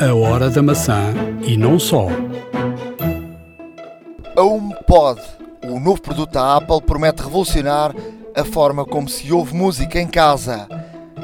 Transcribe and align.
A 0.00 0.14
Hora 0.14 0.48
da 0.48 0.62
Maçã 0.62 1.12
e 1.42 1.56
não 1.56 1.76
só. 1.76 2.06
A 4.36 4.42
HomePod, 4.42 5.20
o 5.64 5.80
novo 5.80 6.00
produto 6.00 6.34
da 6.34 6.56
Apple, 6.56 6.80
promete 6.82 7.20
revolucionar 7.20 7.92
a 8.32 8.44
forma 8.44 8.84
como 8.84 9.08
se 9.08 9.32
ouve 9.32 9.56
música 9.56 10.00
em 10.00 10.06
casa. 10.06 10.68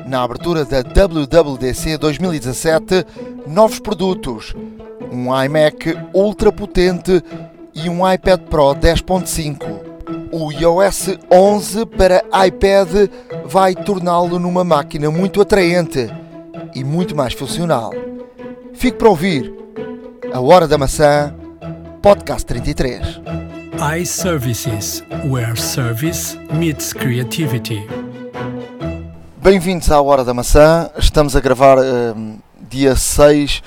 Na 0.08 0.24
abertura 0.24 0.64
da 0.64 0.82
WWDC 0.82 1.98
2017, 1.98 3.06
novos 3.46 3.78
produtos: 3.78 4.52
um 5.12 5.26
iMac 5.44 5.96
ultra 6.12 6.50
potente 6.50 7.22
e 7.72 7.88
um 7.88 8.10
iPad 8.12 8.40
Pro 8.40 8.74
10.5. 8.74 10.32
O 10.32 10.50
iOS 10.50 11.16
11 11.30 11.86
para 11.86 12.24
iPad 12.44 13.08
vai 13.44 13.72
torná-lo 13.72 14.40
numa 14.40 14.64
máquina 14.64 15.12
muito 15.12 15.40
atraente 15.40 16.10
e 16.74 16.82
muito 16.82 17.14
mais 17.14 17.34
funcional. 17.34 17.92
Fique 18.74 18.98
para 18.98 19.08
ouvir 19.08 19.52
A 20.32 20.40
Hora 20.40 20.68
da 20.68 20.76
Maçã, 20.76 21.34
Podcast 22.02 22.44
33. 22.46 23.20
iServices, 24.00 25.02
where 25.24 25.56
service 25.56 26.36
meets 26.52 26.92
creativity. 26.92 27.86
Bem-vindos 29.42 29.90
à 29.90 30.00
Hora 30.00 30.24
da 30.24 30.34
Maçã. 30.34 30.90
Estamos 30.98 31.34
a 31.34 31.40
gravar 31.40 31.78
hum, 31.78 32.38
dia 32.68 32.94
6 32.96 33.62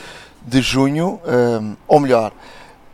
de 0.45 0.61
junho, 0.61 1.19
hum, 1.25 1.75
ou 1.87 1.99
melhor, 1.99 2.31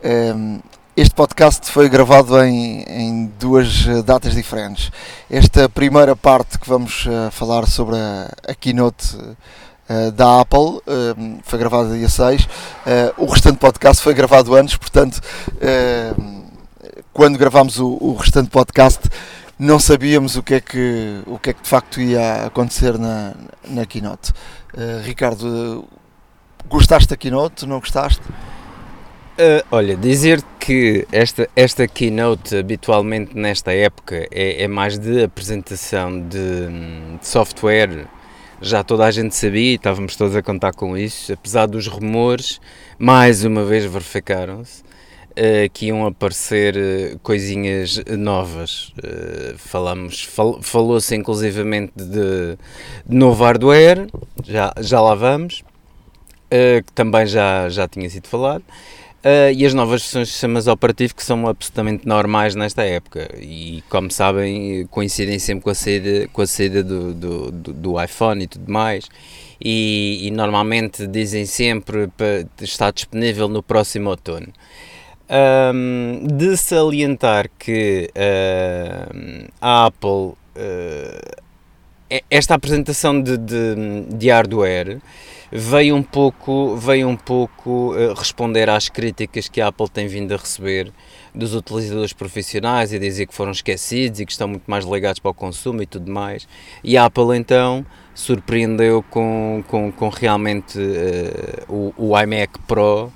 hum, 0.02 0.60
este 0.96 1.12
podcast 1.12 1.70
foi 1.72 1.88
gravado 1.88 2.40
em, 2.44 2.82
em, 2.82 3.32
duas 3.40 3.84
datas 4.04 4.32
diferentes. 4.32 4.92
Esta 5.28 5.68
primeira 5.68 6.14
parte 6.14 6.56
que 6.56 6.68
vamos 6.68 7.04
uh, 7.06 7.32
falar 7.32 7.66
sobre 7.66 7.96
a, 7.96 8.30
a 8.46 8.54
keynote 8.54 9.16
uh, 9.88 10.10
da 10.12 10.40
Apple 10.40 10.58
uh, 10.58 11.40
foi 11.42 11.58
gravada 11.58 11.94
dia 11.96 12.08
6. 12.08 12.48
o 13.16 13.26
restante 13.26 13.58
podcast 13.58 14.02
foi 14.02 14.14
gravado 14.14 14.54
antes, 14.54 14.76
portanto, 14.76 15.20
quando 17.12 17.38
gravámos 17.38 17.78
o, 17.78 17.96
o, 18.00 18.14
restante 18.14 18.50
podcast, 18.50 19.08
não 19.58 19.78
sabíamos 19.78 20.36
o 20.36 20.42
que 20.42 20.54
é 20.54 20.60
que, 20.60 21.22
o 21.26 21.38
que, 21.38 21.50
é 21.50 21.52
que 21.52 21.62
de 21.62 21.68
facto 21.68 22.00
ia 22.00 22.46
acontecer 22.46 22.98
na, 22.98 23.34
na 23.68 23.86
keynote. 23.86 24.32
Ricardo, 25.04 25.84
gostaste 26.68 27.08
da 27.08 27.16
keynote? 27.16 27.64
Não 27.66 27.78
gostaste? 27.78 28.20
Uh, 29.34 29.66
olha, 29.72 29.96
dizer 29.96 30.40
que 30.60 31.08
esta, 31.10 31.48
esta 31.56 31.88
keynote 31.88 32.56
habitualmente 32.56 33.36
nesta 33.36 33.72
época 33.72 34.28
é, 34.30 34.62
é 34.62 34.68
mais 34.68 34.96
de 34.96 35.24
apresentação 35.24 36.20
de, 36.20 36.68
de, 37.18 37.26
software, 37.26 38.06
já 38.60 38.82
toda 38.82 39.04
a 39.04 39.10
gente 39.10 39.34
sabia 39.34 39.72
e 39.72 39.74
estávamos 39.74 40.16
todos 40.16 40.34
a 40.36 40.42
contar 40.42 40.72
com 40.72 40.96
isso, 40.96 41.32
apesar 41.32 41.66
dos 41.66 41.86
rumores, 41.86 42.60
mais 42.98 43.44
uma 43.44 43.64
vez 43.64 43.84
verificaram-se 43.84 44.82
uh, 44.82 45.70
que 45.72 45.86
iam 45.86 46.06
aparecer 46.06 46.76
uh, 46.76 47.18
coisinhas 47.20 48.02
novas. 48.18 48.92
falamos, 49.56 50.24
fal, 50.24 50.60
falou-se 50.62 51.14
inclusivamente 51.14 51.92
de, 51.96 52.56
de, 53.06 53.16
novo 53.16 53.44
hardware, 53.44 54.06
já, 54.44 54.72
já 54.80 55.00
lá 55.00 55.14
vamos, 55.14 55.62
que 56.86 56.92
também 56.92 57.26
já, 57.26 57.68
já 57.68 57.88
tinha 57.88 58.08
sido 58.08 58.28
falado. 58.28 58.62
Uh, 59.24 59.50
e 59.56 59.64
as 59.64 59.72
novas 59.72 60.02
versões 60.02 60.28
de 60.28 60.32
sistemas 60.34 60.66
operativos 60.66 61.14
que 61.14 61.24
são 61.24 61.48
absolutamente 61.48 62.06
normais 62.06 62.54
nesta 62.54 62.82
época 62.84 63.26
e 63.40 63.82
como 63.88 64.10
sabem 64.10 64.86
coincidem 64.90 65.38
sempre 65.38 65.64
com 65.64 65.70
a 65.70 65.74
saída, 65.74 66.28
com 66.30 66.42
a 66.42 66.46
saída 66.46 66.84
do, 66.84 67.14
do, 67.14 67.50
do, 67.50 67.72
do 67.72 68.02
iPhone 68.02 68.44
e 68.44 68.46
tudo 68.46 68.70
mais 68.70 69.08
e, 69.58 70.26
e, 70.26 70.30
normalmente 70.30 71.06
dizem 71.06 71.46
sempre 71.46 72.08
para 72.08 72.46
estar 72.60 72.92
disponível 72.92 73.48
no 73.48 73.62
próximo 73.62 74.10
outono. 74.10 74.48
Um, 75.30 76.26
de 76.26 76.54
salientar 76.58 77.48
que 77.58 78.10
uh, 78.10 79.50
a 79.58 79.86
Apple 79.86 80.34
uh, 80.34 81.42
esta 82.30 82.54
apresentação 82.54 83.22
de, 83.22 83.38
de, 83.38 83.74
de 84.10 84.28
hardware 84.28 85.00
veio 85.56 85.94
um 85.94 86.02
pouco, 86.02 86.74
veio 86.74 87.08
um 87.08 87.14
pouco 87.14 87.94
uh, 87.94 88.12
responder 88.14 88.68
às 88.68 88.88
críticas 88.88 89.48
que 89.48 89.60
a 89.60 89.68
Apple 89.68 89.88
tem 89.88 90.08
vindo 90.08 90.34
a 90.34 90.36
receber 90.36 90.92
dos 91.32 91.54
utilizadores 91.54 92.12
profissionais 92.12 92.92
e 92.92 92.98
dizer 92.98 93.26
que 93.26 93.34
foram 93.34 93.52
esquecidos 93.52 94.18
e 94.18 94.26
que 94.26 94.32
estão 94.32 94.48
muito 94.48 94.68
mais 94.68 94.84
ligados 94.84 95.20
para 95.20 95.30
o 95.30 95.34
consumo 95.34 95.80
e 95.80 95.86
tudo 95.86 96.10
mais. 96.10 96.48
E 96.82 96.96
a 96.96 97.04
Apple 97.04 97.36
então 97.36 97.86
surpreendeu 98.12 99.04
com, 99.08 99.62
com, 99.68 99.92
com 99.92 100.08
realmente 100.08 100.76
uh, 100.76 101.72
o, 101.72 101.94
o 101.96 102.20
iMac 102.20 102.58
Pro, 102.66 103.04
uh, 103.04 103.12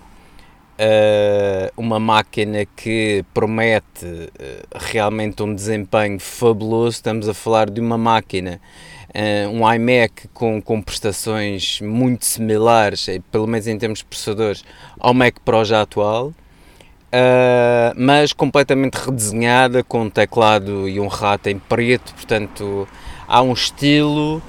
uma 1.76 1.98
máquina 1.98 2.64
que 2.64 3.24
promete 3.34 4.30
realmente 4.76 5.42
um 5.42 5.52
desempenho 5.52 6.20
fabuloso. 6.20 6.90
Estamos 6.90 7.28
a 7.28 7.34
falar 7.34 7.68
de 7.68 7.80
uma 7.80 7.98
máquina 7.98 8.60
uh, 9.14 9.48
um 9.50 9.72
iMac 9.72 10.28
com, 10.28 10.60
com 10.60 10.82
prestações 10.82 11.80
muito 11.80 12.24
similares, 12.24 13.08
eh, 13.08 13.20
pelo 13.30 13.46
menos 13.46 13.66
em 13.66 13.78
termos 13.78 14.00
de 14.00 14.04
processadores, 14.04 14.64
ao 14.98 15.14
Mac 15.14 15.36
Pro 15.44 15.64
já 15.64 15.82
atual, 15.82 16.28
uh, 16.28 16.34
mas 17.96 18.32
completamente 18.32 18.94
redesenhada, 18.94 19.82
com 19.82 20.02
um 20.02 20.10
teclado 20.10 20.88
e 20.88 21.00
um 21.00 21.08
rato 21.08 21.48
em 21.48 21.58
preto, 21.58 22.14
portanto 22.14 22.88
há 23.26 23.42
um 23.42 23.52
estilo, 23.52 24.38
uh, 24.38 24.42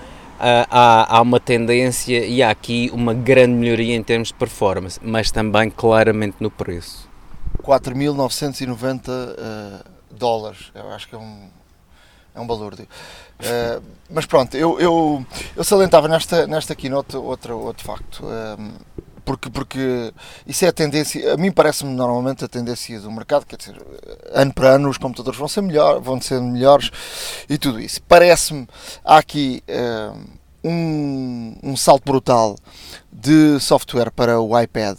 há, 0.69 1.17
há 1.17 1.21
uma 1.21 1.39
tendência 1.39 2.25
e 2.25 2.41
há 2.41 2.49
aqui 2.49 2.89
uma 2.93 3.13
grande 3.13 3.53
melhoria 3.53 3.95
em 3.95 4.03
termos 4.03 4.29
de 4.29 4.33
performance, 4.35 4.99
mas 5.03 5.31
também 5.31 5.69
claramente 5.69 6.37
no 6.39 6.49
preço. 6.49 7.09
4.990 7.63 9.09
uh, 9.09 9.83
dólares, 10.09 10.71
eu 10.73 10.89
acho 10.91 11.07
que 11.07 11.15
é 11.15 11.17
um, 11.17 11.49
é 12.33 12.39
um 12.39 12.47
balúrdio. 12.47 12.87
Uh, 13.39 13.81
mas 14.09 14.25
pronto, 14.25 14.57
eu, 14.57 14.79
eu, 14.79 15.25
eu 15.55 15.63
salientava 15.63 16.07
nesta, 16.07 16.47
nesta 16.47 16.75
keynote 16.75 17.15
outro, 17.15 17.57
outro 17.57 17.85
facto. 17.85 18.25
Um, 18.25 18.71
porque, 19.23 19.49
porque 19.49 20.11
isso 20.47 20.65
é 20.65 20.69
a 20.69 20.73
tendência, 20.73 21.33
a 21.33 21.37
mim 21.37 21.51
parece-me 21.51 21.93
normalmente 21.93 22.43
a 22.43 22.47
tendência 22.47 22.99
do 22.99 23.11
mercado, 23.11 23.45
quer 23.45 23.57
dizer, 23.57 23.75
ano 24.31 24.51
para 24.51 24.69
ano 24.69 24.89
os 24.89 24.97
computadores 24.97 25.37
vão 25.37 25.47
ser, 25.47 25.61
melhor, 25.61 25.99
vão 26.01 26.19
ser 26.19 26.41
melhores 26.41 26.89
e 27.47 27.55
tudo 27.55 27.79
isso. 27.79 28.01
Parece-me, 28.07 28.67
há 29.05 29.19
aqui 29.19 29.61
um, 30.63 31.55
um 31.63 31.77
salto 31.77 32.03
brutal 32.05 32.57
de 33.11 33.59
software 33.59 34.11
para 34.11 34.39
o 34.39 34.59
iPad 34.59 34.97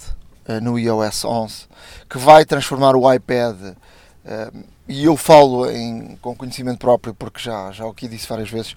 uh, 0.48 0.60
no 0.62 0.78
iOS 0.78 1.24
11 1.24 1.68
que 2.08 2.18
vai 2.18 2.44
transformar 2.44 2.96
o 2.96 3.12
iPad 3.12 3.56
uh, 3.56 4.64
e 4.90 5.04
eu 5.04 5.16
falo 5.16 5.70
em, 5.70 6.18
com 6.20 6.34
conhecimento 6.34 6.80
próprio, 6.80 7.14
porque 7.14 7.38
já, 7.38 7.70
já 7.70 7.86
o 7.86 7.94
que 7.94 8.08
disse 8.08 8.26
várias 8.26 8.50
vezes, 8.50 8.74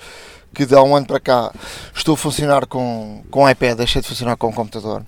que 0.54 0.64
de 0.64 0.76
há 0.76 0.84
um 0.84 0.96
ano 0.96 1.08
para 1.08 1.20
cá 1.20 1.52
estou 1.92 2.14
a 2.14 2.18
funcionar 2.18 2.68
com, 2.68 3.24
com 3.32 3.50
iPad, 3.50 3.78
deixei 3.78 4.00
de 4.00 4.08
funcionar 4.08 4.38
com 4.38 4.54
computador. 4.54 5.04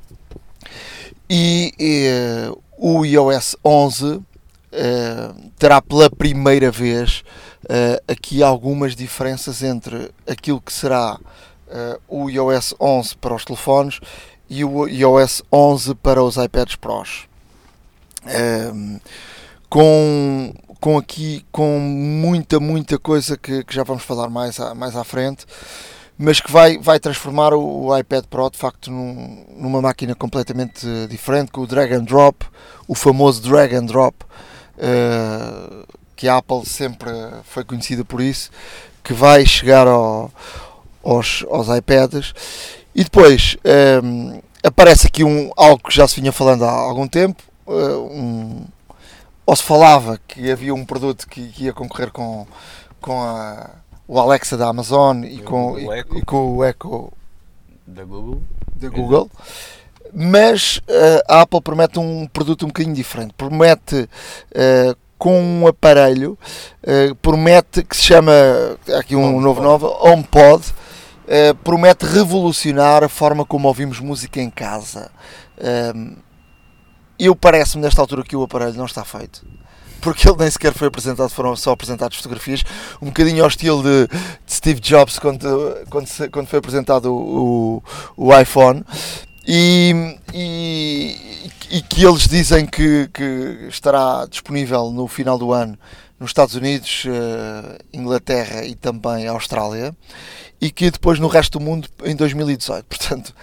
E, 1.29 1.71
e 1.77 2.49
uh, 2.49 2.59
o 2.75 3.05
iOS 3.05 3.55
11 3.63 4.15
uh, 4.15 4.23
terá 5.59 5.79
pela 5.79 6.09
primeira 6.09 6.71
vez 6.71 7.23
uh, 7.65 8.01
aqui 8.07 8.41
algumas 8.41 8.95
diferenças 8.95 9.61
entre 9.61 10.09
aquilo 10.27 10.59
que 10.59 10.73
será 10.73 11.19
o 12.07 12.29
iOS 12.29 12.73
11 12.79 13.17
para 13.17 13.33
os 13.33 13.43
telefones 13.43 13.99
e 14.49 14.63
o 14.63 14.87
iOS 14.87 15.41
11 15.51 15.95
para 15.95 16.23
os 16.23 16.37
iPads 16.37 16.75
Pros. 16.77 17.27
com 19.67 20.53
com 20.85 20.99
aqui 20.99 21.43
com 21.51 21.79
muita, 21.79 22.59
muita 22.59 22.99
coisa 22.99 23.35
que, 23.35 23.63
que 23.63 23.73
já 23.73 23.81
vamos 23.81 24.03
falar 24.03 24.29
mais, 24.29 24.59
mais 24.75 24.95
à 24.95 25.03
frente, 25.03 25.43
mas 26.15 26.39
que 26.39 26.51
vai, 26.51 26.77
vai 26.77 26.99
transformar 26.99 27.55
o, 27.55 27.87
o 27.87 27.97
iPad 27.97 28.25
Pro 28.25 28.51
de 28.51 28.59
facto 28.59 28.91
num, 28.91 29.43
numa 29.57 29.81
máquina 29.81 30.13
completamente 30.13 30.85
diferente, 31.09 31.51
com 31.51 31.61
o 31.61 31.65
drag 31.65 31.91
and 31.91 32.03
drop, 32.03 32.45
o 32.87 32.93
famoso 32.93 33.41
drag 33.41 33.73
and 33.73 33.85
drop, 33.87 34.15
uh, 34.77 35.87
que 36.15 36.27
a 36.27 36.37
Apple 36.37 36.63
sempre 36.67 37.09
foi 37.45 37.63
conhecida 37.63 38.05
por 38.05 38.21
isso, 38.21 38.51
que 39.03 39.11
vai 39.11 39.43
chegar 39.43 39.87
ao, 39.87 40.31
aos, 41.03 41.43
aos 41.49 41.67
iPads. 41.67 42.31
E 42.93 43.03
depois 43.03 43.57
um, 44.03 44.35
eh, 44.35 44.41
aparece 44.63 45.07
aqui 45.07 45.23
um, 45.23 45.49
algo 45.57 45.81
que 45.83 45.95
já 45.95 46.07
se 46.07 46.21
vinha 46.21 46.31
falando 46.31 46.63
há 46.63 46.69
algum 46.69 47.07
tempo, 47.07 47.41
um, 47.67 48.65
ou 49.45 49.55
se 49.55 49.63
falava 49.63 50.19
que 50.27 50.51
havia 50.51 50.73
um 50.73 50.85
produto 50.85 51.27
que, 51.27 51.47
que 51.49 51.65
ia 51.65 51.73
concorrer 51.73 52.11
com, 52.11 52.47
com 52.99 53.21
a, 53.21 53.69
o 54.07 54.19
Alexa 54.19 54.57
da 54.57 54.67
Amazon 54.67 55.23
e, 55.23 55.39
com, 55.39 55.77
e, 55.77 55.87
e, 56.17 56.21
com 56.23 56.55
o 56.55 56.63
Echo 56.63 57.11
da 57.85 58.03
Google. 58.03 58.41
Da 58.75 58.89
Google. 58.89 59.29
Mas 60.13 60.77
uh, 60.77 61.21
a 61.27 61.41
Apple 61.41 61.61
promete 61.61 61.99
um 61.99 62.27
produto 62.27 62.63
um 62.63 62.67
bocadinho 62.67 62.95
diferente. 62.95 63.33
Promete 63.35 64.09
uh, 64.51 64.97
com 65.17 65.39
um 65.39 65.67
aparelho, 65.67 66.37
uh, 66.83 67.15
promete 67.15 67.83
que 67.83 67.95
se 67.95 68.03
chama 68.03 68.31
aqui 68.97 69.15
um 69.15 69.23
HomePod. 69.23 69.43
novo 69.43 69.61
novo 69.61 69.87
HomePod 70.01 70.73
promete 71.63 72.05
revolucionar 72.05 73.03
a 73.03 73.09
forma 73.09 73.43
como 73.43 73.67
ouvimos 73.67 73.99
música 73.99 74.39
em 74.39 74.49
casa. 74.49 75.09
Uh, 75.57 76.15
eu 77.19 77.35
parece-me 77.35 77.83
nesta 77.83 78.01
altura 78.01 78.23
que 78.23 78.35
o 78.35 78.43
aparelho 78.43 78.75
não 78.75 78.85
está 78.85 79.03
feito. 79.03 79.45
Porque 80.01 80.27
ele 80.27 80.37
nem 80.37 80.51
sequer 80.51 80.73
foi 80.73 80.87
apresentado, 80.87 81.29
foram 81.29 81.55
só 81.55 81.71
apresentadas 81.71 82.15
fotografias, 82.15 82.63
um 83.01 83.07
bocadinho 83.07 83.41
ao 83.43 83.49
estilo 83.49 83.81
de, 83.81 84.07
de 84.45 84.53
Steve 84.53 84.79
Jobs 84.79 85.17
quando, 85.17 85.47
quando, 85.89 86.07
quando 86.31 86.47
foi 86.47 86.59
apresentado 86.59 87.11
o, 87.11 87.81
o, 88.15 88.27
o 88.27 88.39
iPhone. 88.39 88.83
E, 89.47 90.17
e, 90.33 91.49
e, 91.69 91.81
que 91.81 92.03
eles 92.03 92.27
dizem 92.27 92.65
que, 92.65 93.07
que, 93.13 93.67
estará 93.69 94.25
disponível 94.27 94.91
no 94.91 95.07
final 95.07 95.37
do 95.37 95.53
ano 95.53 95.77
nos 96.19 96.31
Estados 96.31 96.55
Unidos, 96.55 97.05
uh, 97.05 97.77
Inglaterra 97.93 98.63
e 98.63 98.73
também 98.73 99.27
Austrália, 99.27 99.95
e 100.59 100.71
que 100.71 100.89
depois 100.89 101.19
no 101.19 101.27
resto 101.27 101.59
do 101.59 101.65
mundo 101.65 101.87
em 102.03 102.15
2018. 102.15 102.85
Portanto, 102.85 103.35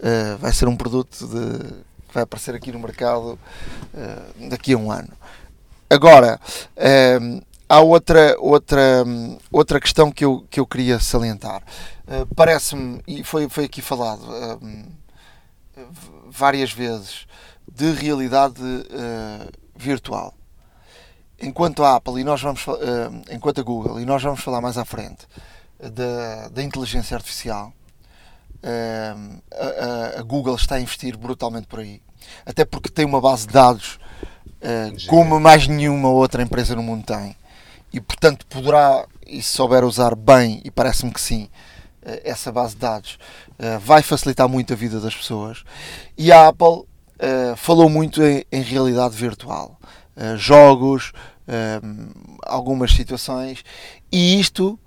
uh, 0.00 0.36
vai 0.38 0.52
ser 0.52 0.68
um 0.68 0.76
produto 0.76 1.26
de, 1.26 1.85
vai 2.16 2.22
aparecer 2.24 2.54
aqui 2.54 2.72
no 2.72 2.78
mercado 2.78 3.38
uh, 3.94 4.48
daqui 4.48 4.72
a 4.72 4.78
um 4.78 4.90
ano. 4.90 5.12
Agora, 5.88 6.40
há 7.68 7.80
outra, 7.80 8.34
outra, 8.40 9.04
outra 9.52 9.80
questão 9.80 10.10
que 10.10 10.24
eu, 10.24 10.44
que 10.50 10.58
eu 10.58 10.66
queria 10.66 10.98
salientar. 10.98 11.62
Parece-me, 12.34 13.00
e 13.06 13.22
foi, 13.22 13.48
foi 13.48 13.66
aqui 13.66 13.80
falado 13.80 14.20
várias 16.28 16.72
vezes, 16.72 17.24
de 17.72 17.92
realidade 17.92 18.60
virtual 19.76 20.34
enquanto 21.38 21.84
a 21.84 21.96
Apple 21.96 22.20
e 22.20 22.24
nós 22.24 22.40
vamos 22.40 22.66
uh, 22.66 22.72
enquanto 23.30 23.60
a 23.60 23.64
Google 23.64 24.00
e 24.00 24.04
nós 24.04 24.22
vamos 24.22 24.40
falar 24.40 24.60
mais 24.60 24.78
à 24.78 24.84
frente 24.84 25.26
da, 25.78 26.48
da 26.48 26.62
inteligência 26.62 27.16
artificial 27.16 27.68
uh, 27.68 27.85
a, 28.62 30.20
a, 30.20 30.22
Google 30.22 30.54
está 30.56 30.76
a 30.76 30.80
investir 30.80 31.16
brutalmente 31.16 31.66
por 31.66 31.80
aí. 31.80 32.00
Até 32.44 32.64
porque 32.64 32.88
tem 32.88 33.04
uma 33.04 33.20
base 33.20 33.46
de 33.46 33.52
dados 33.52 33.98
uh, 34.62 35.08
como 35.08 35.38
mais 35.38 35.66
nenhuma 35.66 36.08
outra 36.08 36.42
empresa 36.42 36.74
no 36.74 36.82
mundo 36.82 37.04
tem. 37.04 37.36
E 37.92 38.00
portanto 38.00 38.46
poderá 38.46 39.06
e 39.26 39.42
se 39.42 39.50
souber 39.50 39.84
usar 39.84 40.14
bem 40.14 40.60
e 40.64 40.70
parece-me 40.70 41.12
que 41.12 41.20
sim 41.20 41.48
essa 42.22 42.52
base 42.52 42.74
de 42.74 42.80
dados 42.80 43.18
vai 43.80 44.00
facilitar 44.00 44.48
muito 44.48 44.72
a 44.72 44.76
vida 44.76 45.00
das 45.00 45.16
pessoas. 45.16 45.64
E 46.16 46.30
a 46.30 46.46
Apple 46.46 46.84
falou 47.56 47.88
muito 47.88 48.22
em, 48.22 48.62
realidade 48.62 49.16
virtual. 49.16 49.76
Jogos, 50.36 51.12
algumas 52.44 52.92
situações, 52.92 53.64
e 54.12 54.38
isto 54.38 54.78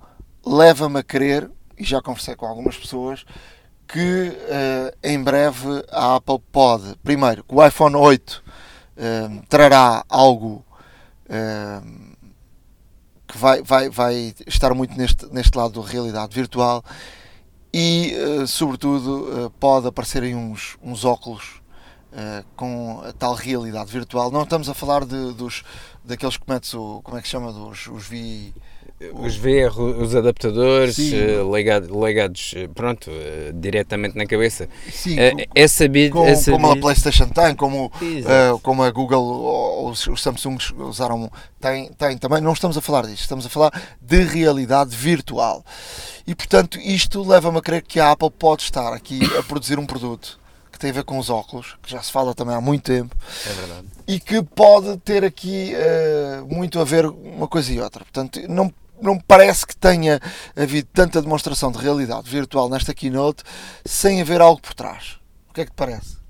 leva-me 0.44 1.00
a 1.00 1.02
crer, 1.02 1.50
e 1.78 1.84
já 1.84 2.00
conversei 2.00 2.34
com 2.34 2.46
algumas 2.46 2.76
pessoas, 2.76 3.24
que 3.92 4.28
uh, 4.28 4.96
em 5.02 5.22
breve 5.22 5.84
a 5.90 6.16
Apple 6.16 6.40
pode, 6.52 6.96
primeiro, 7.02 7.44
que 7.44 7.54
o 7.54 7.64
iPhone 7.64 7.96
8 7.96 8.42
trará 9.48 10.04
algo 10.10 10.62
que 13.26 13.38
vai, 13.38 13.62
vai, 13.62 13.88
vai 13.88 14.34
estar 14.46 14.74
muito 14.74 14.94
neste, 14.94 15.24
neste 15.32 15.56
lado 15.56 15.80
da 15.80 15.88
realidade 15.88 16.34
virtual 16.34 16.84
e, 17.72 18.12
sobretudo, 18.46 19.50
pode 19.58 19.86
aparecerem 19.86 20.34
uns, 20.34 20.76
uns 20.82 21.06
óculos 21.06 21.60
Uh, 22.10 22.44
com 22.56 23.00
a 23.06 23.12
tal 23.12 23.34
realidade 23.34 23.92
virtual. 23.92 24.32
Não 24.32 24.42
estamos 24.42 24.68
a 24.68 24.74
falar 24.74 25.04
de, 25.04 25.32
dos, 25.32 25.62
daqueles 26.04 26.36
que 26.36 26.42
metes 26.50 26.74
o. 26.74 27.00
como 27.04 27.16
é 27.16 27.22
que 27.22 27.28
se 27.28 27.30
chama? 27.30 27.52
Dos, 27.52 27.86
os 27.86 28.08
vi. 28.08 28.52
Os 29.14 29.34
VR, 29.34 29.80
os 29.80 30.14
adaptadores 30.14 30.98
uh, 30.98 31.56
ligados, 31.56 32.52
uh, 32.52 32.68
pronto, 32.74 33.10
uh, 33.10 33.50
diretamente 33.54 34.14
na 34.14 34.26
cabeça. 34.26 34.68
Sim, 34.92 35.16
é 35.54 35.68
sabido, 35.68 36.12
com, 36.12 36.26
é 36.26 36.34
sabido. 36.34 36.60
como 36.60 36.70
a 36.70 36.76
PlayStation 36.76 37.26
tem, 37.28 37.54
como, 37.54 37.90
como 38.62 38.82
a 38.82 38.90
Google 38.90 39.22
ou 39.22 39.88
os, 39.88 40.06
os 40.06 40.22
Samsungs 40.22 40.70
usaram, 40.76 41.32
tem, 41.58 41.90
tem 41.94 42.18
também. 42.18 42.42
Não 42.42 42.52
estamos 42.52 42.76
a 42.76 42.82
falar 42.82 43.06
disto, 43.06 43.22
estamos 43.22 43.46
a 43.46 43.48
falar 43.48 43.72
de 44.02 44.22
realidade 44.22 44.94
virtual. 44.94 45.64
E 46.26 46.34
portanto, 46.34 46.78
isto 46.78 47.26
leva-me 47.26 47.56
a 47.56 47.62
crer 47.62 47.80
que 47.80 47.98
a 47.98 48.10
Apple 48.10 48.30
pode 48.30 48.64
estar 48.64 48.92
aqui 48.92 49.20
a 49.38 49.42
produzir 49.42 49.78
um 49.78 49.86
produto 49.86 50.38
tem 50.80 50.90
a 50.90 50.94
ver 50.94 51.04
com 51.04 51.18
os 51.18 51.28
óculos, 51.28 51.76
que 51.82 51.90
já 51.90 52.02
se 52.02 52.10
fala 52.10 52.34
também 52.34 52.56
há 52.56 52.60
muito 52.60 52.84
tempo. 52.84 53.14
É 53.46 53.52
verdade. 53.52 53.86
E 54.08 54.18
que 54.18 54.42
pode 54.42 54.96
ter 54.98 55.22
aqui 55.22 55.74
uh, 55.74 56.46
muito 56.52 56.80
a 56.80 56.84
ver 56.84 57.04
uma 57.04 57.46
coisa 57.46 57.70
e 57.70 57.78
outra. 57.78 58.02
Portanto, 58.02 58.40
não, 58.48 58.72
não 59.02 59.14
me 59.14 59.22
parece 59.26 59.66
que 59.66 59.76
tenha 59.76 60.20
havido 60.56 60.88
tanta 60.92 61.22
demonstração 61.22 61.72
de 61.72 61.78
realidade 61.78 62.28
virtual 62.30 62.68
nesta 62.68 62.94
keynote 62.94 63.42
sem 63.84 64.20
haver 64.20 64.40
algo 64.40 64.60
por 64.60 64.74
trás. 64.74 65.18
O 65.48 65.54
que 65.54 65.62
é 65.62 65.64
que 65.64 65.72
te 65.72 65.76
parece? 65.76 66.20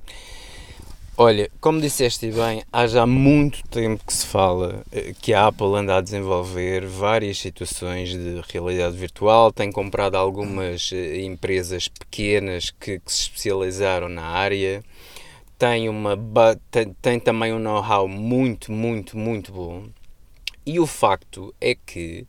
Olha, 1.23 1.51
como 1.61 1.83
disseste 1.83 2.31
bem, 2.31 2.63
há 2.73 2.87
já 2.87 3.05
muito 3.05 3.63
tempo 3.65 4.03
que 4.07 4.15
se 4.15 4.25
fala 4.25 4.83
eh, 4.91 5.13
que 5.21 5.35
a 5.35 5.49
Apple 5.49 5.75
anda 5.77 5.99
a 5.99 6.01
desenvolver 6.01 6.87
várias 6.87 7.37
situações 7.37 8.09
de 8.09 8.41
realidade 8.51 8.97
virtual, 8.97 9.53
tem 9.53 9.71
comprado 9.71 10.15
algumas 10.15 10.91
eh, 10.95 11.21
empresas 11.21 11.89
pequenas 11.89 12.71
que, 12.71 13.01
que 13.01 13.13
se 13.13 13.21
especializaram 13.25 14.09
na 14.09 14.23
área, 14.23 14.83
tem, 15.59 15.91
uma, 15.91 16.17
tem, 16.71 16.97
tem 17.03 17.21
também 17.21 17.53
um 17.53 17.59
know-how 17.59 18.09
muito, 18.09 18.73
muito, 18.73 19.19
muito 19.19 19.53
bom. 19.53 19.89
E 20.65 20.81
o 20.81 20.87
facto 20.87 21.55
é 21.61 21.75
que 21.75 22.27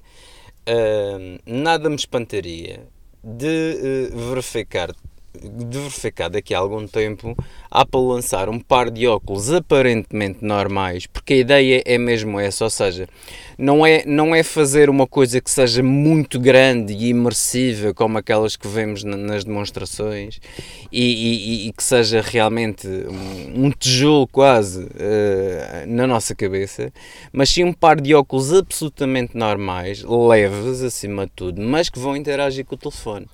nada 1.46 1.90
me 1.90 1.96
espantaria 1.96 2.88
de 3.24 4.10
uh, 4.14 4.30
verificar 4.30 4.96
de 5.34 5.78
verificar 5.78 6.30
daqui 6.30 6.54
a 6.54 6.60
algum 6.60 6.86
tempo 6.86 7.36
a 7.70 7.82
Apple 7.82 8.02
lançar 8.02 8.50
um 8.50 8.60
par 8.60 8.90
de 8.90 9.08
óculos 9.08 9.52
aparentemente 9.52 10.44
normais, 10.44 11.08
porque 11.08 11.34
a 11.34 11.38
ideia 11.38 11.84
é 11.86 11.98
mesmo 11.98 12.40
essa, 12.40 12.66
ou 12.66 12.70
seja, 12.70 13.08
não 13.58 13.86
é, 13.86 14.04
não 14.06 14.36
é 14.36 14.44
fazer 14.44 14.90
uma 14.90 15.08
coisa 15.08 15.40
que 15.40 15.50
seja 15.50 15.82
muito 15.82 16.40
grande 16.40 16.94
e 16.94 17.10
imersiva 17.10 17.94
como 17.94 18.18
aquelas 18.18 18.56
que 18.56 18.68
vemos 18.68 19.04
nas 19.04 19.44
demonstrações 19.44 20.40
e, 20.92 21.66
e, 21.66 21.68
e 21.68 21.74
que 21.74 21.84
seja 21.84 22.22
realmente 22.22 22.88
um, 22.88 23.66
um 23.66 23.72
tijolo 23.72 24.28
quase 24.28 24.84
uh, 24.84 25.88
na 25.88 26.06
nossa 26.06 26.36
cabeça, 26.36 26.92
mas 27.32 27.50
sim 27.50 27.64
um 27.64 27.74
par 27.74 28.02
de 28.02 28.14
óculos 28.14 28.54
absolutamente 28.54 29.38
normais, 29.38 30.04
leves 30.04 30.82
acima 30.82 31.26
de 31.26 31.32
tudo, 31.36 31.62
mas 31.62 31.90
que 31.90 32.00
vão 32.00 32.18
interagir 32.18 32.66
com 32.66 32.76
o 32.76 32.78
telefone. 32.78 33.28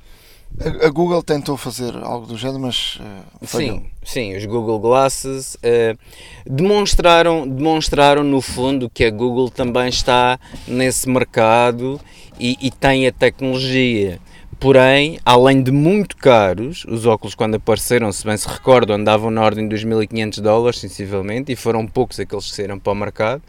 A, 0.60 0.90
Google 0.90 1.22
tentou 1.22 1.56
fazer 1.56 1.96
algo 1.98 2.26
do 2.26 2.36
género, 2.36 2.60
mas 2.60 3.00
uh, 3.00 3.46
sim, 3.46 3.86
sim, 4.04 4.36
os 4.36 4.44
Google 4.46 4.80
Glasses 4.80 5.56
uh, 5.56 5.98
demonstraram, 6.46 7.48
demonstraram 7.48 8.24
no 8.24 8.42
fundo 8.42 8.90
que 8.90 9.04
a 9.04 9.12
Google 9.12 9.52
também 9.52 9.88
está 9.88 10.40
nesse 10.68 11.08
mercado 11.08 12.02
e, 12.40 12.58
e 12.60 12.72
tem 12.72 13.06
a 13.06 13.12
tecnologia. 13.12 14.20
Porém, 14.60 15.20
além 15.24 15.62
de 15.62 15.72
muito 15.72 16.18
caros, 16.18 16.84
os 16.86 17.06
óculos 17.06 17.36
quando 17.36 17.56
apareceram, 17.56 18.12
se 18.12 18.26
bem 18.26 18.36
se 18.36 18.48
recordam, 18.48 18.96
andavam 18.96 19.30
na 19.30 19.44
ordem 19.44 19.68
dos 19.68 19.84
1500 19.84 20.40
dólares, 20.40 20.80
sensivelmente, 20.80 21.52
e 21.52 21.56
foram 21.56 21.86
poucos 21.86 22.20
aqueles 22.20 22.50
que 22.50 22.56
saíram 22.56 22.80
para 22.80 22.92
o 22.92 22.96
mercado. 22.96 23.44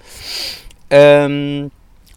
Um, 1.31 1.71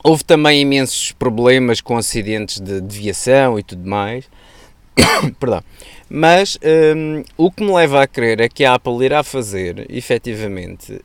houve 0.04 0.26
também 0.26 0.60
imensos 0.62 1.14
problemas 1.14 1.80
com 1.80 1.98
acidentes 1.98 2.60
de 2.60 2.82
deviação 2.82 3.58
e 3.58 3.64
tudo 3.64 3.88
mais. 3.88 4.26
Perdão. 5.40 5.64
Mas 6.10 6.58
um, 6.96 7.24
o 7.38 7.50
que 7.50 7.64
me 7.64 7.72
leva 7.72 8.04
a 8.04 8.08
crer 8.08 8.42
é 8.42 8.50
que 8.50 8.66
a 8.66 8.74
Apple 8.74 9.06
irá 9.06 9.24
fazer, 9.24 9.86
efetivamente, 9.90 11.02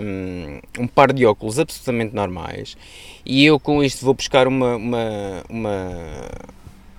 um, 0.00 0.82
um, 0.82 0.86
par 0.86 1.12
de 1.12 1.26
óculos 1.26 1.58
absolutamente 1.58 2.14
normais. 2.14 2.76
E 3.26 3.44
eu 3.44 3.60
com 3.60 3.84
isto 3.84 4.04
vou 4.04 4.14
buscar 4.14 4.48
uma, 4.48 4.76
uma, 4.76 5.44
uma, 5.50 5.90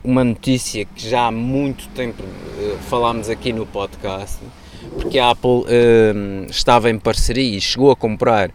uma 0.04 0.24
notícia 0.24 0.86
que 0.86 1.10
já 1.10 1.26
há 1.26 1.32
muito 1.32 1.88
tempo 1.90 2.22
uh, 2.22 2.78
falámos 2.84 3.30
aqui 3.30 3.52
no 3.52 3.66
podcast, 3.66 4.38
porque 5.00 5.18
a 5.18 5.32
Apple 5.32 5.66
um, 5.66 6.46
estava 6.52 6.90
em 6.92 7.00
parceria 7.00 7.58
e 7.58 7.60
chegou 7.60 7.90
a 7.90 7.96
comprar 7.96 8.52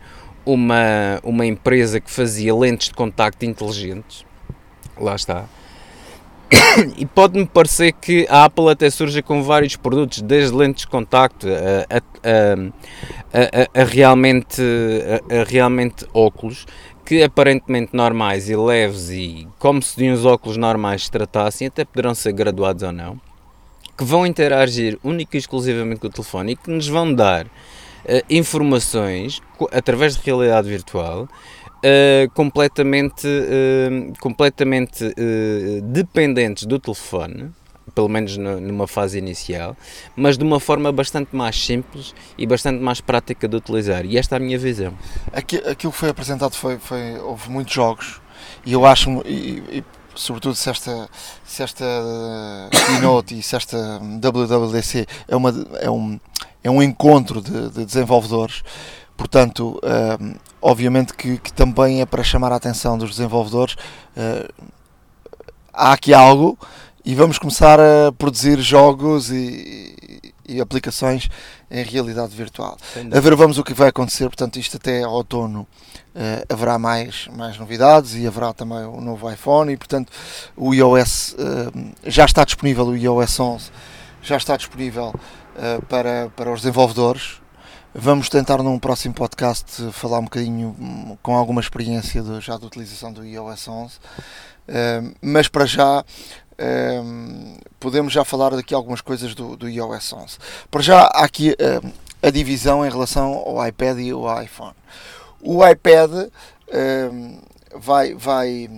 uma, 0.46 1.18
uma 1.24 1.44
empresa 1.44 2.00
que 2.00 2.10
fazia 2.12 2.54
lentes 2.54 2.90
de 2.90 2.94
contacto 2.94 3.44
inteligentes. 3.44 4.24
Lá 4.96 5.16
está 5.16 5.46
e 6.96 7.06
pode-me 7.06 7.46
parecer 7.46 7.92
que 7.92 8.26
a 8.28 8.44
Apple 8.44 8.68
até 8.68 8.90
surge 8.90 9.23
com 9.23 9.42
vários 9.42 9.76
produtos, 9.76 10.20
desde 10.20 10.54
lentes 10.54 10.82
de 10.82 10.88
contacto 10.88 11.46
a, 11.49 11.96
a, 11.96 13.78
a, 13.78 13.82
a 13.82 13.84
realmente, 13.84 14.62
realmente 15.46 16.06
óculos, 16.12 16.66
que 17.04 17.23
aparentemente 17.23 17.94
normais 17.94 18.49
e 18.49 18.56
leves 18.56 19.11
e 19.11 19.46
como 19.58 19.82
se 19.82 19.96
de 19.96 20.11
uns 20.11 20.25
óculos 20.25 20.56
normais 20.56 21.04
se 21.04 21.11
tratassem, 21.11 21.66
até 21.66 21.84
poderão 21.84 22.14
ser 22.14 22.32
graduados 22.32 22.82
ou 22.82 22.92
não, 22.92 23.20
que 23.96 24.04
vão 24.04 24.26
interagir 24.26 24.99
única 25.04 25.37
e 25.37 25.40
exclusivamente 25.40 26.00
com 26.00 26.06
o 26.06 26.11
telefone 26.11 26.52
e 26.52 26.56
que 26.56 26.70
nos 26.70 26.88
vão 26.88 27.12
dar 27.12 27.46
uh, 27.46 27.50
informações 28.30 29.40
através 29.70 30.16
de 30.16 30.23
realidade 30.25 30.68
virtual 30.68 31.28
uh, 31.84 32.30
completamente, 32.32 33.26
uh, 33.26 34.18
completamente 34.18 35.04
uh, 35.04 35.82
dependentes 35.82 36.64
do 36.64 36.78
telefone, 36.78 37.50
pelo 37.94 38.08
menos 38.08 38.36
numa 38.36 38.88
fase 38.88 39.18
inicial, 39.18 39.76
mas 40.16 40.36
de 40.38 40.42
uma 40.42 40.58
forma 40.58 40.90
bastante 40.90 41.36
mais 41.36 41.62
simples 41.64 42.14
e 42.36 42.46
bastante 42.46 42.80
mais 42.80 43.00
prática 43.00 43.46
de 43.46 43.56
utilizar. 43.56 44.04
E 44.04 44.16
esta 44.18 44.36
é 44.36 44.38
a 44.38 44.40
minha 44.40 44.58
visão. 44.58 44.94
Aquilo 45.32 45.76
que 45.76 45.90
foi 45.92 46.08
apresentado 46.08 46.54
foi, 46.54 46.78
foi 46.78 47.18
houve 47.18 47.50
muitos 47.50 47.72
jogos 47.72 48.20
e 48.66 48.72
eu 48.72 48.84
acho, 48.84 49.22
e, 49.26 49.62
e 49.70 49.84
sobretudo 50.14 50.54
se 50.54 50.70
esta, 50.70 51.08
se 51.44 51.62
esta 51.62 51.84
keynote 52.86 53.38
e 53.38 53.42
se 53.42 53.54
esta 53.54 54.00
WWDC 54.00 55.06
é, 55.28 55.36
uma, 55.36 55.66
é, 55.80 55.90
um, 55.90 56.18
é 56.64 56.70
um 56.70 56.82
encontro 56.82 57.40
de, 57.40 57.70
de 57.70 57.84
desenvolvedores, 57.84 58.62
portanto, 59.16 59.80
uh, 59.83 60.38
obviamente 60.61 61.14
que, 61.14 61.38
que, 61.38 61.52
também 61.52 62.00
é 62.00 62.06
para 62.06 62.23
chamar 62.23 62.52
a 62.52 62.56
atenção 62.56 62.97
dos 62.99 63.11
desenvolvedores. 63.11 63.75
Uh, 64.16 64.52
há 65.73 65.92
aqui 65.92 66.14
algo 66.14 66.59
e 67.04 67.14
vamos 67.14 67.38
começar 67.38 67.78
a 67.80 68.12
produzir 68.16 68.59
jogos 68.61 69.30
e, 69.30 70.33
e 70.49 70.61
aplicações 70.61 71.28
em 71.71 71.83
realidade 71.83 72.35
virtual. 72.35 72.78
A 73.12 73.21
ver, 73.21 73.35
vamos 73.35 73.59
o 73.59 73.64
que 73.64 73.75
vai 73.75 73.88
acontecer, 73.88 74.25
portanto, 74.25 74.59
isto 74.59 74.76
até 74.76 75.06
outono 75.06 75.66
uh, 76.14 76.52
haverá 76.52 76.78
mais, 76.78 77.28
mais 77.37 77.59
novidades 77.59 78.14
e 78.14 78.26
haverá 78.26 78.52
também 78.52 78.85
o 78.85 78.97
um 78.97 79.00
novo 79.00 79.30
iPhone 79.30 79.73
e, 79.73 79.76
portanto, 79.76 80.11
o 80.56 80.73
iOS 80.73 81.35
uh, 81.35 81.92
já 82.04 82.25
está 82.25 82.44
disponível, 82.44 82.87
o 82.87 82.97
iOS 82.97 83.38
11 83.38 83.71
já 84.23 84.37
está 84.38 84.56
disponível 84.56 85.14
para, 85.88 86.30
para 86.35 86.50
os 86.50 86.62
desenvolvedores. 86.62 87.43
Vamos 87.96 88.28
tentar 88.28 88.60
num 88.60 88.76
próximo 88.76 89.14
podcast 89.14 89.92
falar 89.92 90.18
um 90.18 90.24
bocadinho 90.24 90.74
hum, 90.80 91.16
com 91.22 91.36
alguma 91.36 91.60
experiência 91.60 92.22
de, 92.22 92.40
já 92.40 92.56
de 92.56 92.66
utilização 92.66 93.12
do 93.12 93.24
iOS 93.24 93.68
11. 93.68 94.00
mas 95.22 95.46
para 95.46 95.64
já 95.64 96.04
um, 97.04 97.56
podemos 97.78 98.12
já 98.12 98.24
falar 98.24 98.50
daqui 98.50 98.74
algumas 98.74 99.00
coisas 99.00 99.32
do, 99.32 99.56
do 99.56 99.68
iOS 99.68 100.12
11. 100.12 100.38
Para 100.72 100.82
já 100.82 101.02
há 101.02 101.24
aqui 101.24 101.54
um, 101.84 101.92
a 102.20 102.30
divisão 102.30 102.84
em 102.84 102.90
relação 102.90 103.32
ao 103.32 103.64
iPad 103.64 103.96
e 104.00 104.10
ao 104.10 104.42
iPhone. 104.42 104.74
O 105.40 105.64
iPad 105.64 106.10
vai, 107.76 108.12
vai, 108.14 108.68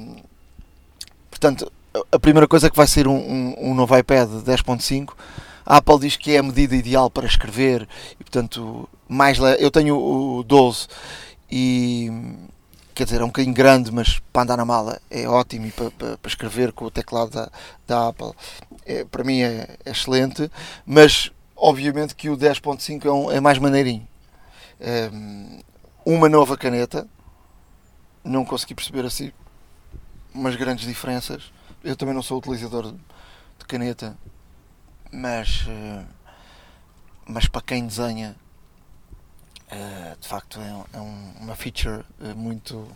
portanto, 1.31 1.73
a 2.13 2.19
primeira 2.19 2.47
coisa 2.47 2.67
é 2.67 2.71
que 2.71 2.77
vai 2.77 2.87
ser 2.87 3.09
um 3.09 3.75
novo 3.75 3.97
iPad 3.97 4.29
10.5. 4.29 5.15
A 5.65 5.79
Apple 5.79 6.01
diz 6.01 6.17
que 6.17 6.33
é 6.33 6.39
a 6.39 6.43
medida 6.43 6.77
ideal 6.77 7.09
para 7.09 7.27
escrever 7.27 7.89
e, 8.21 8.23
portanto, 8.23 8.87
mais 9.09 9.39
eu 9.59 9.71
tenho 9.71 9.97
o 9.97 10.43
12 10.43 10.89
e 11.51 12.11
quer 12.95 13.05
dizer, 13.05 13.21
é 13.21 13.25
um 13.25 13.29
bocadinho 13.29 13.55
grande, 13.55 13.93
mas 13.93 14.19
para 14.33 14.43
andar 14.43 14.57
na 14.57 14.65
mala 14.65 15.01
é 15.11 15.29
ótimo 15.29 15.67
e 15.67 15.71
para, 15.71 15.91
para, 15.91 16.19
para 16.19 16.29
escrever 16.29 16.73
com 16.73 16.87
o 16.87 16.91
teclado 16.91 17.31
da, 17.31 17.51
da 17.87 18.09
Apple, 18.09 18.33
é, 18.87 19.05
para 19.05 19.23
mim 19.23 19.43
é, 19.43 19.77
é, 19.85 19.91
excelente, 19.91 20.51
mas 20.87 21.31
obviamente 21.55 22.15
que 22.15 22.31
o 22.31 22.37
10.5 22.37 23.05
é, 23.05 23.13
um, 23.13 23.31
é 23.31 23.39
mais 23.39 23.59
maneirinho. 23.59 24.09
É, 24.81 25.11
uma 26.07 26.29
nova 26.29 26.57
caneta, 26.57 27.07
não 28.25 28.45
consegui 28.45 28.75
perceber 28.75 29.05
assim 29.05 29.31
umas 30.33 30.57
grandes 30.57 30.87
diferenças. 30.87 31.53
Eu 31.85 31.97
também 31.97 32.15
não 32.15 32.23
sou 32.23 32.39
utilizador 32.39 32.93
de 32.93 33.65
caneta, 33.67 34.17
mas, 35.13 35.67
eh, 35.69 36.05
mas 37.27 37.47
para 37.47 37.63
quem 37.63 37.87
desenha 37.87 38.37
Uh, 39.67 40.17
de 40.21 40.29
facto 40.29 40.61
é, 40.61 40.97
é 40.97 41.01
um, 41.01 41.33
uma 41.41 41.57
feature 41.57 42.05
uh, 42.21 42.37
muito, 42.37 42.87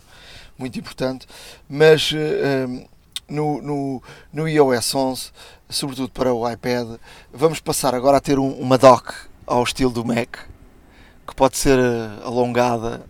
muito 0.57 0.79
importante, 0.79 1.27
mas 1.67 2.13
uh, 2.13 2.87
no, 3.27 3.61
no, 3.61 4.03
no 4.31 4.47
iOS 4.47 4.95
11, 4.95 5.31
sobretudo 5.69 6.09
para 6.09 6.33
o 6.33 6.49
iPad, 6.49 6.97
vamos 7.33 7.59
passar 7.59 7.93
agora 7.93 8.17
a 8.17 8.21
ter 8.21 8.39
um, 8.39 8.53
uma 8.53 8.77
dock 8.77 9.13
ao 9.45 9.63
estilo 9.63 9.91
do 9.91 10.05
Mac, 10.05 10.37
que 11.27 11.35
pode 11.35 11.57
ser 11.57 11.77
alongada. 12.23 13.05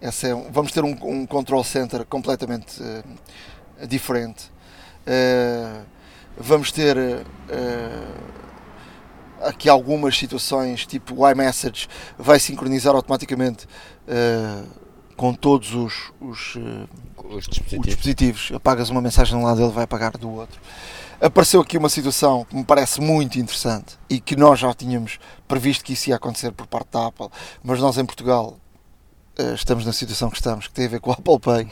essa 0.00 0.28
é, 0.28 0.34
vamos 0.50 0.72
ter 0.72 0.82
um 0.82 1.26
control 1.26 1.62
center 1.62 2.04
completamente 2.04 2.82
diferente. 3.88 4.50
vamos 6.36 6.72
ter 6.72 7.24
aqui 9.42 9.68
algumas 9.68 10.16
situações, 10.16 10.86
tipo 10.86 11.22
o 11.22 11.30
iMessage 11.30 11.88
vai 12.18 12.38
sincronizar 12.38 12.94
automaticamente 12.94 13.66
uh, 14.06 14.66
com 15.16 15.34
todos 15.34 15.74
os, 15.74 16.12
os, 16.20 16.54
uh, 16.56 16.88
os, 17.30 17.46
dispositivos. 17.46 17.86
os, 17.86 17.86
dispositivos. 17.86 18.52
Apagas 18.54 18.90
uma 18.90 19.00
mensagem 19.00 19.36
de 19.36 19.42
um 19.42 19.46
lado, 19.46 19.62
ele 19.62 19.72
vai 19.72 19.84
apagar 19.84 20.16
do 20.16 20.30
outro. 20.30 20.60
Apareceu 21.20 21.60
aqui 21.60 21.76
uma 21.76 21.88
situação 21.88 22.44
que 22.44 22.54
me 22.54 22.64
parece 22.64 23.00
muito 23.00 23.38
interessante 23.40 23.98
e 24.08 24.20
que 24.20 24.36
nós 24.36 24.60
já 24.60 24.72
tínhamos 24.72 25.18
previsto 25.48 25.84
que 25.84 25.92
isso 25.92 26.10
ia 26.10 26.16
acontecer 26.16 26.52
por 26.52 26.66
parte 26.68 26.90
da 26.92 27.08
Apple, 27.08 27.28
mas 27.62 27.80
nós 27.80 27.98
em 27.98 28.04
Portugal 28.04 28.56
estamos 29.54 29.86
na 29.86 29.92
situação 29.92 30.30
que 30.30 30.36
estamos, 30.36 30.66
que 30.66 30.74
tem 30.74 30.86
a 30.86 30.88
ver 30.88 31.00
com 31.00 31.10
o 31.10 31.12
Apple 31.12 31.38
Pay, 31.38 31.68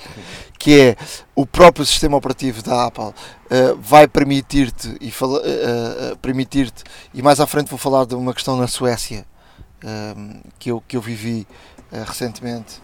que 0.58 0.80
é 0.80 0.96
o 1.34 1.44
próprio 1.44 1.84
sistema 1.84 2.16
operativo 2.16 2.62
da 2.62 2.86
Apple 2.86 3.04
uh, 3.04 3.76
vai 3.80 4.06
permitir-te 4.06 4.96
e 5.00 5.08
uh, 5.08 6.16
permitir-te 6.18 6.84
e 7.12 7.22
mais 7.22 7.40
à 7.40 7.46
frente 7.46 7.68
vou 7.68 7.78
falar 7.78 8.06
de 8.06 8.14
uma 8.14 8.32
questão 8.32 8.56
na 8.56 8.66
Suécia 8.66 9.26
que, 10.58 10.70
eu, 10.70 10.82
que 10.88 10.96
eu 10.96 11.00
vivi 11.00 11.46
recentemente, 11.92 12.82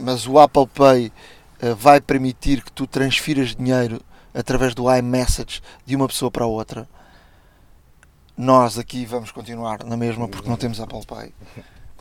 mas 0.00 0.28
o 0.28 0.38
Apple 0.38 0.66
Pay 0.66 1.10
vai 1.76 2.00
permitir 2.00 2.62
que 2.62 2.70
tu 2.70 2.86
transfiras 2.86 3.56
dinheiro 3.56 4.00
através 4.34 4.74
do 4.74 4.94
iMessage 4.94 5.60
de 5.84 5.96
uma 5.96 6.06
pessoa 6.06 6.30
para 6.30 6.46
outra. 6.46 6.88
Nós 8.36 8.78
aqui 8.78 9.04
vamos 9.04 9.32
continuar 9.32 9.82
na 9.82 9.96
mesma 9.96 10.28
porque 10.28 10.48
não 10.48 10.56
temos 10.56 10.78
Apple 10.78 11.04
Pay. 11.04 11.32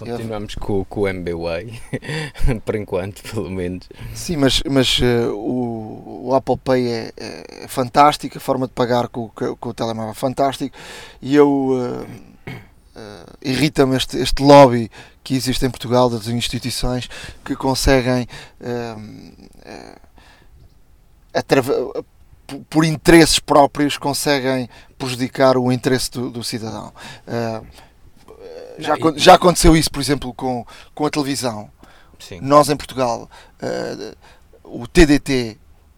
Continuamos 0.06 0.56
com, 0.56 0.84
com 0.86 1.02
o 1.02 1.08
MBWay, 1.08 1.80
por 2.66 2.76
enquanto, 2.76 3.22
pelo 3.24 3.50
menos. 3.50 3.88
Sim, 4.14 4.38
mas, 4.38 4.62
mas 4.70 5.00
uh, 5.00 5.34
o, 5.34 6.28
o, 6.30 6.36
Apple 6.36 6.58
Pay 6.58 6.88
é, 6.88 7.14
é, 7.18 7.68
fantástico, 7.68 8.38
a 8.38 8.42
forma 8.42 8.68
de 8.68 8.74
pagar 8.74 9.08
com, 9.08 9.30
com 9.30 9.70
o 9.70 9.74
telemóvel 9.74 10.12
é 10.12 10.16
fantástico 10.16 10.76
e 11.22 11.36
eu 11.36 11.48
uh, 11.48 12.04
uh, 12.48 13.38
irrita-me 13.44 13.96
este, 13.96 14.18
este 14.18 14.42
lobby 14.42 14.90
que 15.24 15.36
existe 15.36 15.66
em 15.66 15.70
Portugal 15.70 16.10
das 16.10 16.28
instituições 16.28 17.08
que 17.46 17.56
conseguem 17.56 18.28
por 22.70 22.84
interesses 22.84 23.40
próprios 23.40 23.98
conseguem 23.98 24.70
prejudicar 24.98 25.58
o 25.58 25.72
interesse 25.72 26.12
do, 26.12 26.30
do 26.30 26.44
cidadão. 26.44 26.92
Uh, 27.28 27.66
já, 28.78 28.98
não, 28.98 29.18
já 29.18 29.34
aconteceu 29.36 29.76
isso, 29.76 29.92
por 29.92 30.02
exemplo, 30.02 30.34
com, 30.34 30.66
com 30.94 31.06
a 31.06 31.10
televisão. 31.10 31.70
Sim. 32.20 32.40
Nós 32.42 32.70
em 32.70 32.76
Portugal, 32.76 33.30
uh, 33.62 34.16
o 34.64 34.88
TDT 34.88 35.58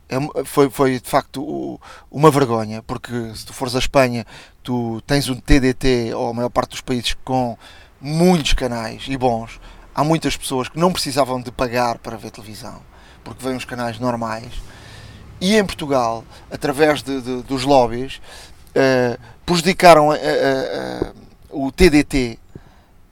é, 0.09 0.45
foi, 0.45 0.69
foi 0.69 0.99
de 0.99 1.09
facto 1.09 1.79
uma 2.11 2.29
vergonha, 2.29 2.83
porque 2.83 3.33
se 3.35 3.45
tu 3.45 3.53
fores 3.53 3.75
à 3.75 3.79
Espanha, 3.79 4.25
tu 4.61 5.01
tens 5.07 5.27
um 5.29 5.35
TDT, 5.35 6.13
ou 6.13 6.29
a 6.29 6.33
maior 6.33 6.49
parte 6.49 6.71
dos 6.71 6.81
países, 6.81 7.15
com 7.23 7.57
muitos 7.99 8.53
canais 8.53 9.05
e 9.07 9.17
bons. 9.17 9.59
Há 9.95 10.03
muitas 10.03 10.35
pessoas 10.37 10.69
que 10.69 10.79
não 10.79 10.91
precisavam 10.91 11.41
de 11.41 11.51
pagar 11.51 11.97
para 11.97 12.17
ver 12.17 12.31
televisão, 12.31 12.81
porque 13.23 13.43
vêm 13.43 13.55
os 13.55 13.65
canais 13.65 13.99
normais. 13.99 14.53
E 15.41 15.55
em 15.55 15.65
Portugal, 15.65 16.23
através 16.51 17.01
de, 17.03 17.21
de, 17.21 17.43
dos 17.43 17.63
lobbies, 17.63 18.21
uh, 18.69 19.19
prejudicaram 19.45 20.09
uh, 20.09 21.13
o 21.49 21.71
TDT 21.71 22.39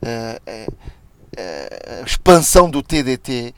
a, 0.02 2.00
a 2.00 2.04
expansão 2.04 2.68
do 2.70 2.82
TDT 2.82 3.54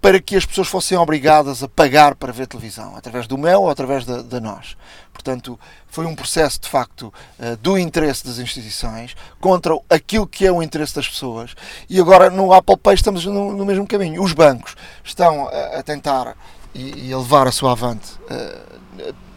para 0.00 0.20
que 0.20 0.36
as 0.36 0.46
pessoas 0.46 0.68
fossem 0.68 0.96
obrigadas 0.96 1.62
a 1.62 1.68
pagar 1.68 2.14
para 2.14 2.32
ver 2.32 2.46
televisão, 2.46 2.94
através 2.96 3.26
do 3.26 3.36
MEL 3.36 3.62
ou 3.62 3.70
através 3.70 4.04
da, 4.04 4.22
da 4.22 4.38
nós. 4.38 4.76
Portanto, 5.12 5.58
foi 5.88 6.06
um 6.06 6.14
processo 6.14 6.60
de 6.60 6.68
facto 6.68 7.12
do 7.60 7.76
interesse 7.76 8.24
das 8.24 8.38
instituições 8.38 9.16
contra 9.40 9.76
aquilo 9.90 10.26
que 10.26 10.46
é 10.46 10.52
o 10.52 10.62
interesse 10.62 10.94
das 10.94 11.08
pessoas. 11.08 11.56
E 11.90 11.98
agora 11.98 12.30
no 12.30 12.52
Apple 12.52 12.76
Pay 12.76 12.94
estamos 12.94 13.24
no, 13.24 13.52
no 13.52 13.64
mesmo 13.64 13.86
caminho. 13.86 14.22
Os 14.22 14.32
bancos 14.32 14.76
estão 15.02 15.48
a, 15.48 15.78
a 15.78 15.82
tentar 15.82 16.36
e, 16.72 17.08
e, 17.08 17.12
a 17.12 17.18
levar 17.18 17.48
a 17.48 17.52
sua 17.52 17.72
avante 17.72 18.12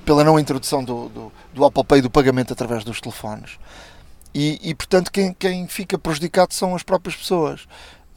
pela 0.06 0.24
não 0.24 0.40
introdução 0.40 0.84
do, 0.84 1.08
do, 1.10 1.32
do 1.54 1.66
Apple 1.66 1.84
Pay 1.84 2.02
do 2.02 2.10
pagamento 2.10 2.52
através 2.52 2.84
dos 2.84 3.00
telefones. 3.00 3.60
E, 4.34 4.60
e 4.70 4.76
portanto, 4.76 5.12
quem, 5.12 5.34
quem 5.34 5.68
fica 5.68 5.98
prejudicado 5.98 6.54
são 6.54 6.76
as 6.76 6.84
próprias 6.84 7.16
pessoas. 7.16 7.68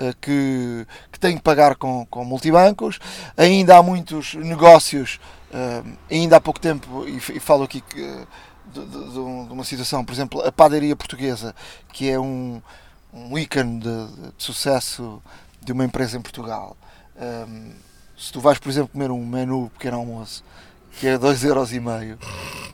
Uh, 0.00 0.16
que, 0.20 0.86
que 1.12 1.20
têm 1.20 1.36
que 1.36 1.42
pagar 1.42 1.76
com, 1.76 2.04
com 2.06 2.24
multibancos, 2.24 2.98
ainda 3.36 3.76
há 3.76 3.82
muitos 3.82 4.34
negócios, 4.34 5.20
uh, 5.50 5.96
ainda 6.10 6.38
há 6.38 6.40
pouco 6.40 6.58
tempo, 6.58 7.06
e, 7.06 7.20
falo 7.38 7.62
aqui 7.62 7.82
que, 7.82 8.26
de, 8.72 8.84
de, 8.84 9.12
de, 9.12 9.18
uma 9.18 9.62
situação, 9.62 10.04
por 10.04 10.12
exemplo, 10.12 10.40
a 10.44 10.50
padaria 10.50 10.96
portuguesa, 10.96 11.54
que 11.92 12.08
é 12.08 12.18
um, 12.18 12.60
um 13.12 13.38
ícone 13.38 13.80
de, 13.80 14.06
de 14.06 14.32
sucesso 14.38 15.22
de 15.60 15.72
uma 15.72 15.84
empresa 15.84 16.16
em 16.16 16.22
Portugal. 16.22 16.76
Um, 17.16 17.72
se 18.16 18.32
tu 18.32 18.40
vais, 18.40 18.58
por 18.58 18.70
exemplo, 18.70 18.88
comer 18.92 19.10
um 19.10 19.24
menu 19.24 19.70
pequeno 19.74 19.98
almoço 19.98 20.42
que 20.98 21.06
é 21.08 21.18
2,5€, 21.18 22.16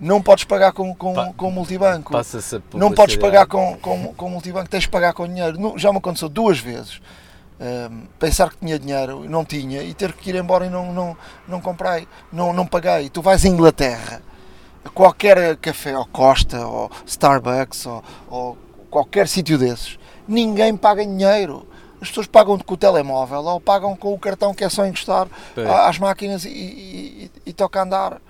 não 0.00 0.20
podes 0.22 0.44
pagar 0.44 0.72
com, 0.72 0.94
com, 0.94 1.14
Pa- 1.14 1.32
com 1.36 1.50
multibanco. 1.50 2.12
Passa-se 2.12 2.56
a 2.56 2.60
Não 2.74 2.92
podes 2.92 3.16
pagar 3.16 3.46
com, 3.46 3.76
com, 3.78 4.14
com 4.14 4.30
multibanco, 4.30 4.68
tens 4.68 4.82
de 4.84 4.88
pagar 4.88 5.12
com 5.12 5.26
dinheiro. 5.26 5.58
Não- 5.58 5.76
Já 5.78 5.90
me 5.92 5.98
aconteceu 5.98 6.28
duas 6.28 6.58
vezes. 6.58 7.00
Ahm, 7.60 8.02
pensar 8.20 8.50
que 8.50 8.56
tinha 8.58 8.78
dinheiro 8.78 9.24
e 9.24 9.28
não 9.28 9.44
tinha 9.44 9.82
e 9.82 9.92
ter 9.92 10.12
que 10.12 10.30
ir 10.30 10.36
embora 10.36 10.66
e 10.66 10.70
não, 10.70 10.92
não, 10.92 11.16
não 11.48 11.60
comprei, 11.60 12.06
não, 12.32 12.52
não 12.52 12.64
paguei. 12.64 13.08
Tu 13.10 13.20
vais 13.20 13.44
à 13.44 13.48
Inglaterra, 13.48 14.22
a 14.84 14.88
qualquer 14.90 15.56
café, 15.56 15.96
ou 15.98 16.06
Costa, 16.06 16.64
ou 16.64 16.88
Starbucks, 17.04 17.84
ou, 17.86 18.04
ou 18.30 18.58
qualquer 18.88 19.26
sítio 19.26 19.58
desses, 19.58 19.98
ninguém 20.28 20.76
paga 20.76 21.04
dinheiro. 21.04 21.66
As 22.00 22.08
pessoas 22.08 22.26
pagam 22.26 22.58
com 22.58 22.74
o 22.74 22.76
telemóvel 22.76 23.44
ou 23.44 23.60
pagam 23.60 23.96
com 23.96 24.12
o 24.12 24.18
cartão 24.18 24.54
que 24.54 24.64
é 24.64 24.68
só 24.68 24.86
encostar 24.86 25.26
a- 25.56 25.88
às 25.88 25.98
máquinas 25.98 26.44
e, 26.44 26.48
e, 26.48 26.52
e, 27.44 27.50
e 27.50 27.52
toca 27.52 27.82
andar. 27.82 28.20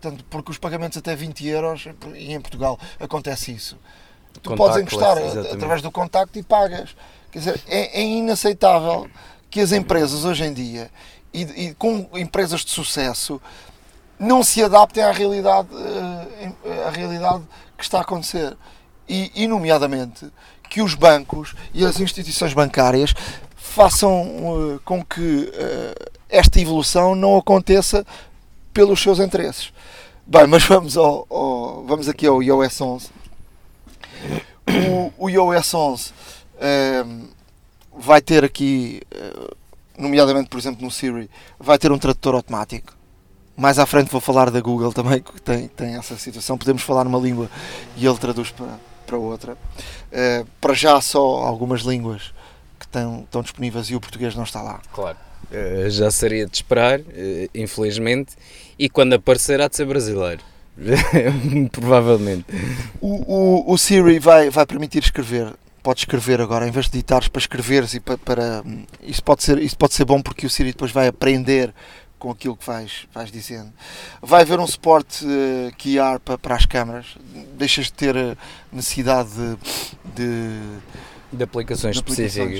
Portanto, 0.00 0.24
porque 0.30 0.50
os 0.52 0.58
pagamentos 0.58 0.96
até 0.96 1.14
20 1.16 1.46
euros, 1.46 1.88
e 2.14 2.32
em 2.32 2.40
Portugal 2.40 2.78
acontece 3.00 3.52
isso. 3.52 3.76
Tu 4.42 4.54
podes 4.54 4.76
encostar 4.78 5.18
exatamente. 5.18 5.54
através 5.54 5.82
do 5.82 5.90
contacto 5.90 6.38
e 6.38 6.42
pagas. 6.42 6.94
Quer 7.32 7.38
dizer, 7.40 7.60
é, 7.66 8.00
é 8.00 8.04
inaceitável 8.04 9.08
que 9.50 9.60
as 9.60 9.72
empresas 9.72 10.24
hoje 10.24 10.44
em 10.44 10.52
dia, 10.52 10.90
e, 11.34 11.42
e 11.42 11.74
com 11.74 12.08
empresas 12.14 12.64
de 12.64 12.70
sucesso, 12.70 13.40
não 14.18 14.42
se 14.42 14.62
adaptem 14.62 15.02
à 15.02 15.10
realidade, 15.10 15.68
eh, 15.74 16.86
à 16.86 16.90
realidade 16.90 17.42
que 17.76 17.82
está 17.82 17.98
a 17.98 18.02
acontecer. 18.02 18.56
E, 19.08 19.32
e, 19.34 19.46
nomeadamente, 19.48 20.30
que 20.68 20.82
os 20.82 20.94
bancos 20.94 21.54
e 21.74 21.84
as 21.84 22.00
instituições 22.00 22.52
bancárias 22.54 23.14
façam 23.56 24.74
eh, 24.76 24.78
com 24.84 25.04
que 25.04 25.50
eh, 25.54 25.94
esta 26.28 26.60
evolução 26.60 27.14
não 27.14 27.36
aconteça 27.36 28.04
pelos 28.72 29.00
seus 29.00 29.18
interesses. 29.18 29.72
Bem, 30.26 30.46
mas 30.46 30.64
vamos, 30.64 30.96
ao, 30.96 31.26
ao- 31.30 31.84
vamos 31.84 32.08
aqui 32.08 32.26
ao 32.26 32.42
iOS 32.42 32.80
11. 32.80 33.08
O, 35.18 35.24
o 35.24 35.30
iOS 35.30 35.72
11 35.74 36.12
ehm, 36.60 37.24
vai 37.98 38.20
ter 38.20 38.44
aqui, 38.44 39.00
eh, 39.10 39.54
nomeadamente, 39.96 40.48
por 40.50 40.58
exemplo, 40.58 40.84
no 40.84 40.90
Siri, 40.90 41.30
vai 41.58 41.78
ter 41.78 41.90
um 41.90 41.98
tradutor 41.98 42.34
automático. 42.34 42.92
Mais 43.56 43.78
à 43.78 43.86
frente 43.86 44.10
vou 44.10 44.20
falar 44.20 44.50
da 44.50 44.60
Google 44.60 44.92
também, 44.92 45.20
que 45.20 45.40
tem, 45.40 45.66
tem 45.68 45.94
essa 45.96 46.16
situação. 46.16 46.56
Podemos 46.58 46.82
falar 46.82 47.04
numa 47.04 47.18
língua 47.18 47.50
e 47.96 48.06
ele 48.06 48.16
traduz 48.18 48.50
para, 48.50 48.78
para 49.08 49.16
outra. 49.16 49.56
Eh, 50.12 50.44
para 50.60 50.74
já, 50.74 51.00
só 51.00 51.20
algumas 51.20 51.80
línguas 51.80 52.34
que 52.78 52.84
estão, 52.84 53.20
estão 53.20 53.42
disponíveis 53.42 53.88
e 53.88 53.96
o 53.96 54.00
português 54.00 54.34
não 54.34 54.44
está 54.44 54.60
lá. 54.60 54.80
Claro. 54.92 55.16
Eh, 55.50 55.86
já 55.88 56.10
seria 56.10 56.46
de 56.46 56.54
esperar, 56.54 57.00
eh, 57.00 57.48
infelizmente, 57.54 58.36
e 58.78 58.88
quando 58.88 59.14
aparecer 59.14 59.60
há 59.60 59.68
de 59.68 59.76
ser 59.76 59.86
brasileiro. 59.86 60.42
Provavelmente. 61.72 62.44
O, 63.00 63.62
o, 63.68 63.72
o 63.72 63.78
Siri 63.78 64.18
vai, 64.18 64.50
vai 64.50 64.66
permitir 64.66 65.02
escrever. 65.02 65.54
Pode 65.82 66.00
escrever 66.00 66.40
agora, 66.40 66.68
em 66.68 66.70
vez 66.70 66.86
de 66.86 66.92
ditares 66.92 67.28
para 67.28 67.40
escreveres 67.40 67.94
e 67.94 68.00
para. 68.00 68.18
para 68.18 68.62
isso, 69.02 69.24
pode 69.24 69.42
ser, 69.42 69.58
isso 69.58 69.76
pode 69.76 69.94
ser 69.94 70.04
bom 70.04 70.20
porque 70.20 70.46
o 70.46 70.50
Siri 70.50 70.72
depois 70.72 70.92
vai 70.92 71.08
aprender 71.08 71.72
com 72.18 72.30
aquilo 72.30 72.56
que 72.56 72.66
vais, 72.66 73.06
vais 73.14 73.30
dizendo. 73.30 73.72
Vai 74.20 74.42
haver 74.42 74.58
um 74.58 74.66
suporte 74.66 75.24
eh, 75.26 75.70
QR 75.78 76.18
para, 76.20 76.36
para 76.38 76.54
as 76.56 76.66
câmaras. 76.66 77.16
Deixas 77.56 77.86
de 77.86 77.92
ter 77.92 78.16
eh, 78.16 78.36
necessidade 78.72 79.30
de, 79.30 79.56
de, 80.14 81.36
De 81.36 81.44
aplicações 81.44 81.94
de 81.96 82.00
aplicações 82.00 82.52
específicas. 82.52 82.58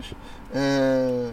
específicas. 0.00 0.04
Eh, 0.54 1.30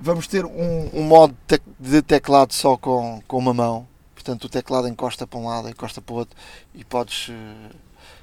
vamos 0.00 0.26
ter 0.26 0.44
um, 0.44 0.90
um 0.94 1.02
modo 1.02 1.36
tec- 1.46 1.62
de 1.78 2.00
teclado 2.02 2.52
só 2.54 2.76
com, 2.76 3.20
com 3.26 3.38
uma 3.38 3.52
mão. 3.54 3.86
Portanto, 4.14 4.44
o 4.44 4.48
teclado 4.48 4.86
encosta 4.88 5.26
para 5.26 5.38
um 5.38 5.46
lado, 5.48 5.68
encosta 5.68 6.00
para 6.02 6.14
o 6.14 6.18
outro 6.18 6.36
e 6.74 6.84
podes 6.84 7.28
eh, 7.30 7.74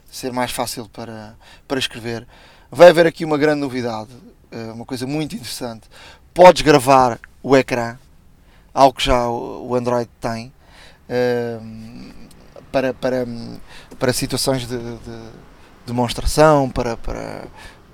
ser 0.09 0.31
mais 0.31 0.51
fácil 0.51 0.87
para, 0.89 1.35
para 1.67 1.79
escrever. 1.79 2.27
Vai 2.71 2.89
haver 2.89 3.05
aqui 3.07 3.23
uma 3.25 3.37
grande 3.37 3.61
novidade, 3.61 4.09
uma 4.73 4.85
coisa 4.85 5.05
muito 5.05 5.35
interessante. 5.35 5.87
Podes 6.33 6.61
gravar 6.61 7.19
o 7.43 7.55
ecrã, 7.55 7.97
algo 8.75 8.97
que 8.97 9.05
já 9.05 9.29
o 9.29 9.73
Android 9.75 10.09
tem, 10.21 10.53
eh, 11.09 11.59
para, 12.71 12.93
para, 12.93 13.25
para 13.99 14.13
situações 14.13 14.67
de, 14.67 14.77
de 14.77 15.29
demonstração, 15.85 16.69
para, 16.69 16.97
para, 16.97 17.47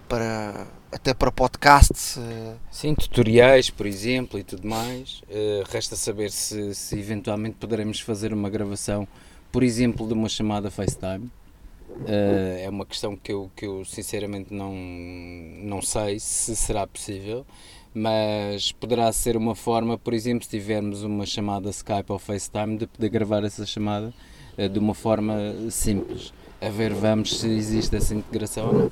para 0.09 0.67
até 0.91 1.13
para 1.13 1.31
podcasts. 1.31 2.17
eh, 2.17 2.55
Sim, 2.71 2.95
tutoriais, 2.95 3.69
por 3.69 3.85
exemplo, 3.85 4.39
e 4.39 4.43
tudo 4.43 4.67
mais. 4.67 5.21
Eh, 5.29 5.63
resta 5.69 5.95
saber 5.95 6.31
se, 6.31 6.73
se 6.75 6.99
eventualmente 6.99 7.57
poderemos 7.57 7.99
fazer 7.99 8.33
uma 8.33 8.49
gravação, 8.49 9.07
por 9.51 9.63
exemplo, 9.63 10.07
de 10.07 10.13
uma 10.13 10.29
chamada 10.29 10.71
FaceTime. 10.71 11.29
Eh, 12.07 12.63
é 12.65 12.69
uma 12.69 12.85
questão 12.85 13.15
que 13.15 13.31
eu, 13.31 13.51
que 13.55 13.65
eu 13.65 13.85
sinceramente 13.85 14.53
não, 14.53 14.73
não 14.73 15.81
sei 15.81 16.19
se 16.19 16.55
será 16.55 16.87
possível, 16.87 17.45
mas 17.93 18.71
poderá 18.71 19.11
ser 19.11 19.35
uma 19.37 19.55
forma, 19.55 19.97
por 19.97 20.13
exemplo, 20.13 20.43
se 20.43 20.49
tivermos 20.49 21.03
uma 21.03 21.25
chamada 21.25 21.69
Skype 21.69 22.11
ou 22.11 22.19
FaceTime, 22.19 22.77
de 22.77 22.87
poder 22.87 23.09
gravar 23.09 23.43
essa 23.43 23.65
chamada 23.65 24.13
eh, 24.57 24.67
de 24.67 24.79
uma 24.79 24.93
forma 24.93 25.35
simples. 25.69 26.33
A 26.63 26.69
ver, 26.69 26.93
vamos 26.93 27.39
se 27.39 27.47
existe 27.49 27.95
essa 27.95 28.13
integração 28.13 28.67
ou 28.67 28.73
não. 28.73 28.91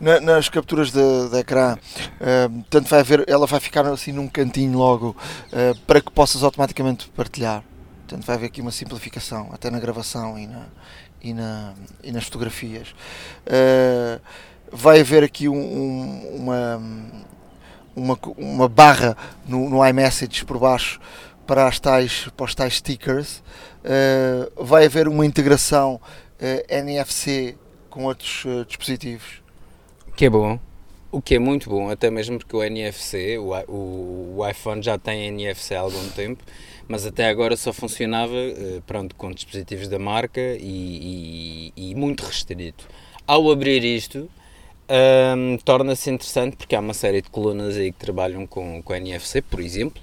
na- 0.00 0.20
nas 0.20 0.48
capturas 0.48 0.90
de, 0.90 1.28
de 1.30 1.36
ecrã, 1.38 1.76
eh, 2.18 2.48
portanto 2.48 2.88
vai 2.88 3.00
haver, 3.00 3.24
ela 3.28 3.46
vai 3.46 3.60
ficar 3.60 3.86
assim 3.86 4.10
num 4.12 4.26
cantinho 4.26 4.78
logo 4.78 5.14
eh, 5.52 5.74
para 5.86 6.00
que 6.00 6.10
possas 6.10 6.42
automaticamente 6.42 7.08
partilhar. 7.10 7.62
Portanto 8.08 8.24
vai 8.26 8.36
haver 8.36 8.46
aqui 8.46 8.60
uma 8.62 8.70
simplificação, 8.72 9.50
até 9.52 9.70
na 9.70 9.78
gravação 9.78 10.38
e, 10.38 10.46
na, 10.46 10.66
e, 11.22 11.34
na, 11.34 11.74
e 12.02 12.10
nas 12.10 12.24
fotografias. 12.24 12.94
Eh, 13.46 14.18
vai 14.72 15.00
haver 15.00 15.22
aqui 15.22 15.46
um- 15.46 15.54
um- 15.56 16.36
uma, 16.36 16.82
uma, 18.00 18.18
uma 18.36 18.68
barra 18.68 19.16
no, 19.46 19.68
no 19.68 19.86
iMessage 19.86 20.44
por 20.44 20.58
baixo 20.58 21.00
para, 21.46 21.66
as 21.66 21.78
tais, 21.80 22.28
para 22.36 22.44
os 22.44 22.54
tais 22.54 22.76
stickers. 22.76 23.42
Eh, 23.84 24.50
vai 24.56 24.84
haver 24.86 25.08
uma 25.08 25.24
integração 25.26 26.00
eh, 26.38 26.64
NFC 26.68 27.56
com 27.88 28.04
outros 28.04 28.44
eh, 28.46 28.64
dispositivos. 28.66 29.42
Que 30.16 30.26
é 30.26 30.30
bom. 30.30 30.58
O 31.12 31.20
que 31.20 31.34
é 31.34 31.38
muito 31.40 31.68
bom, 31.68 31.90
até 31.90 32.08
mesmo 32.08 32.38
porque 32.38 32.54
o 32.54 32.62
NFC, 32.62 33.36
o, 33.38 33.50
o, 33.68 34.36
o 34.38 34.48
iPhone 34.48 34.80
já 34.80 34.96
tem 34.96 35.26
NFC 35.26 35.74
há 35.74 35.80
algum 35.80 36.08
tempo, 36.10 36.44
mas 36.86 37.04
até 37.04 37.28
agora 37.28 37.56
só 37.56 37.72
funcionava 37.72 38.32
pronto, 38.86 39.16
com 39.16 39.32
dispositivos 39.32 39.88
da 39.88 39.98
marca 39.98 40.40
e, 40.40 41.72
e- 41.76 41.90
e 41.90 41.94
muito 41.96 42.24
restrito. 42.24 42.86
Ao 43.26 43.50
abrir 43.50 43.82
isto, 43.84 44.30
hum, 44.90 45.58
torna-se 45.64 46.10
interessante 46.10 46.56
porque 46.56 46.74
há 46.74 46.80
uma 46.80 46.94
série 46.94 47.22
de 47.22 47.30
colunas 47.30 47.76
aí 47.76 47.92
que 47.92 47.98
trabalham 47.98 48.46
com, 48.46 48.82
com 48.82 48.94
NFC, 48.94 49.42
por 49.42 49.60
exemplo, 49.60 50.02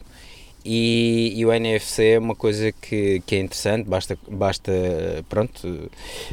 e, 0.70 1.32
e 1.34 1.46
o 1.46 1.54
NFC 1.54 2.16
é 2.16 2.20
uma 2.20 2.36
coisa 2.36 2.74
que, 2.74 3.22
que 3.26 3.36
é 3.38 3.40
interessante, 3.40 3.88
basta, 3.88 4.20
basta 4.30 4.72
pronto, 5.30 5.90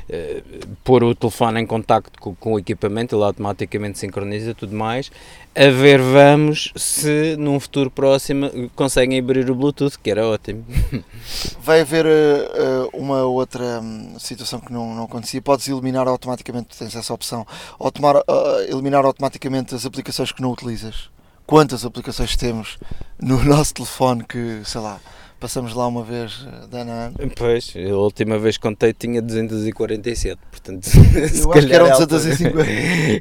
eh, 0.09 0.43
pôr 0.83 1.05
o 1.05 1.15
telefone 1.15 1.61
em 1.61 1.67
contacto 1.67 2.21
com, 2.21 2.35
com 2.35 2.55
o 2.55 2.59
equipamento, 2.59 3.15
ele 3.15 3.23
automaticamente 3.23 3.97
sincroniza 3.97 4.53
tudo 4.53 4.75
mais. 4.75 5.13
A 5.55 5.71
ver, 5.71 6.01
vamos 6.01 6.73
se 6.75 7.37
num 7.37 7.61
futuro 7.61 7.89
próximo 7.89 8.51
conseguem 8.75 9.21
abrir 9.21 9.49
o 9.49 9.55
Bluetooth, 9.55 9.97
que 10.03 10.11
era 10.11 10.27
ótimo. 10.27 10.65
Vai 11.63 11.83
haver 11.83 12.05
eh, 12.05 12.89
uma 12.93 13.23
outra 13.23 13.81
hum, 13.81 14.17
situação 14.19 14.59
que 14.59 14.73
não, 14.73 14.97
não 14.97 15.05
acontecia. 15.05 15.41
Podes 15.41 15.69
eliminar 15.69 16.09
automaticamente, 16.09 16.77
tens 16.77 16.97
essa 16.97 17.15
opção, 17.15 17.47
automar, 17.79 18.17
eh, 18.17 18.67
eliminar 18.69 19.05
automaticamente 19.05 19.77
as 19.77 19.87
aplicações 19.87 20.33
que 20.33 20.43
não 20.43 20.51
utilizas. 20.51 21.14
Quantas 21.47 21.85
aplicações 21.85 22.37
temos 22.37 22.79
no 23.21 23.43
nosso 23.45 23.75
telefone 23.75 24.25
que, 24.25 24.61
sei 24.65 24.81
lá, 24.81 24.99
passamos 25.39 25.75
lá 25.75 25.87
uma 25.87 26.03
vez 26.03 26.47
eh, 26.73 26.81
ano? 26.81 27.15
Pois, 27.37 27.75
a 27.77 27.95
última 27.97 28.39
vez 28.39 28.57
que 28.57 28.63
contei 28.63 28.93
tinha 28.95 29.21
247, 29.21 30.41
portanto, 30.51 30.89
Eu 31.35 31.53
acho 31.53 31.67
que 31.67 31.73
eram 31.75 31.87
é 31.87 31.91
a 31.91 31.93
altura- 31.93 32.07
250. 32.07 32.67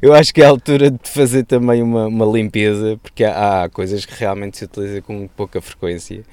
Eu 0.02 0.14
acho 0.14 0.32
que 0.32 0.42
é 0.42 0.46
a 0.46 0.48
altura 0.48 0.90
de 0.90 1.08
fazer 1.08 1.44
também 1.44 1.82
uma, 1.82 2.06
uma 2.06 2.24
limpeza, 2.24 2.98
porque 3.02 3.24
há, 3.24 3.64
há 3.64 3.68
coisas 3.68 4.04
que 4.06 4.14
realmente 4.18 4.56
se 4.56 4.64
utiliza 4.64 5.02
com 5.02 5.28
pouca 5.28 5.60
frequência 5.60 6.24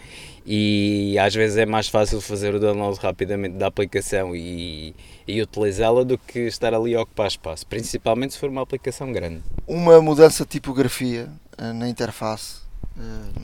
e 0.46 1.18
às 1.20 1.36
vezes 1.36 1.58
é 1.58 1.66
mais 1.66 1.88
fácil 1.88 2.20
fazer 2.20 2.56
o 2.56 2.60
download 2.60 2.98
rapidamente 3.00 3.58
da 3.58 3.68
aplicação 3.68 4.36
e, 4.36 4.96
e 5.28 5.42
utilizá-la 5.42 6.04
do 6.04 6.18
que 6.18 6.40
estar 6.40 6.74
ali 6.74 6.96
a 6.96 7.02
ocupar 7.02 7.28
espaço, 7.28 7.68
principalmente 7.68 8.34
se 8.34 8.40
for 8.40 8.50
uma 8.50 8.62
aplicação 8.62 9.12
grande. 9.12 9.42
Uma 9.68 10.02
mudança 10.02 10.44
de 10.44 10.50
tipografia 10.50 11.30
na 11.74 11.88
interface. 11.88 12.62
Eh, 12.98 13.42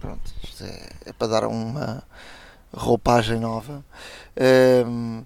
pronto, 0.00 0.32
isto 0.42 0.64
é, 0.64 0.88
é 1.06 1.12
para 1.12 1.28
dar 1.28 1.46
uma 1.46 2.02
roupagem 2.72 3.38
nova. 3.38 3.84
Ehm, 4.36 5.24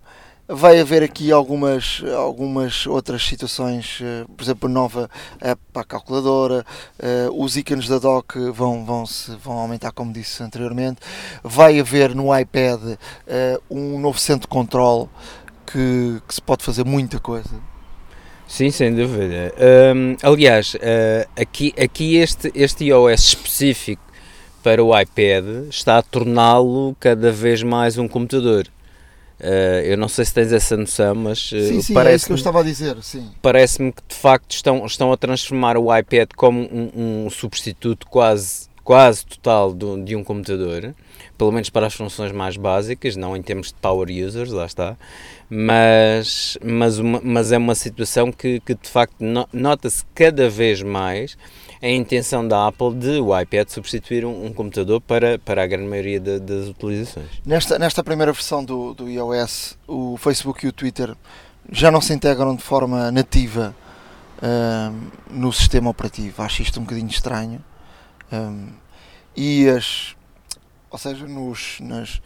Vai 0.48 0.78
haver 0.78 1.02
aqui 1.02 1.32
algumas, 1.32 2.00
algumas 2.16 2.86
outras 2.86 3.26
situações, 3.26 3.98
por 4.36 4.44
exemplo, 4.44 4.68
nova 4.68 5.10
app 5.40 5.60
para 5.72 5.82
a 5.82 5.84
calculadora, 5.84 6.64
os 7.34 7.56
ícones 7.56 7.88
da 7.88 7.98
dock 7.98 8.38
vão, 8.52 8.84
vão, 8.84 9.04
-se, 9.04 9.34
vão 9.42 9.58
aumentar, 9.58 9.90
como 9.90 10.12
disse 10.12 10.44
anteriormente. 10.44 11.00
Vai 11.42 11.80
haver 11.80 12.14
no 12.14 12.36
iPad 12.38 12.80
um 13.68 13.98
novo 13.98 14.20
centro 14.20 14.42
de 14.42 14.46
controle 14.46 15.08
que, 15.66 16.22
que 16.28 16.34
se 16.36 16.40
pode 16.40 16.62
fazer 16.64 16.84
muita 16.84 17.18
coisa. 17.18 17.50
Sim, 18.46 18.70
sem 18.70 18.94
dúvida. 18.94 19.52
Um, 19.94 20.16
aliás, 20.22 20.76
aqui, 21.36 21.74
aqui 21.78 22.16
este, 22.16 22.52
este 22.54 22.84
iOS 22.84 23.20
específico 23.20 24.02
para 24.62 24.82
o 24.82 24.98
iPad 24.98 25.68
está 25.70 25.98
a 25.98 26.02
torná-lo 26.02 26.96
cada 26.98 27.30
vez 27.30 27.62
mais 27.62 27.98
um 27.98 28.08
computador. 28.08 28.66
Uh, 29.38 29.84
eu 29.84 29.98
não 29.98 30.08
sei 30.08 30.24
se 30.24 30.32
tens 30.32 30.50
essa 30.50 30.76
noção, 30.76 31.14
mas 31.14 31.52
uh, 31.52 31.68
sim, 31.68 31.82
sim, 31.82 31.94
parece 31.94 32.12
é 32.12 32.16
isso 32.16 32.26
que 32.26 32.32
eu 32.32 32.36
estava 32.36 32.60
a 32.60 32.62
dizer. 32.62 32.96
Sim. 33.02 33.30
Parece-me 33.42 33.92
que 33.92 34.02
de 34.08 34.14
facto 34.14 34.50
estão, 34.50 34.84
estão 34.86 35.12
a 35.12 35.16
transformar 35.16 35.76
o 35.76 35.94
iPad 35.94 36.30
como 36.34 36.62
um, 36.62 37.26
um 37.26 37.30
substituto 37.30 38.06
quase, 38.06 38.68
quase 38.82 39.26
total 39.26 39.74
de 39.74 40.16
um 40.16 40.24
computador, 40.24 40.94
pelo 41.36 41.52
menos 41.52 41.70
para 41.70 41.86
as 41.86 41.94
funções 41.94 42.32
mais 42.32 42.56
básicas, 42.56 43.16
não 43.16 43.36
em 43.36 43.42
termos 43.42 43.68
de 43.68 43.74
power 43.74 44.08
users, 44.10 44.50
lá 44.50 44.66
está. 44.66 44.96
Mas, 45.48 46.58
mas, 46.64 46.98
uma, 46.98 47.20
mas 47.22 47.52
é 47.52 47.58
uma 47.58 47.74
situação 47.74 48.32
que, 48.32 48.60
que 48.60 48.74
de 48.74 48.88
facto 48.88 49.16
nota-se 49.52 50.04
cada 50.14 50.48
vez 50.50 50.82
mais 50.82 51.36
a 51.82 51.88
intenção 51.88 52.46
da 52.46 52.66
Apple 52.66 52.94
de 52.94 53.20
o 53.20 53.38
iPad 53.38 53.68
substituir 53.68 54.24
um, 54.24 54.46
um 54.46 54.52
computador 54.52 55.00
para, 55.00 55.38
para 55.38 55.62
a 55.62 55.66
grande 55.66 55.88
maioria 55.88 56.18
de, 56.18 56.40
das 56.40 56.68
utilizações. 56.68 57.28
Nesta, 57.44 57.78
nesta 57.78 58.02
primeira 58.02 58.32
versão 58.32 58.64
do, 58.64 58.94
do 58.94 59.08
iOS, 59.08 59.78
o 59.86 60.16
Facebook 60.16 60.64
e 60.64 60.68
o 60.68 60.72
Twitter 60.72 61.14
já 61.70 61.90
não 61.90 62.00
se 62.00 62.12
integram 62.12 62.56
de 62.56 62.62
forma 62.62 63.10
nativa 63.10 63.74
um, 64.42 65.38
no 65.38 65.52
sistema 65.52 65.90
operativo. 65.90 66.42
Acho 66.42 66.62
isto 66.62 66.80
um 66.80 66.84
bocadinho 66.84 67.08
estranho. 67.08 67.62
Um, 68.32 68.68
e 69.36 69.68
as, 69.68 70.15
ou 70.90 70.98
seja, 70.98 71.26
nos, 71.26 71.78
nas, 71.80 72.20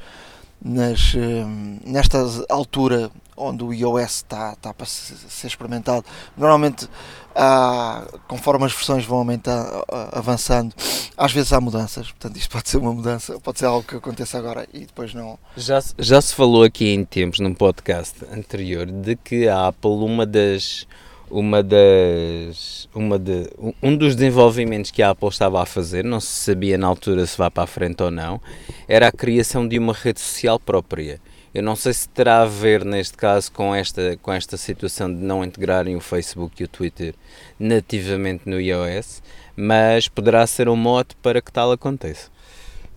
nas, 0.63 1.15
um, 1.15 1.79
nesta 1.85 2.19
altura 2.49 3.11
onde 3.37 3.65
o 3.65 3.73
iOS 3.73 4.17
está, 4.17 4.53
está 4.53 4.75
para 4.75 4.87
ser 4.87 5.47
experimentado, 5.47 6.05
normalmente 6.37 6.89
há, 7.35 8.07
conforme 8.29 8.67
as 8.67 8.73
versões 8.73 9.05
vão 9.05 9.19
aumentar, 9.19 9.67
avançando, 10.13 10.75
às 11.17 11.33
vezes 11.33 11.53
há 11.53 11.61
mudanças. 11.61 12.11
Portanto, 12.11 12.37
isto 12.37 12.51
pode 12.51 12.69
ser 12.69 12.77
uma 12.77 12.93
mudança, 12.93 13.41
pode 13.41 13.59
ser 13.59 13.67
algo 13.67 13.87
que 13.87 13.97
aconteça 13.97 14.39
agora 14.39 14.69
e 14.73 14.81
depois 14.81 15.15
não. 15.15 15.39
Já, 15.57 15.83
já 15.99 16.21
se 16.21 16.35
falou 16.35 16.63
aqui 16.63 16.91
em 16.91 17.05
tempos, 17.05 17.41
num 17.41 17.55
podcast 17.55 18.25
anterior, 18.33 18.87
de 18.87 19.17
que 19.17 19.49
a 19.49 19.69
Apple, 19.69 19.91
uma 19.91 20.27
das. 20.27 20.87
Uma 21.31 21.63
das, 21.63 22.89
uma 22.93 23.19
de, 23.19 23.49
um 23.81 23.97
dos 23.97 24.17
desenvolvimentos 24.17 24.91
que 24.91 25.01
a 25.01 25.11
Apple 25.11 25.29
estava 25.29 25.63
a 25.63 25.67
fazer, 25.67 26.05
não 26.05 26.19
se 26.19 26.27
sabia 26.27 26.77
na 26.77 26.89
altura 26.89 27.25
se 27.25 27.39
vai 27.39 27.51
para 27.51 27.63
a 27.63 27.67
frente 27.69 28.03
ou 28.03 28.11
não, 28.11 28.41
era 28.89 29.07
a 29.07 29.13
criação 29.13 29.67
de 29.67 29.79
uma 29.79 29.93
rede 29.93 30.21
social 30.21 30.59
própria 30.59 31.21
eu 31.53 31.65
não 31.65 31.75
sei 31.75 31.93
se 31.93 32.09
terá 32.09 32.43
a 32.43 32.47
ver 32.47 32.85
neste 32.85 33.17
caso 33.17 33.51
com 33.51 33.75
esta, 33.75 34.17
com 34.23 34.33
esta 34.33 34.57
situação 34.57 35.13
de 35.13 35.21
não 35.21 35.45
integrarem 35.45 35.97
o 35.97 36.01
Facebook 36.01 36.63
e 36.63 36.65
o 36.65 36.69
Twitter 36.69 37.15
nativamente 37.59 38.49
no 38.49 38.61
iOS, 38.61 39.21
mas 39.57 40.07
poderá 40.07 40.47
ser 40.47 40.69
um 40.69 40.77
mote 40.77 41.17
para 41.17 41.43
que 41.43 41.51
tal 41.51 41.73
aconteça. 41.73 42.31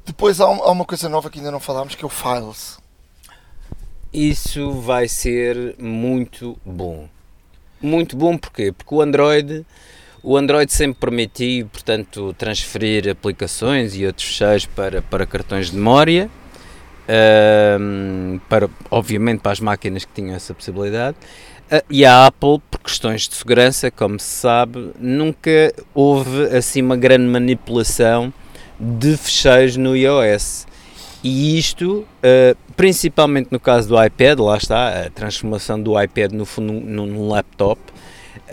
Depois 0.05 0.39
há, 0.39 0.47
uma 0.47 0.85
coisa 0.85 1.09
nova 1.09 1.31
que 1.31 1.39
ainda 1.39 1.51
não 1.51 1.59
falámos 1.59 1.95
que 1.95 2.03
é 2.03 2.07
o 2.07 2.09
Files. 2.09 2.77
Isso 4.13 4.71
vai 4.73 5.07
ser 5.07 5.75
muito 5.79 6.55
bom. 6.63 7.09
Muito 7.83 8.17
bom 8.17 8.37
porquê? 8.37 8.71
Porque 8.71 8.95
o 8.95 9.01
Android, 9.01 9.65
o 10.23 10.35
Android 10.37 10.71
sempre 10.73 10.99
permitiu, 10.99 11.67
portanto, 11.67 12.33
transferir 12.37 13.09
aplicações 13.09 13.95
e 13.95 14.05
outros 14.05 14.25
fecheiros 14.27 14.65
para, 14.65 15.01
para 15.01 15.25
cartões 15.25 15.69
de 15.69 15.75
memória 15.75 16.29
para, 18.47 18.69
obviamente 18.89 19.41
para 19.41 19.51
as 19.51 19.59
máquinas 19.59 20.05
que 20.05 20.13
tinham 20.13 20.35
essa 20.35 20.53
possibilidade. 20.53 21.17
Uh, 21.71 21.81
e 21.89 22.05
a 22.05 22.27
Apple, 22.27 22.61
por 22.69 22.79
questões 22.81 23.27
de 23.27 23.35
segurança, 23.35 23.89
como 23.89 24.19
se 24.19 24.27
sabe, 24.27 24.91
nunca 24.99 25.73
houve 25.93 26.55
assim 26.55 26.81
uma 26.81 26.97
grande 26.97 27.25
manipulação 27.25 28.33
de 28.79 29.15
fecheiros 29.17 29.77
no 29.77 29.95
iOS. 29.95 30.67
E 31.23 31.57
isto, 31.57 31.99
uh, 31.99 32.57
principalmente 32.75 33.49
no 33.51 33.59
caso 33.59 33.87
do 33.87 34.03
iPad, 34.03 34.39
lá 34.39 34.57
está, 34.57 35.05
a 35.05 35.09
transformação 35.09 35.81
do 35.81 35.99
iPad 35.99 36.33
no, 36.33 36.45
no, 36.61 37.05
num 37.05 37.29
laptop. 37.29 37.79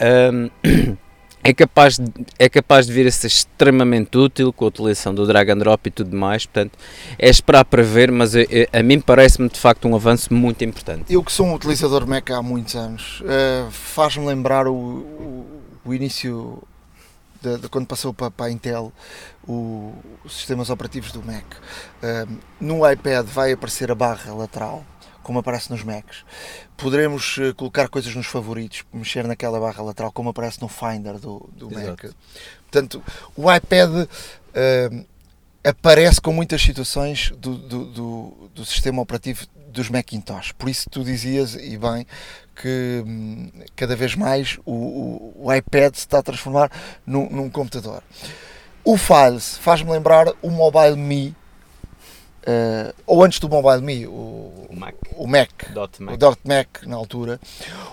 é 1.42 1.52
capaz, 1.52 1.98
de, 1.98 2.11
é 2.38 2.48
capaz 2.48 2.87
de 2.87 2.92
vir 2.92 3.06
a 3.06 3.11
ser 3.11 3.26
extremamente 3.26 4.16
útil 4.16 4.52
com 4.52 4.66
a 4.66 4.68
utilização 4.68 5.14
do 5.14 5.26
drag 5.26 5.50
and 5.50 5.59
drop 5.59 5.88
e 5.88 5.90
tudo 5.90 6.16
mais, 6.16 6.46
portanto 6.46 6.78
é 7.18 7.28
esperar 7.28 7.64
para 7.64 7.83
ver, 7.83 8.11
mas 8.12 8.35
eu, 8.35 8.46
eu, 8.48 8.66
a 8.72 8.83
mim 8.83 9.00
parece-me 9.00 9.48
de 9.48 9.59
facto 9.59 9.88
um 9.88 9.94
avanço 9.94 10.33
muito 10.33 10.64
importante. 10.64 11.12
Eu 11.12 11.22
que 11.24 11.33
sou 11.33 11.46
um 11.46 11.54
utilizador 11.54 12.06
Mac 12.06 12.30
há 12.30 12.42
muitos 12.42 12.76
anos, 12.76 13.22
faz-me 13.70 14.26
lembrar 14.26 14.66
o, 14.68 14.74
o, 14.74 15.62
o 15.85 15.94
início 15.94 16.62
de, 17.42 17.59
de, 17.59 17.68
quando 17.68 17.87
passou 17.87 18.12
para, 18.12 18.30
para 18.30 18.46
a 18.46 18.50
Intel 18.50 18.92
o, 19.46 19.94
os 20.24 20.37
sistemas 20.37 20.70
operativos 20.70 21.12
do 21.12 21.22
Mac. 21.22 21.44
Uh, 21.55 22.38
no 22.61 22.88
iPad 22.88 23.26
vai 23.26 23.53
aparecer 23.53 23.90
a 23.90 23.94
barra 23.94 24.33
lateral 24.35 24.85
como 25.22 25.38
aparece 25.38 25.70
nos 25.70 25.85
Macs. 25.85 26.24
Poderemos 26.76 27.37
uh, 27.37 27.55
colocar 27.55 27.88
coisas 27.88 28.14
nos 28.14 28.26
favoritos, 28.26 28.85
mexer 28.92 29.26
naquela 29.26 29.61
barra 29.61 29.83
lateral, 29.83 30.11
como 30.11 30.31
aparece 30.31 30.61
no 30.61 30.68
Finder 30.68 31.18
do, 31.18 31.48
do 31.55 31.70
Mac. 31.70 32.07
Portanto, 32.62 33.03
o 33.37 33.53
iPad 33.53 33.90
uh, 33.90 35.07
aparece 35.62 36.20
com 36.20 36.33
muitas 36.33 36.62
situações 36.62 37.33
do, 37.38 37.57
do, 37.57 37.85
do, 37.85 38.50
do, 38.55 38.64
sistema 38.64 39.03
operativo 39.03 39.46
dos 39.68 39.88
Macintosh. 39.88 40.53
Por 40.53 40.68
isso 40.68 40.88
tu 40.90 41.05
dizias, 41.05 41.55
e 41.55 41.76
bem, 41.76 42.07
que 42.57 43.03
hum, 43.07 43.50
cada 43.76 43.94
vez 43.94 44.14
mais 44.14 44.59
o, 44.64 44.72
o, 44.72 45.46
o, 45.46 45.55
iPad 45.55 45.94
se 45.94 46.00
está 46.00 46.18
a 46.18 46.22
transformar 46.22 46.70
num, 47.07 47.29
num 47.31 47.50
computador. 47.50 48.03
O 48.85 48.97
Files 48.97 49.59
faz-me 49.59 49.90
lembrar 49.90 50.29
o 50.43 50.51
Mobile 50.51 50.97
Me 50.97 51.35
Uh, 52.40 52.95
ou 53.07 53.23
antes 53.23 53.38
do 53.38 53.51
Mobile 53.51 53.83
Me, 53.83 54.07
o, 54.07 54.66
o 54.71 54.75
Mac, 54.75 54.95
o 55.14 55.27
Mac, 55.27 55.51
Dot 55.75 56.03
Mac. 56.03 56.14
o 56.14 56.16
Dot 56.16 56.40
Mac 56.43 56.69
na 56.87 56.97
altura, 56.97 57.38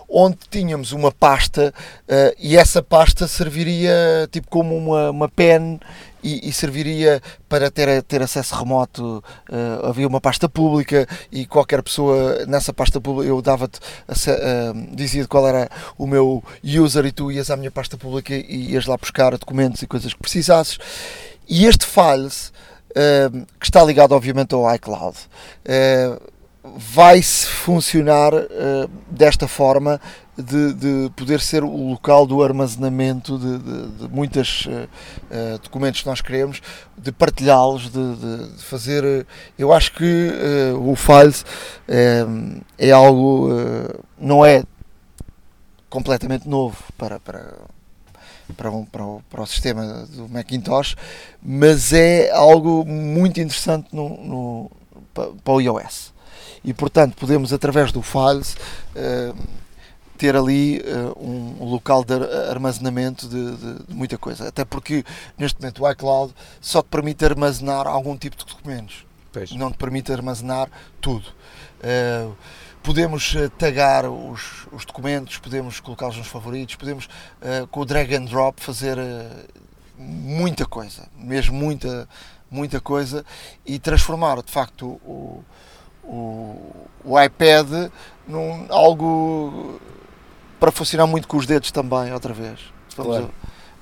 onde 0.07 0.37
tínhamos 0.49 0.93
uma 0.93 1.11
pasta 1.11 1.73
uh, 2.03 2.35
e 2.39 2.55
essa 2.55 2.81
pasta 2.81 3.27
serviria 3.27 3.91
tipo 4.31 4.47
como 4.49 4.73
uma, 4.77 5.11
uma 5.11 5.27
pen 5.27 5.77
e, 6.27 6.49
e 6.49 6.51
serviria 6.51 7.21
para 7.47 7.71
ter, 7.71 8.03
ter 8.03 8.21
acesso 8.21 8.55
remoto. 8.55 9.23
Uh, 9.49 9.85
havia 9.87 10.07
uma 10.07 10.19
pasta 10.19 10.49
pública 10.49 11.07
e 11.31 11.45
qualquer 11.45 11.81
pessoa 11.81 12.45
nessa 12.45 12.73
pasta 12.73 12.99
pública 12.99 13.29
eu 13.29 13.41
dava-te, 13.41 13.79
dizia 14.93 15.25
qual 15.27 15.47
era 15.47 15.69
o 15.97 16.05
meu 16.05 16.43
user 16.63 17.05
e 17.05 17.11
tu 17.11 17.31
ias 17.31 17.49
à 17.49 17.55
minha 17.55 17.71
pasta 17.71 17.97
pública 17.97 18.33
e 18.33 18.71
ias 18.71 18.85
lá 18.85 18.97
buscar 18.97 19.37
documentos 19.37 19.81
e 19.81 19.87
coisas 19.87 20.13
que 20.13 20.19
precisasses. 20.19 20.77
E 21.47 21.65
este 21.65 21.85
Files 21.85 22.51
que 23.59 23.65
está 23.65 23.83
ligado 23.83 24.13
obviamente 24.13 24.55
ao 24.55 24.73
iCloud. 24.73 25.17
Uh, 25.65 26.19
vai-se 26.75 27.45
funcionar 27.45 28.33
uh, 28.33 28.89
desta 29.09 29.47
forma 29.47 30.01
de, 30.37 30.73
de, 30.73 31.09
poder 31.15 31.41
ser 31.41 31.63
o 31.63 31.89
local 31.89 32.25
do 32.27 32.43
armazenamento 32.43 33.37
de, 33.37 33.57
de, 33.57 33.87
de 33.87 34.07
muitos 34.07 34.65
uh, 34.65 34.69
uh, 34.69 35.57
documentos 35.59 36.01
que 36.01 36.07
nós 36.07 36.21
queremos, 36.21 36.61
de 36.97 37.11
partilhá-los, 37.11 37.89
de, 37.89 38.61
fazer. 38.63 39.25
eu 39.57 39.73
acho 39.73 39.93
que 39.93 40.31
o 40.79 40.95
Files 40.95 41.45
é 42.77 42.91
algo, 42.91 43.49
não 44.17 44.45
é 44.45 44.63
completamente 45.89 46.47
novo 46.49 46.77
para, 46.97 47.19
para 47.19 47.53
para, 48.55 48.71
um, 48.71 48.85
para, 48.85 49.03
o, 49.03 49.21
para 49.29 49.41
o 49.41 49.45
sistema 49.45 50.07
do 50.09 50.29
Macintosh, 50.29 50.95
mas 51.41 51.91
é 51.91 52.31
algo 52.31 52.85
muito 52.85 53.39
interessante 53.39 53.89
no, 53.91 54.09
no 54.23 54.71
para, 55.13 55.53
o 55.53 55.61
iOS. 55.61 56.13
E 56.63 56.73
portanto 56.73 57.15
podemos 57.17 57.51
através 57.51 57.91
do 57.91 58.01
Files 58.01 58.55
uh, 58.95 59.35
ter 60.17 60.35
ali 60.35 60.79
uh, 60.79 61.17
um, 61.17 61.63
local 61.63 62.03
de 62.03 62.13
armazenamento 62.49 63.27
de, 63.27 63.55
de, 63.55 63.73
de, 63.85 63.93
muita 63.93 64.17
coisa. 64.17 64.47
Até 64.47 64.65
porque 64.65 65.03
neste 65.37 65.61
momento 65.61 65.83
o 65.83 65.91
iCloud 65.91 66.33
só 66.59 66.81
te 66.81 66.89
permite 66.89 67.23
armazenar 67.23 67.87
algum 67.87 68.17
tipo 68.17 68.35
de 68.35 68.45
documentos. 68.45 69.05
Pois. 69.31 69.51
Não 69.51 69.71
te 69.71 69.77
permite 69.77 70.11
armazenar 70.11 70.69
tudo. 70.99 71.27
Uh, 71.79 72.35
podemos 72.81 73.33
uh, 73.35 73.49
tagar 73.49 74.09
os, 74.09 74.67
os, 74.71 74.85
documentos, 74.85 75.37
podemos 75.37 75.79
colocá-los 75.79 76.17
nos 76.17 76.27
favoritos, 76.27 76.75
podemos 76.75 77.05
uh, 77.05 77.67
com 77.67 77.81
o 77.81 77.85
drag 77.85 78.15
and 78.15 78.25
drop 78.25 78.61
fazer 78.61 78.97
uh, 78.97 79.47
muita 79.97 80.65
coisa, 80.65 81.07
mesmo 81.17 81.55
muita, 81.55 82.07
muita 82.49 82.79
coisa 82.79 83.25
e 83.65 83.77
transformar 83.77 84.41
de 84.41 84.51
facto 84.51 84.87
o, 85.05 85.43
o, 86.03 86.87
o 87.03 87.21
iPad 87.21 87.91
num, 88.27 88.65
algo 88.69 89.79
para 90.59 90.71
funcionar 90.71 91.07
muito 91.07 91.27
com 91.27 91.37
os 91.37 91.45
dedos 91.45 91.71
também, 91.71 92.11
outra 92.13 92.33
vez. 92.33 92.59
Vamos, 92.95 93.17
Claro. 93.17 93.33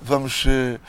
vamos 0.02 0.46
eh, 0.48 0.80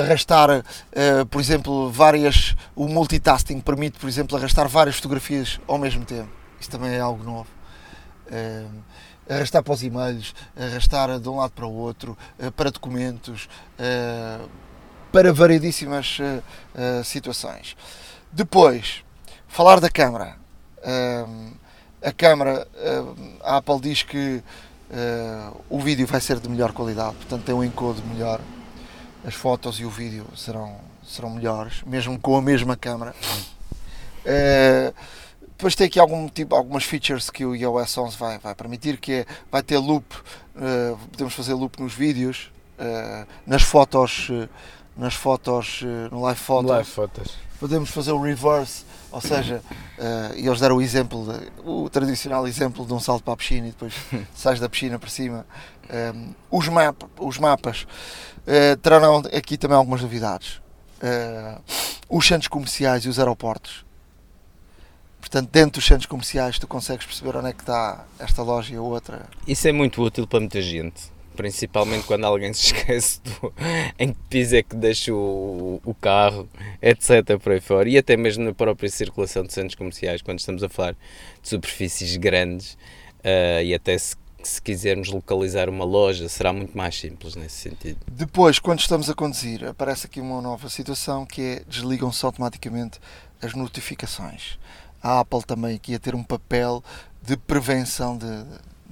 arrastar, 0.00 0.64
eh, 0.92 1.24
por 1.30 1.40
exemplo, 1.40 1.90
várias. 1.90 2.56
O 2.74 2.88
multitasking 2.88 3.60
permite, 3.60 3.98
por 3.98 4.08
exemplo, 4.08 4.36
arrastar 4.36 4.68
várias 4.68 4.96
fotografias 4.96 5.60
ao 5.66 5.78
mesmo 5.78 6.04
tempo. 6.04 6.30
Isso 6.60 6.70
também 6.70 6.92
é 6.92 7.00
algo 7.00 7.22
novo. 7.22 7.48
Eh, 8.30 8.64
arrastar 9.28 9.62
para 9.62 9.72
os 9.72 9.82
e-mails, 9.82 10.34
arrastar 10.56 11.18
de 11.18 11.28
um 11.28 11.36
lado 11.36 11.52
para 11.52 11.66
o 11.66 11.72
outro, 11.72 12.16
para 12.56 12.70
documentos, 12.70 13.48
para 15.12 15.32
variedíssimas 15.32 16.18
situações. 17.04 17.76
Depois, 18.32 19.04
falar 19.46 19.78
da 19.80 19.88
câmara. 19.88 20.36
A 22.02 22.12
câmara, 22.12 22.66
a 23.44 23.58
Apple 23.58 23.80
diz 23.80 24.02
que 24.02 24.42
eh, 24.92 25.50
o 25.70 25.80
vídeo 25.80 26.06
vai 26.06 26.20
ser 26.20 26.38
de 26.38 26.48
melhor 26.48 26.72
qualidade, 26.72 27.16
portanto 27.16 27.44
tem 27.44 27.54
um 27.54 27.64
encodo 27.64 28.02
melhor. 28.04 28.40
As 29.24 29.34
fotos 29.34 29.80
e 29.80 29.84
o 29.84 29.90
vídeo 29.90 30.26
serão, 30.36 30.76
serão 31.02 31.30
melhores, 31.30 31.82
mesmo 31.84 32.18
com 32.18 32.36
a 32.36 32.42
mesma 32.42 32.76
câmara. 32.76 33.14
Eh, 34.24 34.92
depois 35.56 35.74
tem 35.74 35.86
aqui 35.86 35.98
algum 35.98 36.28
tipo, 36.28 36.54
algumas 36.54 36.84
features 36.84 37.28
que 37.28 37.44
o 37.44 37.56
iOS 37.56 37.98
11 37.98 38.16
vai, 38.16 38.38
vai 38.38 38.54
permitir, 38.54 38.98
que 38.98 39.12
é, 39.12 39.26
vai 39.50 39.62
ter 39.62 39.78
loop, 39.78 40.04
eh, 40.56 40.94
podemos 41.10 41.34
fazer 41.34 41.54
loop 41.54 41.80
nos 41.80 41.92
vídeos, 41.92 42.52
nas 43.46 43.62
fotos, 43.62 44.28
nas 44.96 45.14
fotos, 45.14 45.80
eh, 45.84 46.08
no 46.10 46.20
live 46.22 46.38
photo, 46.38 46.68
Live 46.68 46.88
fotos. 46.88 47.34
podemos 47.58 47.90
fazer 47.90 48.12
o 48.12 48.20
reverse, 48.20 48.84
ou 49.10 49.20
seja, 49.20 49.62
eh, 49.98 50.32
e 50.36 50.46
eles 50.46 50.60
deram 50.60 50.76
o 50.76 50.82
exemplo, 50.82 51.24
de- 51.32 51.52
o 51.64 51.88
tradicional 51.88 52.46
exemplo 52.46 52.84
de 52.86 52.92
um 52.92 53.00
salto 53.00 53.22
para 53.24 53.34
a 53.34 53.36
piscina 53.36 53.66
e 53.68 53.70
depois 53.70 53.94
sais 54.34 54.60
da 54.60 54.68
piscina 54.68 54.98
para 54.98 55.08
cima. 55.10 55.46
Um, 56.14 56.32
os, 56.50 56.68
map, 56.68 57.02
os 57.18 57.38
mapas 57.38 57.86
eh, 58.46 58.76
terão 58.76 59.18
aqui 59.36 59.56
também 59.58 59.76
algumas 59.76 60.00
novidades. 60.02 60.60
Eh, 61.02 61.58
os 62.08 62.26
centros 62.26 62.48
comerciais 62.48 63.04
e 63.04 63.08
os 63.08 63.18
aeroportos. 63.18 63.84
Portanto, 65.20 65.48
dentro 65.50 65.72
dos 65.80 65.84
centros 65.86 66.06
comerciais 66.06 66.58
tu 66.58 66.66
consegues 66.66 67.06
perceber 67.06 67.36
onde 67.36 67.48
é 67.48 67.52
que 67.52 67.60
está 67.62 68.04
esta 68.18 68.42
loja 68.42 68.72
e 68.74 68.76
a 68.76 68.80
outra. 68.82 69.26
Isso 69.46 69.66
é 69.68 69.72
muito 69.72 70.02
útil 70.02 70.26
para 70.26 70.40
muita 70.40 70.60
gente, 70.60 71.02
principalmente 71.36 72.06
quando 72.06 72.24
alguém 72.24 72.52
se 72.52 72.66
esquece 72.74 73.20
do, 73.22 73.52
em 73.98 74.12
que 74.12 74.18
piso 74.28 74.56
é 74.56 74.62
que 74.62 74.76
deixa 74.76 75.12
o, 75.12 75.80
o 75.84 75.94
carro, 75.94 76.48
etc. 76.80 77.38
por 77.42 77.52
aí 77.52 77.60
fora. 77.60 77.88
E 77.88 77.98
até 77.98 78.16
mesmo 78.16 78.44
na 78.44 78.54
própria 78.54 78.88
circulação 78.88 79.42
de 79.42 79.52
centros 79.52 79.74
comerciais, 79.74 80.22
quando 80.22 80.38
estamos 80.38 80.62
a 80.62 80.68
falar 80.68 80.92
de 80.92 81.48
superfícies 81.48 82.16
grandes 82.16 82.76
ah, 83.24 83.62
e 83.62 83.74
até 83.74 83.96
se, 83.96 84.16
se 84.42 84.60
quisermos 84.60 85.08
localizar 85.08 85.68
uma 85.68 85.84
loja, 85.84 86.28
será 86.28 86.52
muito 86.52 86.76
mais 86.76 86.98
simples 86.98 87.36
nesse 87.36 87.56
sentido. 87.56 87.98
Depois, 88.10 88.58
quando 88.58 88.80
estamos 88.80 89.08
a 89.08 89.14
conduzir, 89.14 89.64
aparece 89.64 90.06
aqui 90.06 90.20
uma 90.20 90.40
nova 90.40 90.68
situação 90.68 91.24
que 91.24 91.42
é 91.42 91.62
desligam-se 91.68 92.24
automaticamente 92.24 92.98
as 93.40 93.54
notificações. 93.54 94.58
A 95.02 95.20
Apple 95.20 95.42
também 95.42 95.74
aqui 95.74 95.94
a 95.94 95.98
ter 95.98 96.14
um 96.14 96.22
papel 96.22 96.82
de 97.20 97.36
prevenção 97.36 98.16
de, 98.16 98.26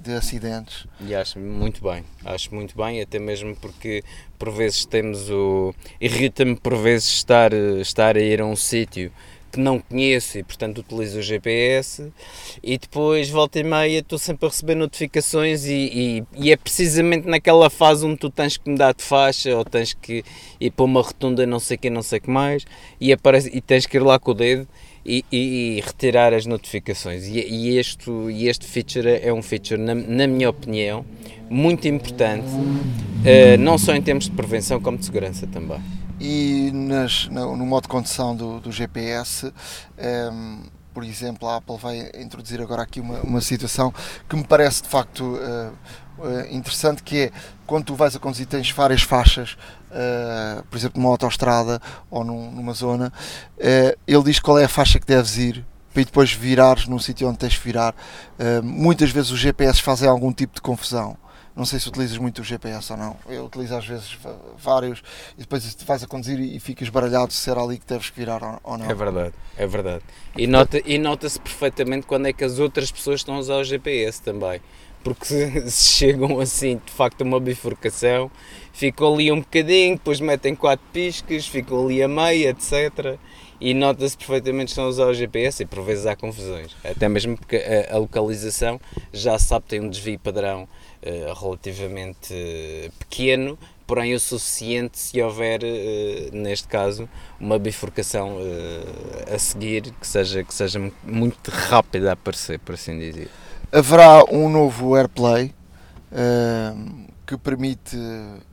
de 0.01 0.13
acidentes. 0.13 0.85
E 0.99 1.13
acho 1.13 1.39
muito 1.39 1.83
bem, 1.83 2.03
acho 2.25 2.53
muito 2.53 2.75
bem, 2.75 3.01
até 3.01 3.19
mesmo 3.19 3.55
porque 3.55 4.03
por 4.37 4.51
vezes 4.51 4.85
temos 4.85 5.29
o. 5.29 5.73
Irrita-me 5.99 6.55
por 6.55 6.75
vezes 6.75 7.07
estar, 7.07 7.53
estar 7.53 8.17
a 8.17 8.19
ir 8.19 8.41
a 8.41 8.45
um 8.45 8.55
sítio 8.55 9.11
que 9.51 9.59
não 9.59 9.79
conheço 9.79 10.39
e 10.39 10.43
portanto 10.43 10.79
utilizo 10.79 11.19
o 11.19 11.21
GPS 11.21 12.11
e 12.63 12.77
depois 12.77 13.29
volta 13.29 13.59
e 13.59 13.63
meia 13.63 13.99
estou 13.99 14.17
sempre 14.17 14.45
a 14.45 14.49
receber 14.49 14.75
notificações 14.75 15.65
e, 15.65 15.73
e, 15.73 16.23
e 16.45 16.51
é 16.51 16.55
precisamente 16.55 17.27
naquela 17.27 17.69
fase 17.69 18.05
onde 18.05 18.17
tu 18.17 18.29
tens 18.29 18.55
que 18.55 18.69
mudar 18.69 18.93
de 18.93 19.03
faixa 19.03 19.55
ou 19.55 19.65
tens 19.65 19.93
que 19.93 20.23
ir 20.59 20.71
para 20.71 20.85
uma 20.85 21.01
rotunda 21.01 21.45
não 21.45 21.59
sei 21.59 21.77
que, 21.77 21.89
não 21.89 22.01
sei 22.01 22.21
que 22.21 22.29
mais 22.29 22.65
e, 22.99 23.11
aparece, 23.11 23.51
e 23.53 23.59
tens 23.59 23.85
que 23.85 23.97
ir 23.97 23.99
lá 23.99 24.17
com 24.17 24.31
o 24.31 24.33
dedo 24.33 24.67
e, 25.05 25.25
e- 25.31 25.77
e 25.77 25.81
retirar 25.81 26.33
as 26.33 26.45
notificações. 26.45 27.25
E, 27.25 27.39
e 27.39 27.77
este, 27.77 28.09
e 28.09 28.47
este 28.47 28.65
feature 28.65 29.07
é 29.21 29.33
um 29.33 29.41
feature, 29.41 29.79
na, 29.79 29.93
na 29.95 30.27
minha 30.27 30.49
opinião, 30.49 31.05
muito 31.49 31.87
importante, 31.87 32.47
eh, 33.25 33.57
não 33.57 33.77
só 33.77 33.93
em 33.93 34.01
termos 34.01 34.25
de 34.25 34.31
prevenção, 34.31 34.79
como 34.79 34.97
de 34.97 35.05
segurança 35.05 35.45
também. 35.47 35.81
E 36.19 36.71
nas, 36.73 37.27
no, 37.29 37.57
no 37.57 37.65
modo 37.65 37.83
de 37.83 37.89
condução 37.89 38.35
do, 38.35 38.59
do 38.59 38.71
GPS, 38.71 39.51
ehm, 39.97 40.59
por 40.93 41.03
exemplo, 41.03 41.47
a 41.47 41.55
Apple 41.57 41.77
vai 41.77 42.11
introduzir 42.19 42.61
agora 42.61 42.83
aqui 42.83 42.99
uma, 42.99 43.19
uma 43.21 43.41
situação 43.41 43.93
que 44.29 44.35
me 44.35 44.43
parece 44.43 44.83
de 44.83 44.89
facto 44.89 45.39
eh, 45.41 46.47
interessante, 46.51 47.01
que 47.01 47.17
é 47.17 47.31
quando 47.65 47.85
tu 47.85 47.95
vais 47.95 48.15
a 48.15 48.19
conduzir 48.19 48.45
tens 48.45 48.69
várias 48.71 49.01
faixas, 49.01 49.57
eh, 49.93 50.61
por 50.69 50.77
exemplo, 50.77 51.01
numa 51.01 51.11
autoestrada 51.11 51.81
ou 52.09 52.23
num- 52.23 52.51
numa 52.51 52.73
zona, 52.73 53.11
eh, 53.59 53.97
ele 54.07 54.23
diz 54.23 54.39
qual 54.39 54.57
é 54.59 54.65
a 54.65 54.69
faixa 54.69 54.99
que 54.99 55.05
deves 55.05 55.37
ir 55.37 55.65
para 55.93 56.03
depois 56.03 56.31
virares 56.31 56.87
num 56.87 56.99
sítio 56.99 57.27
onde 57.27 57.37
tens 57.37 57.53
de 57.53 57.59
virar. 57.59 57.93
Eh, 58.39 58.61
muitas 58.61 59.11
vezes 59.11 59.29
os 59.31 59.39
GPS 59.39 59.81
fazem 59.81 60.07
algum 60.07 60.31
tipo 60.31 60.55
de 60.55 60.61
confusão. 60.61 61.17
Não 61.53 61.65
sei 61.65 61.81
se 61.81 61.89
utilizas 61.89 62.17
muito 62.17 62.39
o 62.39 62.43
GPS 62.45 62.93
ou 62.93 62.97
não. 62.97 63.17
Eu 63.27 63.43
utilizo 63.45 63.75
às 63.75 63.85
vezes 63.85 64.17
vários 64.57 65.03
e 65.37 65.41
depois 65.41 65.75
vais 65.85 66.01
a 66.01 66.07
conduzir 66.07 66.39
e 66.39 66.57
ficas 66.61 66.87
baralhado 66.87 67.33
se 67.33 67.49
era 67.49 67.61
ali 67.61 67.77
que 67.77 67.85
deves 67.85 68.09
virar 68.15 68.41
ou- 68.63 68.77
não. 68.77 68.89
É 68.89 68.93
verdade, 68.93 69.33
é 69.57 69.67
verdade. 69.67 70.01
E 70.37 70.47
nota- 70.47 70.81
e 70.85 70.97
nota-se 70.97 71.37
perfeitamente 71.41 72.07
quando 72.07 72.27
é 72.27 72.31
que 72.33 72.45
as 72.45 72.57
outras 72.57 72.89
pessoas 72.89 73.19
estão 73.19 73.35
a 73.35 73.39
usar 73.39 73.55
o 73.57 73.63
GPS 73.65 74.21
também. 74.21 74.61
Porque 75.03 75.25
se 75.69 75.83
chegam 75.93 76.39
assim, 76.39 76.79
de 76.85 76.91
facto, 76.93 77.21
a 77.21 77.25
uma 77.25 77.39
bifurcação, 77.39 78.31
ficam 78.73 79.13
ali 79.13 79.31
um 79.31 79.39
bocadinho, 79.39 79.95
depois 79.95 80.19
metem 80.19 80.55
quatro 80.55 80.85
piscas, 80.91 81.47
ficam 81.47 81.85
ali 81.85 82.01
a 82.01 82.07
meia, 82.07 82.49
etc. 82.49 83.17
E 83.59 83.73
nota-se 83.75 84.17
perfeitamente 84.17 84.65
que 84.65 84.71
estão 84.71 84.85
a 84.85 84.87
usar 84.87 85.05
o 85.05 85.13
GPS 85.13 85.61
e 85.61 85.65
por 85.65 85.83
vezes 85.83 86.07
há 86.07 86.15
confusões. 86.15 86.75
Até 86.83 87.07
mesmo 87.07 87.37
porque 87.37 87.57
a, 87.57 87.95
a 87.95 87.97
localização 87.99 88.79
já 89.13 89.37
sabe 89.37 89.65
tem 89.67 89.79
um 89.79 89.89
desvio 89.89 90.17
padrão 90.17 90.67
eh, 91.03 91.33
relativamente 91.39 92.31
eh, 92.31 92.91
pequeno, 92.99 93.57
porém 93.87 94.13
o 94.13 94.19
suficiente 94.19 94.99
se 94.99 95.19
houver, 95.19 95.61
eh, 95.63 96.29
neste 96.31 96.67
caso, 96.67 97.09
uma 97.39 97.57
bifurcação 97.57 98.37
a 99.33 99.37
seguir 99.39 99.91
que 99.99 100.05
seja, 100.05 100.43
que 100.43 100.53
seja 100.53 100.79
muito 101.03 101.49
rápida 101.49 102.11
a 102.11 102.13
aparecer, 102.13 102.59
por 102.59 102.75
assim 102.75 102.99
dizer. 102.99 103.29
Haverá 103.71 104.23
um 104.31 104.47
novo 104.47 104.95
AirPlay 104.95 105.53
que 107.25 107.37
permite 107.37 107.97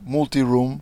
multi-room, 0.03 0.79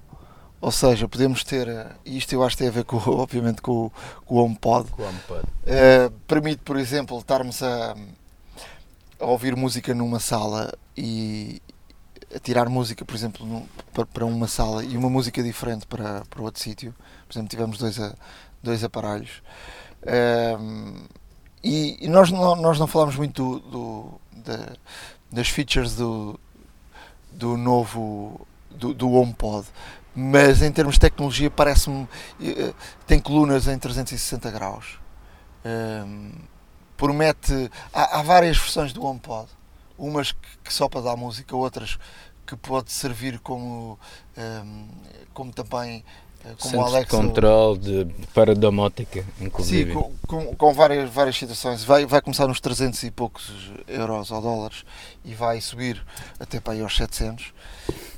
ou 0.60 0.72
seja, 0.72 1.06
podemos 1.08 1.44
ter, 1.44 1.68
eh, 1.68 1.86
e 2.04 2.16
isto 2.18 2.32
eu 2.32 2.42
acho 2.42 2.56
que 2.56 2.62
tem 2.62 2.68
a 2.68 2.72
ver 2.72 2.84
com, 2.84 2.96
obviamente 3.10 3.60
com, 3.62 3.86
o- 3.86 3.92
com 4.24 4.34
o 4.36 4.38
HomePod, 4.44 4.90
Com 4.90 5.02
o 5.02 5.08
HomePod. 5.08 5.40
Uh, 5.64 6.10
permite, 6.26 6.62
por 6.62 6.76
exemplo, 6.76 7.18
estarmos 7.18 7.62
a, 7.62 7.94
a 9.20 9.26
ouvir 9.26 9.54
música 9.56 9.94
numa 9.94 10.18
sala 10.20 10.72
e 10.96 11.60
a 12.34 12.38
tirar 12.38 12.68
música, 12.68 13.04
por 13.04 13.14
exemplo, 13.14 13.46
num- 13.46 13.66
para, 14.12 14.24
uma 14.24 14.48
sala 14.48 14.84
e 14.84 14.96
uma 14.96 15.08
música 15.10 15.42
diferente 15.42 15.86
para, 15.86 16.22
para 16.28 16.42
outro 16.42 16.60
sítio. 16.62 16.94
Por 17.26 17.34
exemplo, 17.34 17.48
tivemos 17.48 17.78
dois, 17.78 17.98
a- 18.00 18.14
dois 18.62 18.82
aparelhos. 18.82 19.42
Um, 20.60 21.04
e 21.62 22.04
e 22.04 22.08
nós, 22.08 22.30
não, 22.30 22.54
nós 22.56 22.78
não 22.78 22.86
falámos 22.86 23.16
muito 23.16 23.58
do, 23.60 23.70
do- 23.70 24.20
da- 24.44 24.72
das 25.32 25.48
features 25.48 25.96
do, 25.96 26.38
do 27.36 27.56
novo 27.56 28.46
do, 28.70 28.94
do 28.94 29.12
HomePod, 29.12 29.66
mas 30.14 30.62
em 30.62 30.72
termos 30.72 30.94
de 30.94 31.00
tecnologia 31.00 31.50
parece-me 31.50 32.08
eh, 32.40 32.72
tem 33.06 33.20
colunas 33.20 33.68
em 33.68 33.78
360 33.78 34.50
graus. 34.50 34.98
Um, 35.64 36.32
promete. 36.96 37.70
Há, 37.92 38.18
há 38.18 38.22
várias 38.22 38.56
versões 38.56 38.92
do 38.92 39.04
HomePod. 39.04 39.48
Umas 39.98 40.32
que, 40.32 40.58
que 40.64 40.72
só 40.72 40.88
para 40.88 41.02
dar 41.02 41.16
música, 41.16 41.54
outras 41.54 41.98
que 42.46 42.56
pode 42.56 42.92
servir 42.92 43.40
como, 43.40 43.98
um, 44.38 44.88
como 45.34 45.52
também 45.52 46.04
como 46.60 46.88
Centros 46.88 47.00
de 47.00 47.06
controle 47.06 47.78
de, 47.78 48.04
para 48.32 48.54
domótica, 48.54 49.22
Sim, 49.22 49.44
inclusive. 49.44 49.92
com, 49.92 50.12
com, 50.26 50.56
com 50.56 50.72
várias, 50.72 51.10
várias 51.10 51.36
situações. 51.36 51.84
Vai, 51.84 52.06
vai 52.06 52.20
começar 52.20 52.46
nos 52.46 52.60
300 52.60 53.02
e 53.02 53.10
poucos 53.10 53.50
euros 53.88 54.30
ou 54.30 54.40
dólares 54.40 54.84
e 55.24 55.34
vai 55.34 55.60
subir 55.60 56.04
até 56.38 56.60
para 56.60 56.74
aí 56.74 56.82
aos 56.82 56.96
700. 56.96 57.52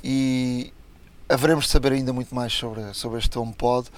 E 0.03 0.73
haveremos 1.27 1.65
de 1.65 1.71
saber 1.71 1.93
ainda 1.93 2.11
muito 2.11 2.33
mais 2.33 2.53
sobre, 2.53 2.93
sobre 2.93 3.19
este 3.19 3.37
HomePod, 3.37 3.89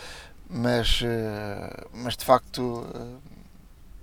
mas, 0.50 1.02
eh, 1.04 1.86
mas 1.94 2.18
de 2.18 2.26
facto 2.26 2.86
eh, 2.94 3.32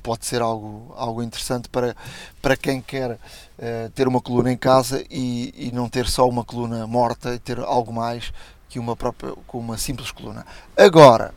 pode 0.03 0.25
ser 0.25 0.41
algo, 0.41 0.95
algo 0.97 1.23
interessante 1.23 1.69
para, 1.69 1.95
para 2.41 2.57
quem 2.57 2.81
quer 2.81 3.19
eh, 3.59 3.91
ter 3.95 4.09
uma 4.09 4.21
coluna 4.21 4.51
em 4.51 4.57
casa 4.57 5.05
e, 5.11 5.53
e 5.55 5.71
não 5.73 5.89
ter 5.89 6.07
só 6.07 6.27
uma 6.27 6.43
coluna 6.43 6.87
morta 6.87 7.35
e 7.35 7.39
ter 7.39 7.59
algo 7.59 7.93
mais 7.93 8.33
que 8.69 8.79
uma 8.79 8.97
própria 8.97 9.33
com 9.47 9.59
uma 9.59 9.79
simples 9.79 10.11
coluna. 10.11 10.47
Agora, 10.77 11.35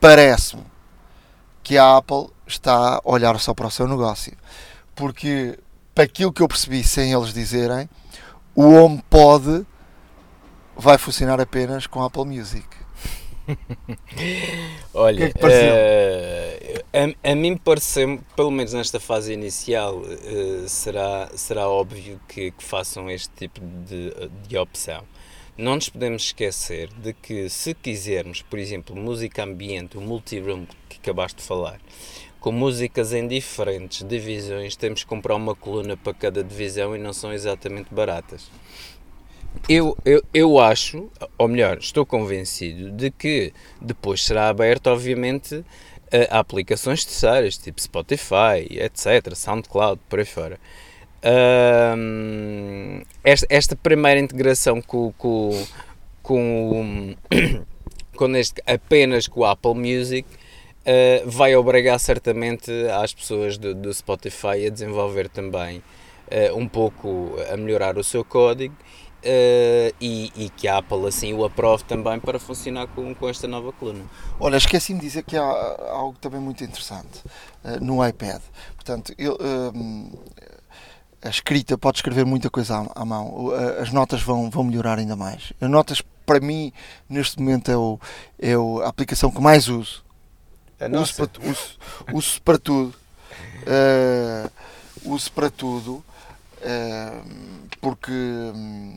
parece-me 0.00 0.64
que 1.62 1.78
a 1.78 1.96
Apple 1.96 2.28
está 2.46 2.96
a 2.96 3.00
olhar 3.04 3.38
só 3.38 3.54
para 3.54 3.66
o 3.66 3.70
seu 3.70 3.86
negócio. 3.86 4.36
Porque, 4.94 5.58
para 5.94 6.04
aquilo 6.04 6.32
que 6.32 6.42
eu 6.42 6.48
percebi 6.48 6.84
sem 6.84 7.12
eles 7.12 7.32
dizerem, 7.32 7.88
o 8.54 8.64
HomePod 8.64 9.66
vai 10.76 10.98
funcionar 10.98 11.40
apenas 11.40 11.86
com 11.86 12.02
Apple 12.02 12.24
Music. 12.24 12.66
Olha, 14.94 15.30
que 15.30 15.38
é 15.38 15.40
que 15.40 15.46
eh, 15.46 16.84
a, 17.24 17.32
a 17.32 17.34
mim 17.34 17.56
pareceu, 17.56 18.20
pelo 18.36 18.50
menos 18.50 18.72
nesta 18.72 19.00
fase 19.00 19.32
inicial, 19.32 20.02
eh, 20.04 20.64
será, 20.68 21.28
será 21.34 21.68
óbvio 21.68 22.20
que, 22.28 22.52
que 22.52 22.62
façam 22.62 23.10
este 23.10 23.30
tipo 23.34 23.60
de, 23.60 24.12
de 24.48 24.56
opção. 24.56 25.04
Não 25.56 25.74
nos 25.74 25.90
podemos 25.90 26.24
esquecer 26.24 26.88
de 26.94 27.12
que 27.12 27.46
se 27.50 27.74
quisermos, 27.74 28.40
por 28.40 28.58
exemplo, 28.58 28.96
música 28.96 29.44
ambiente, 29.44 29.98
o 29.98 30.00
multiroom 30.00 30.64
que 30.88 30.96
acabaste 30.96 31.42
de 31.42 31.46
falar, 31.46 31.78
com 32.40 32.50
músicas 32.50 33.12
em 33.12 33.28
diferentes 33.28 34.02
divisões, 34.02 34.76
temos 34.76 35.02
que 35.02 35.08
comprar 35.08 35.36
uma 35.36 35.54
coluna 35.54 35.94
para 35.94 36.14
cada 36.14 36.42
divisão 36.42 36.96
e 36.96 36.98
não 36.98 37.12
são 37.12 37.30
exatamente 37.34 37.94
baratas. 37.94 38.50
Eu, 39.68 39.94
eu, 40.06 40.22
eu 40.32 40.58
acho, 40.58 41.10
ou 41.36 41.46
melhor, 41.48 41.76
estou 41.76 42.06
convencido 42.06 42.90
de 42.90 43.10
que 43.10 43.52
depois 43.78 44.24
será 44.24 44.48
aberto, 44.48 44.86
obviamente, 44.86 45.62
a 46.30 46.38
aplicações 46.38 47.04
terceiras, 47.04 47.58
tipo 47.58 47.80
Spotify, 47.80 48.66
etc., 48.70 49.34
SoundCloud, 49.34 50.00
por 50.08 50.18
aí 50.18 50.24
fora. 50.24 50.58
Esta, 53.24 53.46
esta 53.48 53.76
primeira 53.76 54.18
integração 54.18 54.82
com, 54.82 55.12
com, 55.12 55.64
com, 56.22 57.14
com 58.16 58.36
este, 58.36 58.62
apenas 58.66 59.28
com 59.28 59.40
o 59.40 59.44
Apple 59.44 59.74
Music 59.74 60.26
uh, 60.82 61.30
vai 61.30 61.54
obrigar 61.56 61.98
certamente 61.98 62.70
as 62.90 63.14
pessoas 63.14 63.58
do, 63.58 63.74
do 63.74 63.92
Spotify 63.92 64.66
a 64.66 64.70
desenvolver 64.70 65.28
também 65.28 65.78
uh, 65.78 66.56
um 66.56 66.68
pouco, 66.68 67.36
a 67.52 67.56
melhorar 67.56 67.98
o 67.98 68.04
seu 68.04 68.24
código 68.24 68.74
uh, 68.74 69.94
e, 70.00 70.32
e, 70.34 70.50
que 70.50 70.68
a 70.68 70.78
Apple 70.78 71.06
assim 71.06 71.32
o 71.32 71.44
aprove 71.44 71.84
também 71.84 72.18
para 72.18 72.38
funcionar 72.38 72.86
com, 72.88 73.14
com 73.14 73.28
esta 73.28 73.46
nova 73.46 73.72
coluna. 73.72 74.04
Olha, 74.38 74.56
esqueci-me 74.56 75.00
de 75.00 75.06
dizer 75.06 75.22
que 75.22 75.36
há 75.36 75.42
algo 75.90 76.16
também 76.20 76.40
muito 76.40 76.62
interessante 76.64 77.20
uh, 77.64 77.82
no 77.82 78.06
iPad. 78.06 78.40
Portanto, 78.74 79.14
eu, 79.16 79.38
a 81.22 81.28
escrita 81.28 81.78
pode 81.78 81.98
escrever 81.98 82.24
muita 82.24 82.50
coisa 82.50 82.78
à, 82.78 83.02
à, 83.02 83.04
mão, 83.04 83.50
as 83.80 83.92
notas 83.92 84.22
vão, 84.22 84.50
vão 84.50 84.64
melhorar 84.64 84.98
ainda 84.98 85.16
mais. 85.16 85.52
As 85.60 85.70
notas, 85.70 86.02
para 86.26 86.40
mim, 86.40 86.72
neste 87.08 87.38
momento 87.38 87.70
é, 87.70 87.76
o, 87.76 87.98
é 88.38 88.56
o, 88.56 88.80
a 88.82 88.88
aplicação 88.88 89.30
que 89.30 89.40
mais 89.40 89.68
uso. 89.68 90.04
Uso 91.00 91.14
para, 91.14 91.48
uso, 91.48 91.78
uso 92.12 92.42
para 92.42 92.58
tudo. 92.58 92.94
uso 95.04 95.32
para 95.32 95.48
tudo 95.50 96.04
porque 97.80 98.12
hum, 98.12 98.96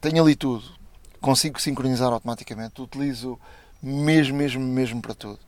tenho 0.00 0.22
ali 0.22 0.36
tudo, 0.36 0.64
consigo 1.20 1.60
sincronizar 1.60 2.12
automaticamente, 2.12 2.80
utilizo 2.82 3.38
mesmo, 3.82 4.36
mesmo, 4.36 4.62
mesmo 4.62 5.00
para 5.00 5.14
tudo. 5.14 5.38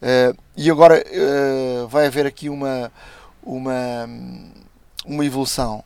Uh, 0.00 0.36
e 0.56 0.70
agora 0.70 1.04
uh, 1.04 1.86
vai 1.88 2.06
haver 2.06 2.26
aqui 2.26 2.48
uma, 2.48 2.90
uma, 3.42 4.08
uma 5.04 5.24
evolução 5.24 5.84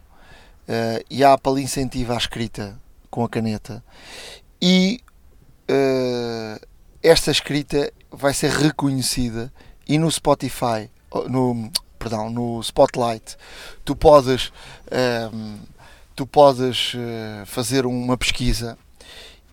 uh, 0.69 1.05
e 1.11 1.25
a 1.25 1.33
Apple 1.33 1.63
incentiva 1.63 2.15
a 2.15 2.19
escrita 2.19 2.79
com 3.11 3.25
a 3.25 3.29
caneta 3.29 3.83
e 4.61 5.01
esta 7.03 7.31
escrita 7.31 7.93
vai 8.11 8.33
ser 8.33 8.51
reconhecida 8.51 9.53
e 9.89 9.99
no 9.99 10.11
Spotify, 10.11 10.91
no, 11.29 11.71
perdão, 11.99 12.31
no 12.31 12.61
Spotlight, 12.61 13.37
tu 13.85 13.95
podes, 13.95 14.53
um, 15.33 15.59
tu 16.15 16.27
podes 16.27 16.95
uh, 16.95 17.47
fazer 17.47 17.87
uma 17.87 18.17
pesquisa 18.17 18.77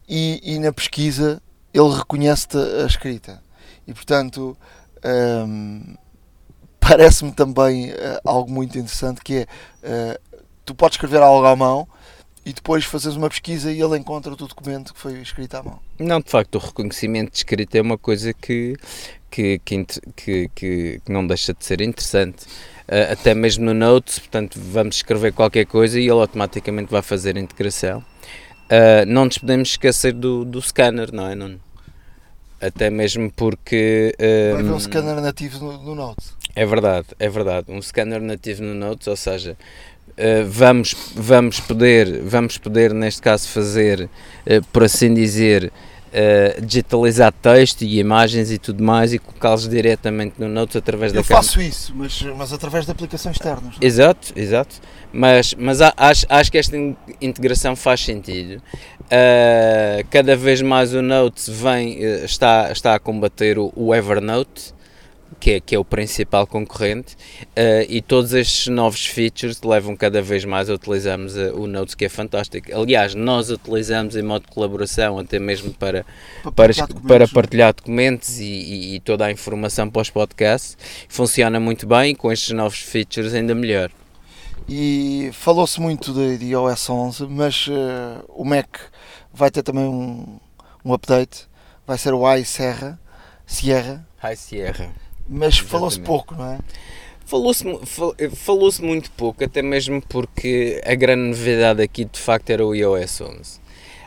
e, 0.07 0.39
e, 0.43 0.59
na 0.59 0.71
pesquisa 0.71 1.41
ele 1.73 1.95
reconhece-te 1.95 2.57
a 2.57 2.85
escrita. 2.85 3.41
E 3.87 3.93
portanto, 3.93 4.57
um, 5.47 5.95
parece-me 6.87 7.31
também 7.31 7.91
uh, 7.91 8.19
algo 8.25 8.51
muito 8.51 8.77
interessante 8.77 9.21
que 9.23 9.47
é 9.83 10.15
uh, 10.15 10.19
tu 10.65 10.75
podes 10.75 10.95
escrever 10.95 11.21
algo 11.21 11.45
à 11.45 11.55
mão 11.55 11.87
e 12.45 12.51
depois 12.51 12.83
fazes 12.83 13.15
uma 13.15 13.29
pesquisa 13.29 13.71
e 13.71 13.81
ele 13.81 13.97
encontra 13.97 14.33
o 14.33 14.35
documento 14.35 14.93
que 14.93 14.99
foi 14.99 15.21
escrito 15.21 15.55
à 15.55 15.63
mão. 15.63 15.79
Não, 15.97 16.19
de 16.19 16.29
facto, 16.29 16.55
o 16.55 16.59
reconhecimento 16.59 17.31
de 17.31 17.37
escrita 17.37 17.77
é 17.77 17.81
uma 17.81 17.97
coisa 17.97 18.33
que, 18.33 18.75
que, 19.31 19.59
que, 19.59 19.85
que, 20.15 20.49
que 20.53 21.01
não 21.07 21.25
deixa 21.25 21.53
de 21.53 21.63
ser 21.63 21.79
interessante. 21.79 22.45
Uh, 22.83 23.13
até 23.13 23.33
mesmo 23.33 23.63
no 23.63 23.73
Notes, 23.73 24.19
portanto, 24.19 24.59
vamos 24.61 24.97
escrever 24.97 25.31
qualquer 25.31 25.65
coisa 25.65 25.97
e 25.97 26.03
ele 26.03 26.11
automaticamente 26.11 26.91
vai 26.91 27.01
fazer 27.01 27.37
a 27.37 27.39
integração. 27.39 28.03
Não 29.07 29.25
nos 29.25 29.37
podemos 29.37 29.69
esquecer 29.69 30.13
do, 30.13 30.43
do 30.43 30.59
scanner, 30.59 31.13
não 31.13 31.29
é? 31.29 31.35
Não, 31.35 31.59
até 32.65 32.89
mesmo 32.89 33.31
porque. 33.31 34.15
Vai 34.17 34.61
haver 34.61 34.73
um 34.73 34.79
scanner 34.79 35.21
nativo 35.21 35.59
no, 35.59 35.83
no 35.83 35.95
Notes. 35.95 36.33
É 36.55 36.65
verdade, 36.65 37.07
é 37.19 37.29
verdade. 37.29 37.71
Um 37.71 37.81
scanner 37.81 38.21
nativo 38.21 38.63
no 38.63 38.73
Notes, 38.73 39.07
ou 39.07 39.15
seja, 39.15 39.57
Uh, 40.15 40.45
vamos, 40.47 40.93
vamos, 41.15 41.59
poder, 41.59 42.21
vamos 42.21 42.59
poder, 42.59 42.93
neste 42.93 43.19
caso, 43.19 43.47
fazer, 43.47 44.07
uh, 44.45 44.63
por 44.71 44.83
assim 44.83 45.11
dizer, 45.11 45.73
uh, 46.13 46.61
digitalizar 46.61 47.33
texto 47.33 47.81
e 47.81 47.99
imagens 47.99 48.51
e 48.51 48.57
tudo 48.57 48.83
mais 48.83 49.13
e 49.13 49.19
colocá-los 49.19 49.67
diretamente 49.67 50.35
no 50.37 50.47
Notes 50.47 50.75
através 50.75 51.11
Eu 51.11 51.21
da 51.21 51.27
câmera. 51.27 51.39
Eu 51.39 51.43
faço 51.43 51.61
isso, 51.61 51.93
mas, 51.95 52.21
mas 52.37 52.53
através 52.53 52.85
de 52.85 52.91
aplicações 52.91 53.35
externas. 53.35 53.75
É? 53.81 53.85
Exato, 53.85 54.33
exato. 54.35 54.75
Mas, 55.11 55.53
mas 55.55 55.79
acho, 55.81 56.25
acho 56.29 56.51
que 56.51 56.57
esta 56.57 56.77
integração 57.21 57.75
faz 57.75 58.01
sentido. 58.01 58.61
Uh, 59.03 60.05
cada 60.09 60.35
vez 60.35 60.61
mais 60.61 60.93
o 60.93 61.01
Notes 61.01 61.49
vem, 61.49 61.97
uh, 61.97 62.25
está, 62.25 62.71
está 62.71 62.95
a 62.95 62.99
combater 62.99 63.57
o, 63.57 63.71
o 63.75 63.93
Evernote 63.93 64.73
que 65.39 65.51
é, 65.51 65.59
que 65.59 65.75
é 65.75 65.79
o 65.79 65.85
principal 65.85 66.45
concorrente, 66.45 67.15
uh, 67.41 67.85
e 67.87 68.01
todos 68.01 68.33
estes 68.33 68.67
novos 68.67 69.05
features 69.05 69.61
levam 69.61 69.95
cada 69.95 70.21
vez 70.21 70.45
mais 70.45 70.69
a 70.69 70.73
utilizarmos 70.73 71.35
uh, 71.35 71.53
o 71.55 71.67
Notes, 71.67 71.95
que 71.95 72.05
é 72.05 72.09
fantástico. 72.09 72.67
Aliás, 72.73 73.15
nós 73.15 73.49
utilizamos 73.49 74.15
em 74.15 74.21
modo 74.21 74.45
de 74.45 74.51
colaboração, 74.51 75.19
até 75.19 75.39
mesmo 75.39 75.73
para, 75.73 76.05
para, 76.43 76.51
partilhar, 76.51 76.87
para, 76.87 76.93
documentos, 76.93 77.07
para 77.07 77.27
partilhar 77.27 77.73
documentos 77.73 78.39
e, 78.39 78.43
e, 78.43 78.95
e, 78.95 78.99
toda 78.99 79.25
a 79.25 79.31
informação 79.31 79.89
para 79.89 80.01
os 80.01 80.09
podcasts. 80.09 80.77
Funciona 81.07 81.59
muito 81.59 81.87
bem 81.87 82.11
e 82.11 82.15
com 82.15 82.31
estes 82.31 82.51
novos 82.51 82.79
features 82.79 83.33
ainda 83.33 83.53
melhor. 83.53 83.91
E 84.67 85.29
falou-se 85.33 85.79
muito 85.81 86.13
de, 86.13 86.37
de 86.37 86.45
iOS 86.47 86.89
11, 86.89 87.27
mas 87.27 87.67
uh, 87.67 88.23
o 88.29 88.45
Mac 88.45 88.77
vai 89.33 89.51
ter 89.51 89.61
também 89.61 89.83
um, 89.83 90.39
um 90.85 90.93
update, 90.93 91.47
vai 91.85 91.97
ser 91.97 92.13
o 92.13 92.35
iSierra, 92.35 92.99
Sierra. 93.45 94.07
High 94.19 94.37
Sierra 94.37 95.02
mas 95.27 95.57
falou-se 95.57 95.99
pouco, 95.99 96.35
não 96.35 96.53
é? 96.53 96.59
Falou-se 97.25 97.63
falou 98.35 98.69
muito 98.81 99.09
pouco, 99.11 99.43
até 99.43 99.61
mesmo 99.61 100.01
porque 100.07 100.81
a 100.85 100.93
grande 100.93 101.29
novidade 101.29 101.81
aqui 101.81 102.05
de 102.05 102.19
facto 102.19 102.49
era 102.49 102.65
o 102.65 102.75
iOS 102.75 103.21
11. 103.21 103.59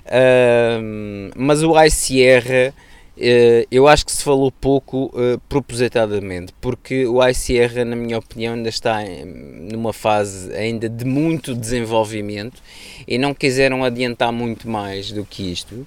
Uh, 0.07 1.33
mas 1.35 1.63
o 1.63 1.83
iSierra 1.83 2.73
uh, 3.17 3.67
eu 3.71 3.89
acho 3.89 4.05
que 4.05 4.13
se 4.13 4.23
falou 4.23 4.53
pouco 4.53 5.07
uh, 5.07 5.41
propositadamente, 5.49 6.53
porque 6.61 7.07
o 7.07 7.27
iSierra, 7.27 7.85
na 7.85 7.97
minha 7.97 8.19
opinião, 8.19 8.55
ainda 8.55 8.69
está 8.69 9.05
em, 9.05 9.25
numa 9.25 9.93
fase 9.93 10.53
ainda 10.55 10.89
de 10.89 11.05
muito 11.05 11.55
desenvolvimento 11.55 12.63
e 13.09 13.19
não 13.19 13.35
quiseram 13.35 13.83
adiantar 13.85 14.33
muito 14.33 14.69
mais 14.69 15.11
do 15.11 15.25
que 15.25 15.51
isto 15.51 15.87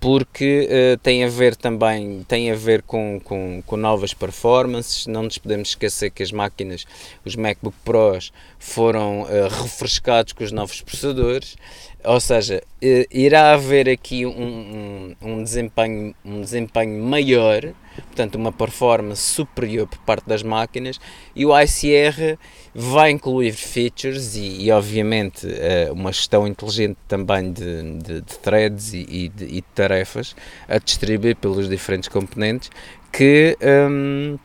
porque 0.00 0.66
uh, 0.66 0.98
tem 0.98 1.22
a 1.22 1.28
ver 1.28 1.54
também 1.54 2.24
tem 2.26 2.50
a 2.50 2.54
ver 2.54 2.80
com, 2.82 3.20
com, 3.22 3.62
com, 3.66 3.76
novas 3.76 4.14
performances. 4.14 5.06
Não 5.06 5.24
nos 5.24 5.36
podemos 5.36 5.68
esquecer 5.68 6.10
que 6.10 6.22
as 6.22 6.32
máquinas, 6.32 6.86
os 7.24 7.36
MacBook 7.36 7.76
Pros, 7.84 8.32
foram 8.58 9.22
uh, 9.22 9.48
refrescados 9.62 10.32
com 10.32 10.42
os 10.42 10.50
novos 10.50 10.80
processadores, 10.80 11.56
ou 12.02 12.18
seja, 12.18 12.62
uh, 12.82 13.06
irá 13.10 13.52
haver 13.52 13.90
aqui 13.90 14.24
um, 14.24 14.30
um, 14.32 15.16
um, 15.20 15.44
desempenho, 15.44 16.14
um 16.24 16.40
desempenho 16.40 17.02
maior, 17.04 17.60
portanto, 17.94 18.36
uma 18.36 18.50
performance 18.50 19.20
superior 19.20 19.86
por 19.86 19.98
parte 19.98 20.26
das 20.26 20.42
máquinas, 20.42 20.98
e 21.36 21.44
o 21.44 21.50
ICR 21.54 22.38
vai 22.74 23.10
incluir 23.10 23.52
features 23.52 24.36
e, 24.36 24.64
e 24.64 24.70
obviamente, 24.70 25.46
uh, 25.46 25.92
uma 25.92 26.12
gestão 26.12 26.46
inteligente 26.46 26.96
também 27.08 27.52
de, 27.52 27.98
de, 27.98 28.20
de 28.20 28.38
threads 28.38 28.92
e, 28.92 29.06
e, 29.08 29.28
de, 29.28 29.44
e, 29.44 29.48
de, 29.48 29.64
tarefas 29.74 30.36
a 30.68 30.78
distribuir 30.78 31.36
pelos 31.36 31.68
diferentes 31.68 32.08
componentes 32.08 32.70
que. 33.12 33.56
Um, 33.62 34.38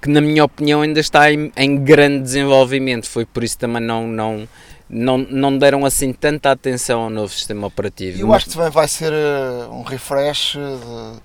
que 0.00 0.08
na 0.08 0.20
minha 0.20 0.44
opinião 0.44 0.82
ainda 0.82 1.00
está 1.00 1.32
em, 1.32 1.50
em, 1.56 1.76
grande 1.76 2.22
desenvolvimento, 2.22 3.08
foi 3.08 3.26
por 3.26 3.42
isso 3.42 3.58
também 3.58 3.82
não, 3.82 4.06
não, 4.06 4.48
não, 4.88 5.18
não 5.18 5.58
deram 5.58 5.84
assim 5.84 6.12
tanta 6.12 6.52
atenção 6.52 7.00
ao 7.00 7.10
novo 7.10 7.32
sistema 7.32 7.66
operativo. 7.66 8.20
Eu 8.20 8.32
acho 8.32 8.46
que 8.46 8.52
também 8.52 8.70
vai 8.70 8.86
ser 8.86 9.12
uh, 9.12 9.72
um 9.72 9.82
refresh, 9.82 10.54
uh, 10.54 10.60
uh, 10.60 11.20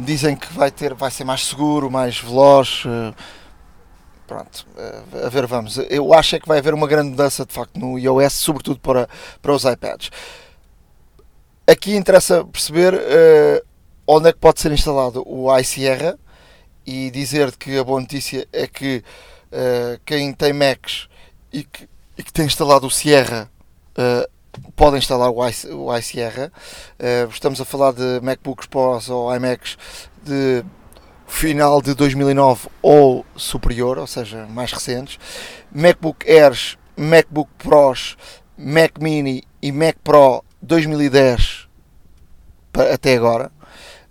dizem 0.00 0.36
que 0.36 0.52
vai, 0.52 0.70
ter, 0.70 0.92
vai 0.92 1.10
ser 1.10 1.24
mais 1.24 1.46
seguro, 1.46 1.90
mais 1.90 2.18
veloz, 2.18 2.84
pronto, 4.28 4.66
uh, 4.76 5.26
a 5.26 5.28
ver, 5.30 5.46
vamos. 5.46 5.78
Eu 5.88 6.12
acho 6.12 6.36
é 6.36 6.38
que 6.38 6.46
vai 6.46 6.58
haver 6.58 6.74
uma 6.74 6.86
grande 6.86 7.10
mudança 7.10 7.44
de 7.44 7.52
facto 7.52 7.80
no 7.80 7.98
iOS, 7.98 8.34
sobretudo 8.34 8.78
para, 8.78 9.08
para 9.42 9.52
os 9.52 9.64
iPads. 9.64 10.10
Aqui 11.66 11.96
interessa 11.96 12.44
perceber 12.44 12.94
uh, 12.94 13.66
onde 14.06 14.28
é 14.28 14.32
que 14.32 14.38
pode 14.38 14.60
ser 14.60 14.70
instalado 14.70 15.22
o 15.26 15.54
iSierra 15.58 16.18
e 16.86 17.10
dizer 17.10 17.54
que 17.56 17.76
a 17.78 17.84
boa 17.84 18.00
notícia 18.00 18.46
é 18.52 18.66
que 18.66 19.02
uh, 19.52 20.00
quem 20.06 20.32
tem 20.32 20.52
Macs 20.52 21.08
e 21.52 21.64
que, 21.64 21.88
e 22.16 22.22
que 22.22 22.32
tem 22.32 22.46
instalado 22.46 22.86
o 22.86 22.90
Sierra 22.90 23.50
uh, 23.90 24.70
pode 24.74 24.96
instalar 24.96 25.30
o 25.30 25.96
iSierra. 25.98 26.52
Uh, 26.98 27.28
estamos 27.30 27.60
a 27.60 27.64
falar 27.64 27.92
de 27.92 28.20
MacBooks 28.22 28.66
Pros 28.66 29.10
ou 29.10 29.34
iMacs 29.34 29.76
de 30.22 30.64
final 31.28 31.80
de 31.80 31.94
2009 31.94 32.68
ou 32.82 33.24
superior, 33.36 33.98
ou 33.98 34.06
seja, 34.06 34.46
mais 34.46 34.72
recentes. 34.72 35.18
MacBook 35.70 36.28
Airs, 36.28 36.76
MacBook 36.96 37.50
Pros, 37.58 38.16
Mac 38.56 38.98
Mini 38.98 39.44
e 39.62 39.70
Mac 39.70 39.96
Pro 40.02 40.42
2010 40.60 41.68
até 42.92 43.14
agora. 43.14 43.52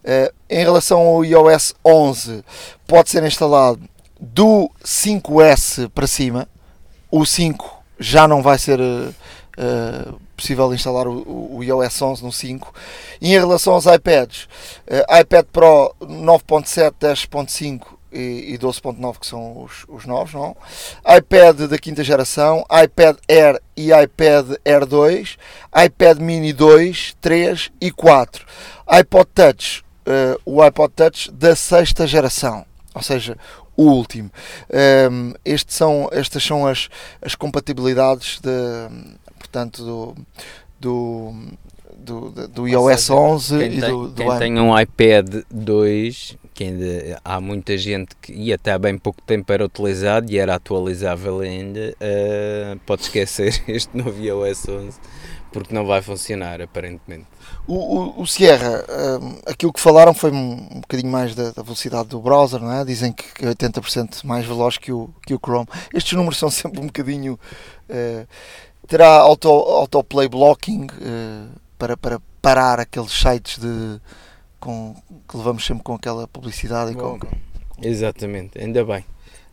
Uh, 0.04 0.34
em 0.50 0.60
relação 0.60 1.02
ao 1.02 1.26
iOS 1.26 1.74
11, 1.86 2.44
pode 2.86 3.10
ser 3.10 3.24
instalado 3.24 3.82
do 4.20 4.72
5S 4.84 5.90
para 5.90 6.08
cima. 6.08 6.48
O 7.12 7.26
5 7.26 7.84
já 8.00 8.28
não 8.28 8.42
vai 8.42 8.58
ser 8.58 8.80
uh, 8.80 10.22
possível 10.38 10.74
instalar 10.74 11.08
o, 11.08 11.56
o, 11.56 11.64
iOS 11.64 12.02
11 12.02 12.24
no 12.24 12.32
5. 12.32 12.74
E 13.20 13.34
em 13.34 13.40
relação 13.40 13.74
aos 13.74 13.88
iPads, 13.88 14.48
uh, 14.88 15.20
iPad 15.20 15.46
Pro 15.52 15.94
9.7, 16.00 16.94
10.5 17.02 17.98
e, 18.12 18.54
e 18.54 18.58
12.9 18.58 19.20
que 19.20 19.28
são 19.28 19.64
os, 19.64 19.84
os 19.90 20.06
novos, 20.06 20.34
não? 20.34 20.56
iPad 21.18 21.62
da 21.62 21.78
quinta 21.78 22.04
geração, 22.04 22.64
iPad 22.72 23.18
Air 23.28 23.62
e 23.76 23.92
iPad 23.92 24.52
Air 24.64 24.86
2, 24.86 25.38
iPad 25.86 26.20
Mini 26.20 26.54
2, 26.54 27.18
3 27.20 27.72
e 27.82 27.92
4, 27.92 28.46
iPod 28.88 29.28
Touch 29.34 29.84
uh, 30.08 30.40
o 30.46 30.62
iPod 30.62 30.94
Touch 30.96 31.32
da 31.32 31.56
sexta 31.56 32.08
geração, 32.08 32.66
ou 32.94 33.02
seja, 33.02 33.38
o 33.76 33.84
último. 33.84 34.32
Um, 35.12 35.34
estes 35.46 35.76
são, 35.76 36.10
estas 36.12 36.44
são 36.44 36.66
as, 36.66 36.90
as 37.22 37.36
compatibilidades 37.36 38.40
de, 38.40 38.50
portanto, 39.38 39.84
do, 39.84 40.16
do, 40.80 41.34
do, 41.98 42.48
do 42.48 42.68
iOS 42.68 43.02
seja, 43.02 43.14
11 43.14 43.56
e 43.56 43.60
tem, 43.60 43.80
do, 43.80 44.08
do 44.08 44.16
Quem 44.16 44.38
tem 44.38 44.60
um 44.60 44.80
iPad 44.80 45.44
2, 45.52 46.38
que 46.54 46.64
ainda 46.64 47.22
há 47.24 47.40
muita 47.40 47.78
gente 47.78 48.16
que 48.22 48.34
e 48.34 48.52
até 48.52 48.72
há 48.72 48.80
bem 48.80 48.98
pouco 48.98 49.22
tempo 49.22 49.52
era 49.52 49.64
utilizado 49.66 50.32
e 50.32 50.38
era 50.38 50.56
atualizável 50.56 51.40
ainda, 51.40 51.96
uh, 52.02 52.80
pode 52.86 53.04
esquecer 53.04 53.62
este 53.68 53.96
novo 53.96 54.20
iOS 54.22 54.68
11 54.68 55.00
porque 55.52 55.74
não 55.74 55.86
vai 55.86 56.02
funcionar 56.02 56.62
aparentemente. 56.62 57.26
O, 57.66 57.76
o, 57.76 58.22
o 58.22 58.28
Sierra, 58.28 58.86
um, 59.22 59.40
aquilo 59.46 59.74
que 59.74 59.80
falaram 59.80 60.14
foi 60.14 60.32
um, 60.32 60.68
um 60.72 60.82
bocadinho 60.82 61.12
mais 61.12 61.34
da, 61.34 61.52
da, 61.52 61.64
velocidade 61.64 62.10
do 62.10 62.20
browser, 62.20 62.60
não 62.60 62.72
é? 62.72 62.86
Dizem 62.86 63.12
que 63.12 63.46
é 63.46 63.50
80% 63.50 64.26
mais 64.26 64.46
veloz 64.46 64.78
que 64.78 64.92
o, 64.92 65.10
que 65.26 65.34
o 65.34 65.40
Chrome. 65.40 65.68
Estes 65.94 66.14
números 66.14 66.38
são 66.38 66.50
sempre 66.52 66.80
um 66.80 66.88
bocadinho. 66.88 67.40
Uh, 67.90 68.28
terá 68.88 69.18
auto, 69.18 69.50
autoplay 69.50 70.28
blocking 70.28 70.86
uh, 70.86 71.60
para, 71.78 71.98
para 71.98 72.20
parar 72.42 72.80
aqueles 72.80 73.12
sites 73.12 73.60
de, 73.60 74.02
com, 74.60 74.96
que 75.28 75.38
levamos 75.38 75.66
sempre 75.66 75.84
com 75.84 75.94
aquela 75.96 76.28
publicidade. 76.28 76.94
Bom, 76.94 77.20
com, 77.20 77.28
com... 77.28 77.38
Exatamente, 77.82 78.58
ainda 78.60 78.84
bem. 78.86 79.06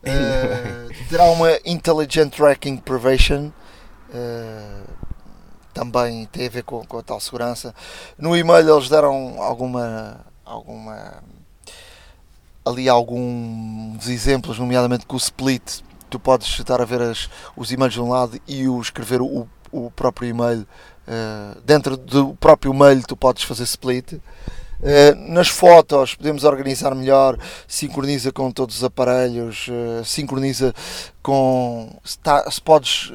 Uh, 0.03 1.09
terá 1.09 1.25
uma 1.25 1.51
Intelligent 1.65 2.35
Tracking 2.35 2.77
Prevention. 2.77 3.51
Uh, 4.11 4.85
também 5.73 6.27
tem 6.27 6.47
a 6.47 6.51
ver 6.51 6.63
com, 6.63 6.85
com 6.87 6.99
a 6.99 7.03
tal 7.03 7.19
segurança. 7.19 7.75
No 8.17 8.37
e-mail 8.37 8.77
eles 8.77 8.89
deram 8.89 9.43
alguma, 9.43 10.21
alguma 10.45 11.23
ali 12.65 12.89
alguns 12.89 14.09
exemplos, 14.09 14.59
nomeadamente 14.59 15.05
com 15.05 15.17
o 15.17 15.19
split, 15.19 15.81
tu 16.15 16.19
podes 16.21 16.47
estar 16.47 16.81
a 16.81 16.85
ver 16.85 17.03
as, 17.03 17.29
os 17.57 17.73
e-mails 17.73 17.93
de 17.93 18.01
um 18.01 18.09
lado 18.09 18.41
e 18.47 18.69
o 18.69 18.81
escrever 18.81 19.21
o, 19.21 19.49
o 19.73 19.91
próprio 19.91 20.29
e-mail 20.29 20.61
uh, 20.61 21.61
dentro 21.63 21.97
do 21.97 22.35
próprio 22.37 22.73
e-mail 22.73 23.03
tu 23.03 23.17
podes 23.17 23.43
fazer 23.43 23.65
split. 23.65 24.13
Uh, 24.13 24.21
nas 25.29 25.49
fotos 25.49 26.15
podemos 26.15 26.45
organizar 26.45 26.95
melhor, 26.95 27.37
sincroniza 27.67 28.31
com 28.31 28.53
todos 28.53 28.77
os 28.77 28.85
aparelhos, 28.85 29.67
uh, 29.67 30.05
sincroniza 30.05 30.73
com 31.21 31.99
se, 32.05 32.19
tá, 32.21 32.49
se 32.49 32.61
podes 32.61 33.11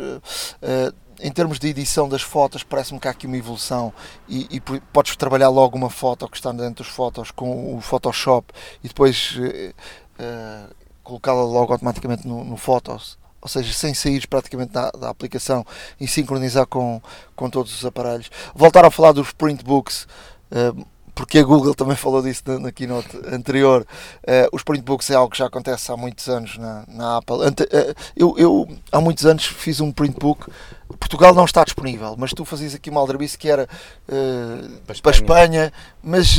em 1.21 1.31
termos 1.31 1.57
de 1.57 1.67
edição 1.67 2.07
das 2.07 2.21
fotos, 2.21 2.63
parece-me 2.63 2.99
que 2.99 3.07
há 3.07 3.11
aqui 3.11 3.27
uma 3.27 3.37
evolução 3.37 3.93
e, 4.27 4.47
e, 4.51 4.59
podes 4.59 5.15
trabalhar 5.15 5.49
logo 5.49 5.77
uma 5.77 5.89
foto 5.89 6.27
que 6.29 6.37
está 6.37 6.51
dentro 6.51 6.83
das 6.83 6.93
fotos 6.93 7.31
com 7.31 7.75
o 7.75 7.81
Photoshop 7.81 8.53
e 8.83 8.87
depois 8.87 9.37
uh, 9.37 10.79
colocá-la 11.09 11.43
logo 11.43 11.73
automaticamente 11.73 12.27
no, 12.27 12.43
no 12.43 12.55
Photos, 12.55 13.17
ou 13.41 13.47
seja, 13.47 13.73
sem 13.73 13.93
sair 13.93 14.27
praticamente 14.27 14.71
da, 14.71 14.91
da, 14.91 15.09
aplicação 15.09 15.65
e 15.99 16.07
sincronizar 16.07 16.67
com, 16.67 17.01
com 17.35 17.49
todos 17.49 17.75
os 17.75 17.85
aparelhos. 17.85 18.29
Voltar 18.53 18.85
a 18.85 18.91
falar 18.91 19.11
dos 19.11 19.31
printbooks. 19.31 20.07
Uh, 20.51 20.85
porque 21.19 21.39
a 21.39 21.43
Google 21.43 21.75
também 21.75 21.97
falou 21.97 22.21
disso 22.21 22.43
na, 22.45 22.59
na 22.59 22.71
keynote 22.71 23.09
anterior. 23.29 23.85
Uh, 24.23 24.47
os 24.53 24.63
printbooks 24.63 25.09
é 25.09 25.15
algo 25.15 25.29
que 25.29 25.37
já 25.37 25.47
acontece 25.47 25.91
há 25.91 25.97
muitos 25.97 26.29
anos 26.29 26.57
na, 26.57 26.85
na 26.87 27.17
Apple. 27.17 27.43
Ante, 27.43 27.63
uh, 27.63 27.93
eu, 28.15 28.35
eu, 28.37 28.69
há 28.89 29.01
muitos 29.01 29.25
anos 29.25 29.45
fiz 29.45 29.81
um 29.81 29.91
printbook. 29.91 30.49
Portugal 30.97 31.35
não 31.35 31.43
está 31.43 31.65
disponível, 31.65 32.15
mas 32.17 32.31
tu 32.31 32.45
fazias 32.45 32.73
aqui 32.73 32.89
uma 32.89 33.01
aldrabice 33.01 33.37
que 33.37 33.49
era 33.49 33.63
uh, 33.63 34.69
para, 34.87 34.95
Espanha. 34.95 35.01
para, 35.01 35.11
Espanha. 35.11 35.73
mas 36.01 36.37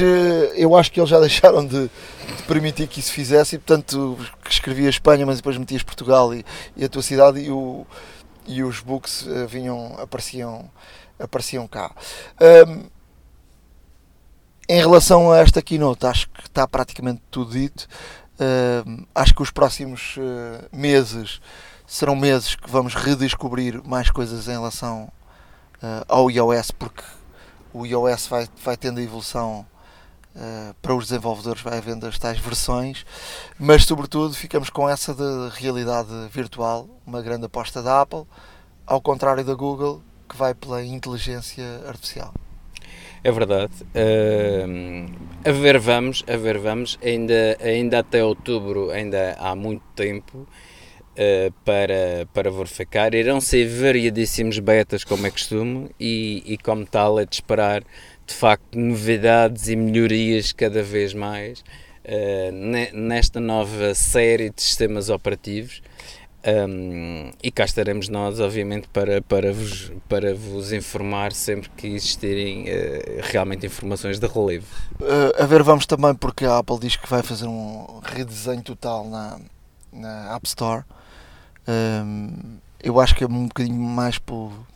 eu 0.56 0.74
acho 0.74 0.90
que 0.90 0.98
eles 0.98 1.10
já 1.10 1.20
deixaram 1.20 1.66
de, 1.66 1.82
de, 1.82 2.42
permitir 2.48 2.86
que 2.88 3.00
isso 3.00 3.12
fizesse 3.12 3.56
e 3.56 3.58
portanto 3.58 4.16
escrevia 4.48 4.88
Espanha, 4.88 5.26
mas 5.26 5.36
depois 5.36 5.58
metias 5.58 5.82
Portugal 5.82 6.32
e, 6.32 6.42
e 6.74 6.86
a 6.86 6.88
tua 6.88 7.02
cidade 7.02 7.38
e, 7.38 7.50
o, 7.50 7.86
e 8.46 8.62
os 8.62 8.80
books 8.80 9.28
vinham, 9.46 9.94
apareciam, 10.00 10.70
apareciam 11.18 11.68
cá. 11.68 11.94
Em 14.70 14.78
relação 14.78 15.32
a 15.32 15.38
esta 15.38 15.60
keynote, 15.60 16.06
acho 16.06 16.30
que 16.30 16.42
está 16.42 16.64
praticamente 16.64 17.20
tudo 17.28 17.50
dito. 17.50 17.88
Uh, 18.38 19.04
acho 19.12 19.34
que 19.34 19.42
os 19.42 19.50
próximos 19.50 20.16
uh, 20.16 20.64
meses 20.70 21.40
serão 21.84 22.14
meses 22.14 22.54
que 22.54 22.70
vamos 22.70 22.94
redescobrir 22.94 23.82
mais 23.84 24.12
coisas 24.12 24.46
em 24.46 24.52
relação 24.52 25.10
uh, 25.82 26.04
ao 26.06 26.30
iOS, 26.30 26.70
porque 26.70 27.02
o 27.72 27.84
iOS 27.84 28.28
vai, 28.28 28.48
vai 28.62 28.76
tendo 28.76 29.00
a 29.00 29.02
evolução 29.02 29.66
para 30.80 30.94
os 30.94 31.08
desenvolvedores, 31.08 31.60
vai 31.60 31.78
havendo 31.78 32.06
as 32.06 32.16
tais 32.16 32.38
versões, 32.38 33.04
mas 33.58 33.84
sobretudo 33.84 34.32
ficamos 34.32 34.70
com 34.70 34.88
essa 34.88 35.12
de 35.12 35.50
realidade 35.58 36.08
virtual, 36.30 36.88
uma 37.04 37.20
grande 37.20 37.46
aposta 37.46 37.82
da 37.82 38.02
Apple, 38.02 38.24
ao 38.86 39.00
contrário 39.00 39.44
da 39.44 39.54
Google, 39.54 40.00
que 40.28 40.36
vai 40.36 40.54
pela 40.54 40.84
inteligência 40.84 41.82
artificial. 41.88 42.32
É 43.22 43.30
verdade. 43.30 43.72
Uh, 43.94 45.10
a 45.44 45.52
ver 45.52 45.78
vamos, 45.78 46.24
a 46.26 46.36
ver 46.36 46.58
vamos. 46.58 46.98
Ainda, 47.02 47.56
ainda 47.62 47.98
até 47.98 48.24
outubro, 48.24 48.90
ainda 48.90 49.36
há 49.38 49.54
muito 49.54 49.82
tempo 49.94 50.38
uh, 50.38 51.52
para, 51.64 52.26
para 52.32 52.50
verificar. 52.50 53.14
Irão 53.14 53.40
ser 53.40 53.68
variadíssimos 53.68 54.58
betas, 54.58 55.04
como 55.04 55.26
é 55.26 55.30
costume, 55.30 55.90
e, 56.00 56.42
e 56.46 56.58
como 56.58 56.86
tal 56.86 57.20
é 57.20 57.26
de 57.26 57.34
esperar, 57.34 57.82
de 58.26 58.34
facto, 58.34 58.78
novidades 58.78 59.68
e 59.68 59.76
melhorias 59.76 60.52
cada 60.52 60.82
vez 60.82 61.12
mais 61.12 61.60
uh, 61.60 62.96
nesta 62.96 63.38
nova 63.38 63.94
série 63.94 64.48
de 64.48 64.62
sistemas 64.62 65.10
operativos. 65.10 65.82
Um, 66.43 67.32
e 67.43 67.51
cá 67.51 67.64
estaremos 67.66 68.09
nós, 68.09 68.41
obviamente, 68.41 68.88
para, 68.88 69.20
para, 69.20 69.53
vos, 69.53 69.93
para 70.09 70.34
vos 70.34 70.72
informar 70.72 71.32
sempre 71.32 71.68
que 71.76 71.86
existirem 71.88 72.64
uh, 72.64 73.20
realmente 73.24 73.66
informações 73.66 74.18
de 74.18 74.26
relevo. 74.26 74.66
Uh, 74.99 75.43
a 75.43 75.45
ver, 75.45 75.62
vamos 75.62 75.84
também, 75.84 76.14
porque 76.14 76.47
a 76.47 76.59
Apple 76.59 76.78
diz 76.78 76.97
que 76.97 77.09
vai 77.09 77.22
fazer 77.22 77.47
um 77.47 78.01
redesenho 78.03 78.62
total 78.62 79.07
na, 79.07 79.38
na 79.93 80.34
App 80.34 80.47
Store. 80.47 80.82
Um, 81.68 82.57
eu 82.82 82.99
acho 82.99 83.14
que 83.14 83.22
é 83.22 83.26
um 83.26 83.47
bocadinho 83.47 83.76
mais 83.76 84.18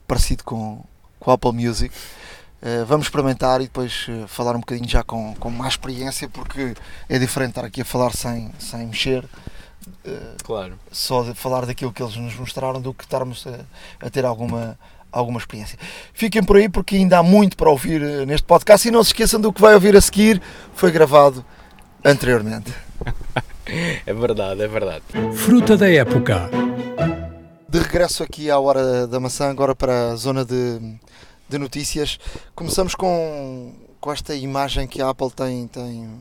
parecido 0.07 0.45
com, 0.45 0.85
com 1.19 1.31
a 1.31 1.35
Apple 1.35 1.53
Music. 1.53 1.95
Uh, 2.63 2.85
vamos 2.85 3.07
experimentar 3.07 3.63
e 3.63 3.65
depois 3.65 4.07
falar 4.29 4.55
um 4.55 4.61
bocadinho 4.61 4.89
já 4.89 5.03
com, 5.03 5.35
com 5.37 5.49
mais 5.49 5.73
experiência, 5.73 6.29
porque 6.29 6.75
é 7.09 7.19
diferente 7.19 7.51
estar 7.51 7.65
aqui 7.65 7.81
a 7.81 7.85
falar 7.87 8.13
sem, 8.13 8.53
sem 8.59 8.87
mexer 8.87 9.25
claro. 10.43 10.79
só 10.91 11.23
de 11.23 11.35
falar 11.35 11.67
daquilo 11.67 11.93
que 11.93 12.03
eles 12.03 12.17
nos 12.17 12.35
mostraram 12.37 12.81
do 12.81 12.93
que 12.95 13.05
estarmos 13.05 13.47
a, 13.47 14.07
a, 14.07 14.11
ter 14.11 14.25
alguma, 14.25 14.79
alguma 15.11 15.39
experiência. 15.39 15.79
Fiquem 16.13 16.43
por 16.43 16.57
aí 16.57 16.69
porque 16.69 16.97
ainda 16.97 17.19
há 17.19 17.23
muito 17.23 17.57
para 17.57 17.71
ouvir 17.71 18.03
eh, 18.03 18.27
neste 18.27 18.47
podcast 18.47 18.87
e 18.87 18.91
não 18.91 19.03
se 19.03 19.11
esqueçam 19.11 19.41
do 19.41 19.53
que 19.53 19.61
vai 19.61 19.75
ouvir 19.75 19.97
a 19.97 20.01
seguir, 20.01 20.41
foi 20.75 20.91
gravado 20.91 21.45
anteriormente. 22.05 22.73
É 24.07 24.13
verdade, 24.13 24.63
é 24.63 24.69
verdade. 24.69 25.03
Fruta 25.35 25.75
da 25.75 25.91
época. 25.91 26.51
De 27.67 27.79
regresso 27.79 28.23
aqui 28.23 28.51
à 28.51 28.59
Hora 28.59 29.07
da 29.07 29.19
Maçã, 29.19 29.49
agora 29.49 29.75
para 29.75 30.11
a 30.11 30.17
zona 30.17 30.45
de, 30.45 30.99
de 31.49 31.59
notícias. 31.59 32.19
Começamos 32.55 32.95
com, 32.95 33.73
com 34.01 34.13
esta 34.13 34.35
imagem 34.35 34.87
que 34.87 35.01
a 35.01 35.09
Apple 35.09 35.31
tem, 35.31 35.67
tem 35.69 36.21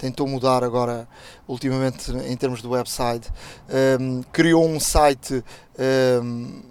tentou 0.00 0.26
mudar 0.26 0.64
agora 0.64 1.06
ultimamente 1.46 2.10
em 2.10 2.34
termos 2.36 2.62
do 2.62 2.70
website. 2.70 3.28
Um, 4.00 4.22
criou 4.32 4.66
um 4.66 4.80
site 4.80 5.44
um, 6.22 6.62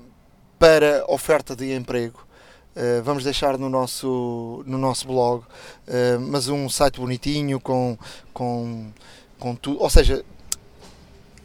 para 0.57 1.05
oferta 1.07 1.55
de 1.55 1.71
emprego. 1.71 2.25
Uh, 2.75 3.03
vamos 3.03 3.23
deixar 3.23 3.57
no 3.57 3.69
nosso, 3.69 4.63
no 4.65 4.77
nosso 4.77 5.05
blog, 5.05 5.43
uh, 5.43 6.19
mas 6.19 6.47
um 6.47 6.67
site 6.69 6.99
bonitinho 6.99 7.59
com, 7.59 7.97
com, 8.33 8.91
com 9.37 9.55
tudo, 9.55 9.81
ou 9.81 9.89
seja, 9.89 10.23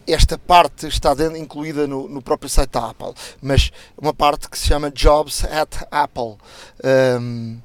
esta 0.07 0.39
parte 0.39 0.87
está 0.87 1.13
dentro, 1.13 1.37
incluída 1.37 1.87
no, 1.87 2.09
no, 2.09 2.23
próprio 2.23 2.49
site 2.49 2.71
da 2.71 2.91
Apple, 2.91 3.15
mas 3.43 3.73
uma 3.97 4.15
parte 4.15 4.49
que 4.49 4.59
se 4.59 4.67
chama 4.67 4.91
Jobs 4.91 5.45
at 5.45 5.87
Apple. 5.91 6.37
Um, 7.21 7.59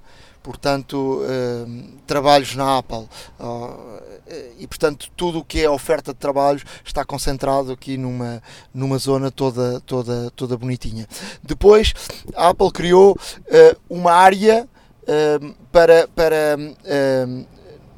portanto, 0.50 1.22
um, 1.22 1.92
trabalhos 2.08 2.56
na 2.56 2.80
Apple. 2.80 3.08
Uh, 3.40 4.10
e 4.58 4.66
portanto 4.66 5.12
tudo 5.16 5.40
o 5.40 5.44
que 5.44 5.64
é 5.64 5.70
oferta 5.70 6.12
de 6.12 6.20
trabalhos 6.20 6.64
está 6.84 7.06
concentrado 7.06 7.72
aqui 7.72 7.98
numa, 7.98 8.42
numa 8.74 8.98
zona 8.98 9.30
toda, 9.30 9.80
toda, 9.82 10.32
toda 10.32 10.58
bonitinha. 10.58 11.08
Depois 11.44 11.94
a 12.36 12.50
Apple 12.50 12.72
criou 12.72 13.14
uh, 13.14 13.80
uma 13.88 14.12
área 14.12 14.68
uh, 15.04 15.56
para, 15.72 16.08
para 16.08 16.58
uh, 16.58 17.46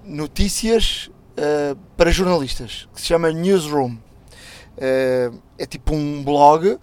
notícias 0.04 1.10
para 1.98 2.12
jornalistas 2.12 2.88
que 2.94 3.02
se 3.02 3.08
chama 3.08 3.32
Newsroom. 3.32 3.98
é 4.78 5.66
tipo 5.66 5.96
um 5.96 6.22
blog 6.24 6.68
eh, 6.68 6.78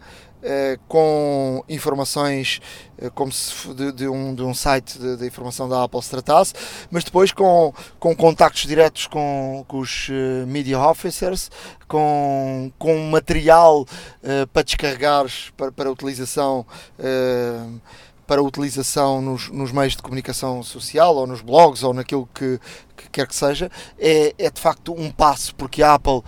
com 0.89 1.63
informações 1.69 2.61
eh, 3.01 3.11
como 3.15 3.31
se 3.31 3.73
de, 3.75 3.93
de, 3.93 4.09
um, 4.09 4.35
de 4.35 4.43
um 4.43 4.53
site 4.53 4.99
de, 4.99 5.17
de, 5.17 5.27
informação 5.27 5.69
da 5.69 5.85
Apple 5.85 6.03
se 6.03 6.11
tratasse, 6.11 6.53
mas 6.91 7.05
depois 7.05 7.31
com, 7.31 7.73
com 7.99 8.15
contactos 8.15 8.67
diretos 8.67 9.07
com, 9.07 9.65
com 9.69 9.79
os 9.79 10.09
uh, 10.09 10.47
media 10.47 10.81
officers, 10.81 11.49
com, 11.87 12.73
com 12.77 12.99
material 13.11 13.83
uh, 13.83 14.47
para 14.53 14.63
descarregares 14.63 15.53
para, 15.57 15.71
para 15.71 15.91
utilização 15.91 16.67
uh, 16.99 17.81
para 18.27 18.43
utilização 18.43 19.23
nos, 19.23 19.49
nos, 19.49 19.73
meios 19.73 19.97
de 19.97 20.03
comunicação 20.03 20.63
social 20.63 21.17
ou 21.17 21.27
nos 21.27 21.41
blogs 21.41 21.83
ou 21.83 21.95
naquilo 21.95 22.29
que, 22.35 22.61
que 22.95 23.09
quer 23.09 23.27
que 23.27 23.35
seja, 23.35 23.71
é, 23.99 24.35
é 24.37 24.51
de 24.51 24.61
facto 24.61 24.93
um 24.93 25.11
passo, 25.11 25.55
porque 25.55 25.83
a 25.83 25.95
Apple 25.95 26.23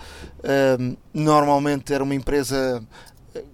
normalmente 1.12 1.92
era 1.92 2.02
uma 2.02 2.14
empresa 2.14 2.82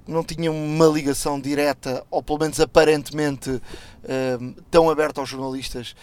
não 0.06 0.22
tinha 0.24 0.50
uma 0.50 0.86
ligação 0.86 1.40
direta, 1.40 2.04
ou 2.10 2.22
pelo 2.22 2.38
menos 2.38 2.60
aparentemente 2.60 3.50
uh, 3.50 4.62
tão 4.70 4.88
aberta 4.88 5.20
aos 5.20 5.28
jornalistas. 5.28 5.94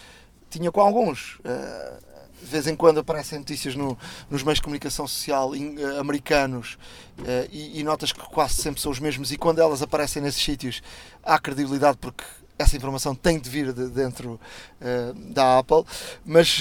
Tinha 0.50 0.70
com 0.70 0.80
alguns. 0.80 1.36
Uh, 1.40 2.14
de 2.42 2.50
vez 2.50 2.66
em 2.66 2.76
quando 2.76 3.00
aparecem 3.00 3.38
notícias 3.38 3.74
no, 3.74 3.96
nos 4.28 4.42
meios 4.42 4.58
de 4.58 4.62
comunicação 4.62 5.08
social 5.08 5.52
uh, 5.52 5.98
americanos 5.98 6.76
e, 7.50 7.80
e, 7.80 7.82
notas 7.82 8.12
que 8.12 8.20
quase 8.20 8.54
sempre 8.54 8.82
são 8.82 8.92
os 8.92 9.00
mesmos. 9.00 9.32
E 9.32 9.38
quando 9.38 9.60
elas 9.60 9.80
aparecem 9.80 10.20
nesses 10.20 10.42
sítios, 10.42 10.82
há 11.22 11.38
credibilidade 11.38 11.96
porque 11.96 12.22
essa 12.58 12.76
informação 12.76 13.14
tem 13.14 13.38
de 13.40 13.48
vir 13.48 13.72
de 13.72 13.88
dentro 13.88 14.38
da 15.32 15.58
Apple. 15.58 15.84
Mas 16.24 16.60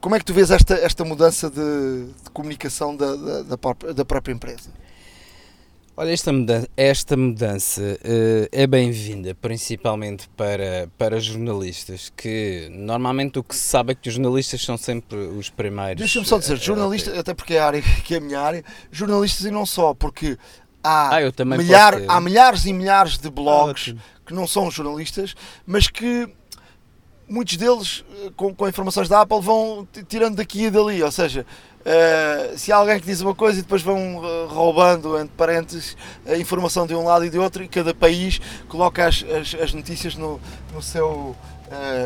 como 0.00 0.14
é 0.14 0.18
que 0.18 0.24
tu 0.24 0.32
vês 0.32 0.50
esta, 0.50 0.74
esta 0.74 1.04
mudança 1.04 1.50
de, 1.50 2.06
de 2.24 2.30
comunicação 2.32 2.96
da, 2.96 3.14
da, 3.16 3.42
da 3.92 4.04
própria 4.04 4.32
empresa? 4.32 4.70
Olha, 5.94 6.10
esta 6.10 6.32
mudança, 6.32 6.68
esta 6.74 7.16
mudança 7.18 7.82
uh, 7.82 8.48
é 8.50 8.66
bem-vinda, 8.66 9.34
principalmente 9.34 10.26
para, 10.30 10.88
para 10.96 11.20
jornalistas, 11.20 12.10
que 12.16 12.66
normalmente 12.70 13.38
o 13.38 13.44
que 13.44 13.54
se 13.54 13.60
sabe 13.60 13.92
é 13.92 13.94
que 13.94 14.08
os 14.08 14.14
jornalistas 14.14 14.64
são 14.64 14.78
sempre 14.78 15.18
os 15.18 15.50
primeiros. 15.50 15.98
Deixa-me 15.98 16.24
só 16.24 16.38
dizer, 16.38 16.56
jornalistas, 16.56 17.18
até 17.18 17.34
porque 17.34 17.54
é 17.54 17.60
a 17.60 17.66
área 17.66 17.82
que 18.04 18.14
é 18.14 18.16
a 18.16 18.20
minha 18.20 18.40
área, 18.40 18.64
jornalistas 18.90 19.44
e 19.44 19.50
não 19.50 19.66
só, 19.66 19.92
porque 19.92 20.38
há, 20.82 21.18
ah, 21.18 21.44
milhar, 21.44 22.00
há 22.08 22.20
milhares 22.22 22.64
e 22.64 22.72
milhares 22.72 23.18
de 23.18 23.28
blogs 23.28 23.94
ah, 23.94 24.00
que 24.24 24.32
não 24.32 24.46
são 24.46 24.70
jornalistas, 24.70 25.34
mas 25.66 25.88
que 25.88 26.26
muitos 27.32 27.56
deles, 27.56 28.04
eh, 28.24 28.30
com, 28.36 28.54
com 28.54 28.68
informações 28.68 29.08
da 29.08 29.22
Apple, 29.22 29.40
vão 29.40 29.88
tirando 30.06 30.36
daqui 30.36 30.64
e 30.64 30.70
dali, 30.70 31.02
ou 31.02 31.10
seja, 31.10 31.46
Uh, 31.82 32.56
se 32.56 32.70
há 32.70 32.76
alguém 32.76 33.00
que 33.00 33.06
diz 33.06 33.20
uma 33.22 33.34
coisa 33.34 33.58
e 33.58 33.62
depois 33.62 33.82
vão 33.82 34.18
uh, 34.18 34.46
roubando, 34.46 35.18
entre 35.18 35.34
parênteses, 35.36 35.96
a 36.24 36.36
informação 36.36 36.86
de 36.86 36.94
um 36.94 37.02
lado 37.02 37.24
e 37.24 37.30
de 37.30 37.40
outro, 37.40 37.60
e 37.60 37.66
cada 37.66 37.92
país 37.92 38.40
coloca 38.68 39.04
as, 39.04 39.24
as, 39.24 39.60
as 39.60 39.74
notícias 39.74 40.14
no, 40.14 40.40
no 40.72 40.80
seu, 40.80 41.10
uh, 41.10 41.36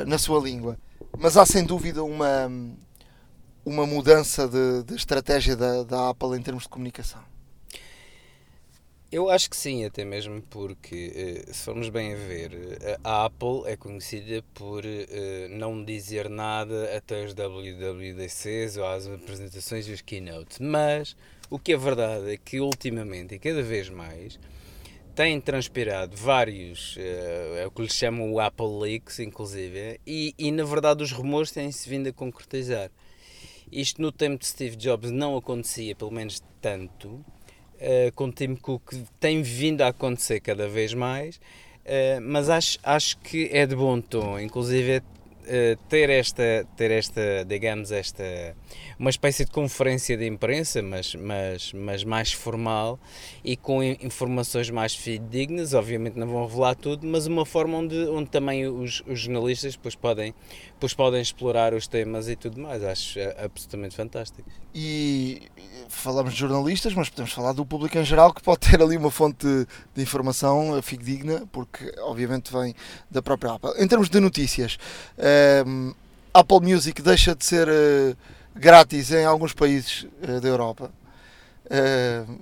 na 0.06 0.16
sua 0.16 0.40
língua. 0.40 0.78
Mas 1.18 1.36
há 1.36 1.44
sem 1.44 1.62
dúvida 1.62 2.02
uma, 2.02 2.50
uma 3.66 3.86
mudança 3.86 4.48
de, 4.48 4.82
de 4.84 4.94
estratégia 4.94 5.54
da, 5.54 5.82
da 5.82 6.08
Apple 6.08 6.38
em 6.38 6.40
termos 6.40 6.62
de 6.62 6.70
comunicação. 6.70 7.20
Eu 9.16 9.30
acho 9.30 9.48
que 9.48 9.56
sim, 9.56 9.82
até 9.82 10.04
mesmo 10.04 10.42
porque, 10.42 11.10
eh, 11.48 11.50
se 11.50 11.64
formos 11.64 11.88
bem 11.88 12.12
a 12.12 12.16
ver, 12.16 12.52
eh, 12.82 12.98
a 13.02 13.24
Apple 13.24 13.62
é 13.64 13.74
conhecida 13.74 14.44
por 14.52 14.84
eh, 14.84 15.48
não 15.48 15.82
dizer 15.82 16.28
nada 16.28 16.94
até 16.94 17.24
os 17.24 17.32
WWDCs 17.32 18.76
ou 18.76 18.84
às 18.84 19.06
apresentações 19.06 19.88
e 19.88 19.92
os 19.92 20.02
keynote. 20.02 20.62
Mas 20.62 21.16
o 21.48 21.58
que 21.58 21.72
é 21.72 21.78
verdade 21.78 22.30
é 22.30 22.36
que 22.36 22.60
ultimamente 22.60 23.34
e 23.34 23.38
cada 23.38 23.62
vez 23.62 23.88
mais 23.88 24.38
têm 25.14 25.40
transpirado 25.40 26.14
vários, 26.14 26.98
é 26.98 27.66
o 27.66 27.70
que 27.70 27.80
lhes 27.80 27.94
chamam 27.94 28.30
o 28.30 28.38
Apple 28.38 28.80
Leaks, 28.82 29.18
inclusive, 29.20 29.98
e, 30.06 30.34
e 30.38 30.52
na 30.52 30.62
verdade 30.62 31.02
os 31.02 31.10
rumores 31.10 31.50
têm-se 31.50 31.88
vindo 31.88 32.06
a 32.06 32.12
concretizar. 32.12 32.90
Isto 33.72 34.02
no 34.02 34.12
tempo 34.12 34.40
de 34.40 34.46
Steve 34.46 34.76
Jobs 34.76 35.10
não 35.10 35.38
acontecia, 35.38 35.96
pelo 35.96 36.10
menos 36.10 36.42
tanto, 36.60 37.24
uh, 37.80 38.12
com 38.14 38.30
Tim 38.30 38.54
Cook 38.56 38.94
tem 39.20 39.42
vindo 39.42 39.82
a 39.82 39.88
acontecer 39.88 40.40
cada 40.40 40.68
vez 40.68 40.94
mais, 40.94 41.36
uh, 41.36 42.20
mas 42.22 42.48
acho, 42.48 42.78
acho 42.82 43.18
que 43.18 43.48
é 43.52 43.66
de 43.66 43.76
bom 43.76 44.00
tom, 44.00 44.38
inclusive 44.38 44.98
uh, 44.98 45.76
ter 45.88 46.10
esta, 46.10 46.66
ter 46.76 46.90
esta, 46.90 47.44
digamos, 47.46 47.92
esta 47.92 48.54
uma 48.98 49.10
espécie 49.10 49.44
de 49.44 49.50
conferência 49.50 50.16
de 50.16 50.26
imprensa, 50.26 50.82
mas, 50.82 51.14
mas, 51.14 51.72
mas 51.72 52.02
mais 52.02 52.32
formal 52.32 52.98
e 53.44 53.56
com 53.56 53.82
informações 53.82 54.70
mais 54.70 54.94
fidedignas, 54.94 55.74
obviamente 55.74 56.18
não 56.18 56.26
vão 56.26 56.46
revelar 56.46 56.74
tudo, 56.74 57.06
mas 57.06 57.26
uma 57.26 57.44
forma 57.44 57.78
onde, 57.78 57.96
onde 58.08 58.30
também 58.30 58.66
os, 58.66 59.02
os 59.06 59.20
jornalistas 59.20 59.74
depois 59.74 59.94
podem, 59.94 60.34
depois 60.76 60.92
podem 60.92 61.22
explorar 61.22 61.72
os 61.72 61.86
temas 61.86 62.28
e 62.28 62.36
tudo 62.36 62.60
mais. 62.60 62.84
Acho 62.84 63.18
absolutamente 63.42 63.96
fantástico. 63.96 64.48
E 64.74 65.48
falamos 65.88 66.34
de 66.34 66.40
jornalistas, 66.40 66.92
mas 66.92 67.08
podemos 67.08 67.32
falar 67.32 67.52
do 67.52 67.64
público 67.64 67.96
em 67.96 68.04
geral 68.04 68.32
que 68.32 68.42
pode 68.42 68.60
ter 68.60 68.80
ali 68.82 68.96
uma 68.96 69.10
fonte 69.10 69.46
de 69.94 70.02
informação 70.02 70.80
fidedigna, 70.82 71.46
porque 71.50 71.94
obviamente 72.00 72.52
vem 72.52 72.74
da 73.10 73.22
própria 73.22 73.52
Apple. 73.52 73.70
Em 73.78 73.88
termos 73.88 74.10
de 74.10 74.20
notícias, 74.20 74.76
ehm, 75.16 75.92
Apple 76.34 76.60
Music 76.60 77.00
deixa 77.00 77.34
de 77.34 77.42
ser 77.42 77.66
uh, 77.68 78.16
grátis 78.54 79.10
em 79.10 79.24
alguns 79.24 79.54
países 79.54 80.06
uh, 80.28 80.40
da 80.42 80.48
Europa. 80.48 80.92
Uh, 81.64 82.38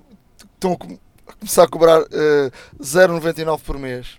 estão 0.54 0.72
a 0.72 1.32
começar 1.38 1.62
a 1.62 1.68
cobrar 1.68 2.00
uh, 2.02 2.06
eh, 2.10 2.50
0,99 2.80 3.60
por 3.60 3.78
mês. 3.78 4.18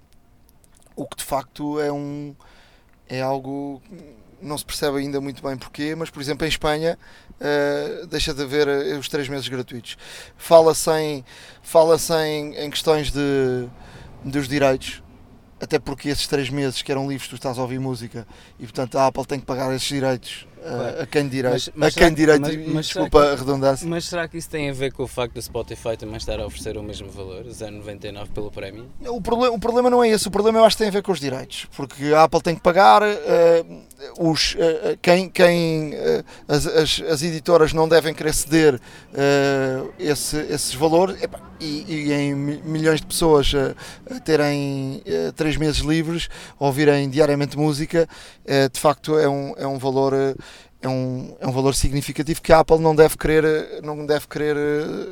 O 0.95 1.05
que 1.05 1.17
de 1.17 1.23
facto 1.23 1.81
é 1.81 1.91
um 1.91 2.33
é 3.09 3.21
algo 3.21 3.81
não 4.41 4.57
se 4.57 4.65
percebe 4.65 4.97
ainda 4.97 5.19
muito 5.19 5.41
bem 5.41 5.57
porquê, 5.57 5.95
mas 5.95 6.09
por 6.09 6.21
exemplo 6.21 6.45
em 6.45 6.49
Espanha 6.49 6.97
uh, 7.39 8.05
deixa 8.07 8.33
de 8.33 8.43
haver 8.43 8.67
os 8.97 9.07
3 9.09 9.27
meses 9.29 9.47
gratuitos. 9.47 9.97
Fala-se 10.37 10.91
em, 10.91 11.25
fala 11.61 11.97
em, 12.25 12.55
em 12.55 12.69
questões 12.69 13.11
de, 13.11 13.67
dos 14.23 14.47
direitos, 14.47 15.01
até 15.59 15.79
porque 15.79 16.09
esses 16.09 16.27
3 16.27 16.49
meses 16.49 16.81
que 16.81 16.91
eram 16.91 17.07
livres 17.09 17.27
tu 17.27 17.35
estás 17.35 17.57
a 17.57 17.61
ouvir 17.61 17.79
música 17.79 18.27
e 18.59 18.63
portanto 18.63 18.97
a 18.97 19.07
Apple 19.07 19.25
tem 19.25 19.39
que 19.39 19.45
pagar 19.45 19.73
esses 19.73 19.87
direitos 19.87 20.47
a 21.01 21.05
quem 21.05 21.27
direito, 21.27 21.53
mas, 21.53 21.69
mas 21.75 21.97
a 21.97 21.99
quem 21.99 22.13
direito 22.13 22.41
mas, 22.41 22.55
mas 22.55 22.85
desculpa 22.87 23.21
que, 23.21 23.27
a 23.27 23.35
redundância. 23.35 23.87
Mas 23.87 24.05
será 24.05 24.27
que 24.27 24.37
isso 24.37 24.49
tem 24.49 24.69
a 24.69 24.73
ver 24.73 24.91
com 24.91 25.03
o 25.03 25.07
facto 25.07 25.33
do 25.33 25.41
Spotify 25.41 25.95
também 25.97 26.17
estar 26.17 26.39
a 26.39 26.45
oferecer 26.45 26.77
o 26.77 26.83
mesmo 26.83 27.09
valor, 27.09 27.45
0,99 27.45 28.29
pelo 28.33 28.51
prémio? 28.51 28.87
O 29.07 29.21
problema, 29.21 29.55
o 29.55 29.59
problema 29.59 29.89
não 29.89 30.03
é 30.03 30.09
esse, 30.09 30.27
o 30.27 30.31
problema 30.31 30.59
eu 30.59 30.65
acho 30.65 30.75
que 30.75 30.83
tem 30.83 30.89
a 30.89 30.91
ver 30.91 31.03
com 31.03 31.11
os 31.11 31.19
direitos, 31.19 31.67
porque 31.75 32.13
a 32.13 32.23
Apple 32.23 32.41
tem 32.41 32.55
que 32.55 32.61
pagar, 32.61 33.03
uh, 33.03 33.83
os, 34.19 34.55
quem, 35.01 35.29
quem 35.29 35.93
as, 36.47 36.65
as, 36.67 37.01
as, 37.01 37.21
editoras 37.21 37.73
não 37.73 37.87
devem 37.87 38.13
querer 38.13 38.33
ceder 38.33 38.79
esse, 39.97 40.37
esses 40.37 40.73
valores 40.73 41.17
e, 41.59 41.85
e, 41.87 42.13
em 42.13 42.35
milhões 42.35 43.01
de 43.01 43.07
pessoas 43.07 43.51
a, 43.53 44.19
terem 44.19 45.01
três 45.35 45.57
meses 45.57 45.81
livres, 45.81 46.29
ouvirem 46.59 47.09
diariamente 47.09 47.57
música, 47.57 48.07
de 48.71 48.79
facto 48.79 49.17
é 49.17 49.27
um, 49.27 49.53
é 49.57 49.67
um 49.67 49.77
valor 49.77 50.13
é 50.85 50.87
um, 50.87 51.35
é 51.39 51.47
um 51.47 51.51
valor 51.51 51.73
significativo 51.73 52.41
que 52.41 52.53
a 52.53 52.59
Apple 52.59 52.79
não 52.79 52.95
deve 52.95 53.17
querer, 53.17 53.81
não 53.81 54.05
deve 54.05 54.27
querer 54.27 54.57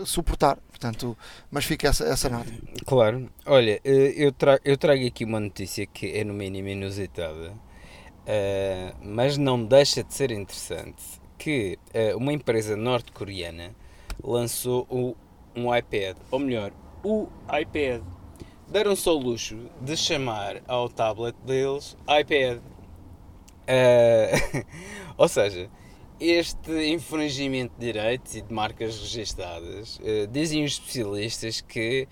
suportar. 0.05 0.57
Portanto, 0.69 1.17
mas 1.49 1.65
fica 1.65 1.87
essa, 1.87 2.03
essa 2.05 2.29
nota. 2.29 2.51
Claro. 2.85 3.29
Olha, 3.45 3.79
eu 3.83 4.31
trago, 4.31 4.61
eu 4.65 4.77
trago 4.77 5.05
aqui 5.05 5.23
uma 5.23 5.39
notícia 5.39 5.85
que 5.85 6.11
é 6.11 6.23
no 6.23 6.33
mínimo 6.33 6.67
inusitada, 6.67 7.51
uh, 7.51 8.95
mas 9.01 9.37
não 9.37 9.63
deixa 9.63 10.03
de 10.03 10.13
ser 10.13 10.31
interessante, 10.31 11.01
que 11.37 11.79
uh, 11.95 12.17
uma 12.17 12.33
empresa 12.33 12.75
norte-coreana 12.75 13.71
lançou 14.21 14.85
o, 14.89 15.15
um 15.55 15.75
iPad, 15.75 16.17
ou 16.31 16.39
melhor, 16.39 16.71
o 17.03 17.27
iPad. 17.59 18.01
Deram-se 18.67 19.07
ao 19.07 19.15
luxo 19.15 19.57
de 19.81 19.95
chamar 19.95 20.61
ao 20.67 20.89
tablet 20.89 21.35
deles 21.45 21.97
iPad. 22.03 22.59
Uh, 23.63 24.65
Ou 25.17 25.27
seja, 25.27 25.69
este 26.19 26.71
infringimento 26.87 27.73
de 27.77 27.85
direitos 27.85 28.35
e 28.35 28.41
de 28.41 28.53
marcas 28.53 28.99
registadas, 28.99 29.99
uh, 29.99 30.27
dizem 30.31 30.63
os 30.63 30.73
especialistas 30.73 31.61
que 31.61 32.07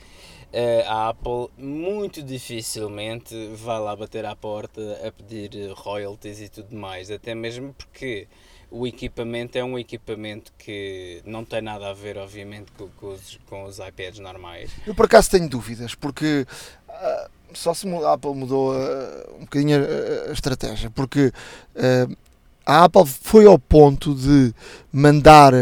uh, 0.53 0.87
a 0.87 1.09
Apple 1.09 1.47
muito 1.57 2.21
dificilmente 2.21 3.33
vai 3.55 3.79
lá 3.79 3.95
bater 3.95 4.25
à 4.25 4.35
porta 4.35 5.01
a 5.05 5.11
pedir 5.11 5.71
royalties 5.73 6.41
e 6.41 6.49
tudo 6.49 6.75
mais, 6.75 7.09
até 7.09 7.33
mesmo 7.33 7.73
porque 7.73 8.27
o 8.71 8.87
equipamento 8.87 9.57
é 9.57 9.63
um 9.63 9.77
equipamento 9.77 10.53
que 10.57 11.21
não 11.25 11.43
tem 11.43 11.61
nada 11.61 11.89
a 11.89 11.93
ver, 11.93 12.17
obviamente, 12.17 12.71
com, 12.77 12.87
com, 12.97 13.07
os, 13.07 13.39
com 13.47 13.65
os 13.65 13.79
iPads 13.79 14.19
normais. 14.19 14.71
Eu 14.87 14.95
por 14.95 15.05
acaso 15.05 15.29
tenho 15.29 15.49
dúvidas, 15.49 15.93
porque 15.93 16.47
uh, 16.87 17.29
só 17.53 17.73
se 17.73 17.85
a 17.89 18.13
Apple 18.13 18.33
mudou 18.33 18.73
uh, 18.73 19.35
um 19.35 19.41
bocadinho 19.41 19.77
a, 19.77 20.29
a 20.29 20.31
estratégia, 20.31 20.89
porque 20.89 21.33
uh, 21.75 22.17
a 22.65 22.85
Apple 22.85 23.05
foi 23.05 23.45
ao 23.45 23.59
ponto 23.59 24.15
de 24.15 24.53
mandar, 24.91 25.53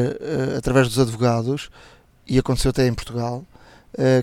através 0.56 0.88
dos 0.90 1.00
advogados, 1.00 1.72
e 2.28 2.38
aconteceu 2.38 2.70
até 2.70 2.86
em 2.86 2.94
Portugal, 2.94 3.44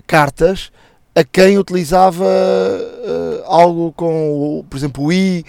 cartas 0.05 0.71
a 1.19 1.23
quem 1.23 1.57
utilizava 1.57 2.25
uh, 2.25 3.43
algo 3.45 3.91
com, 3.93 4.65
por 4.69 4.77
exemplo, 4.77 5.05
o 5.05 5.11
i, 5.11 5.45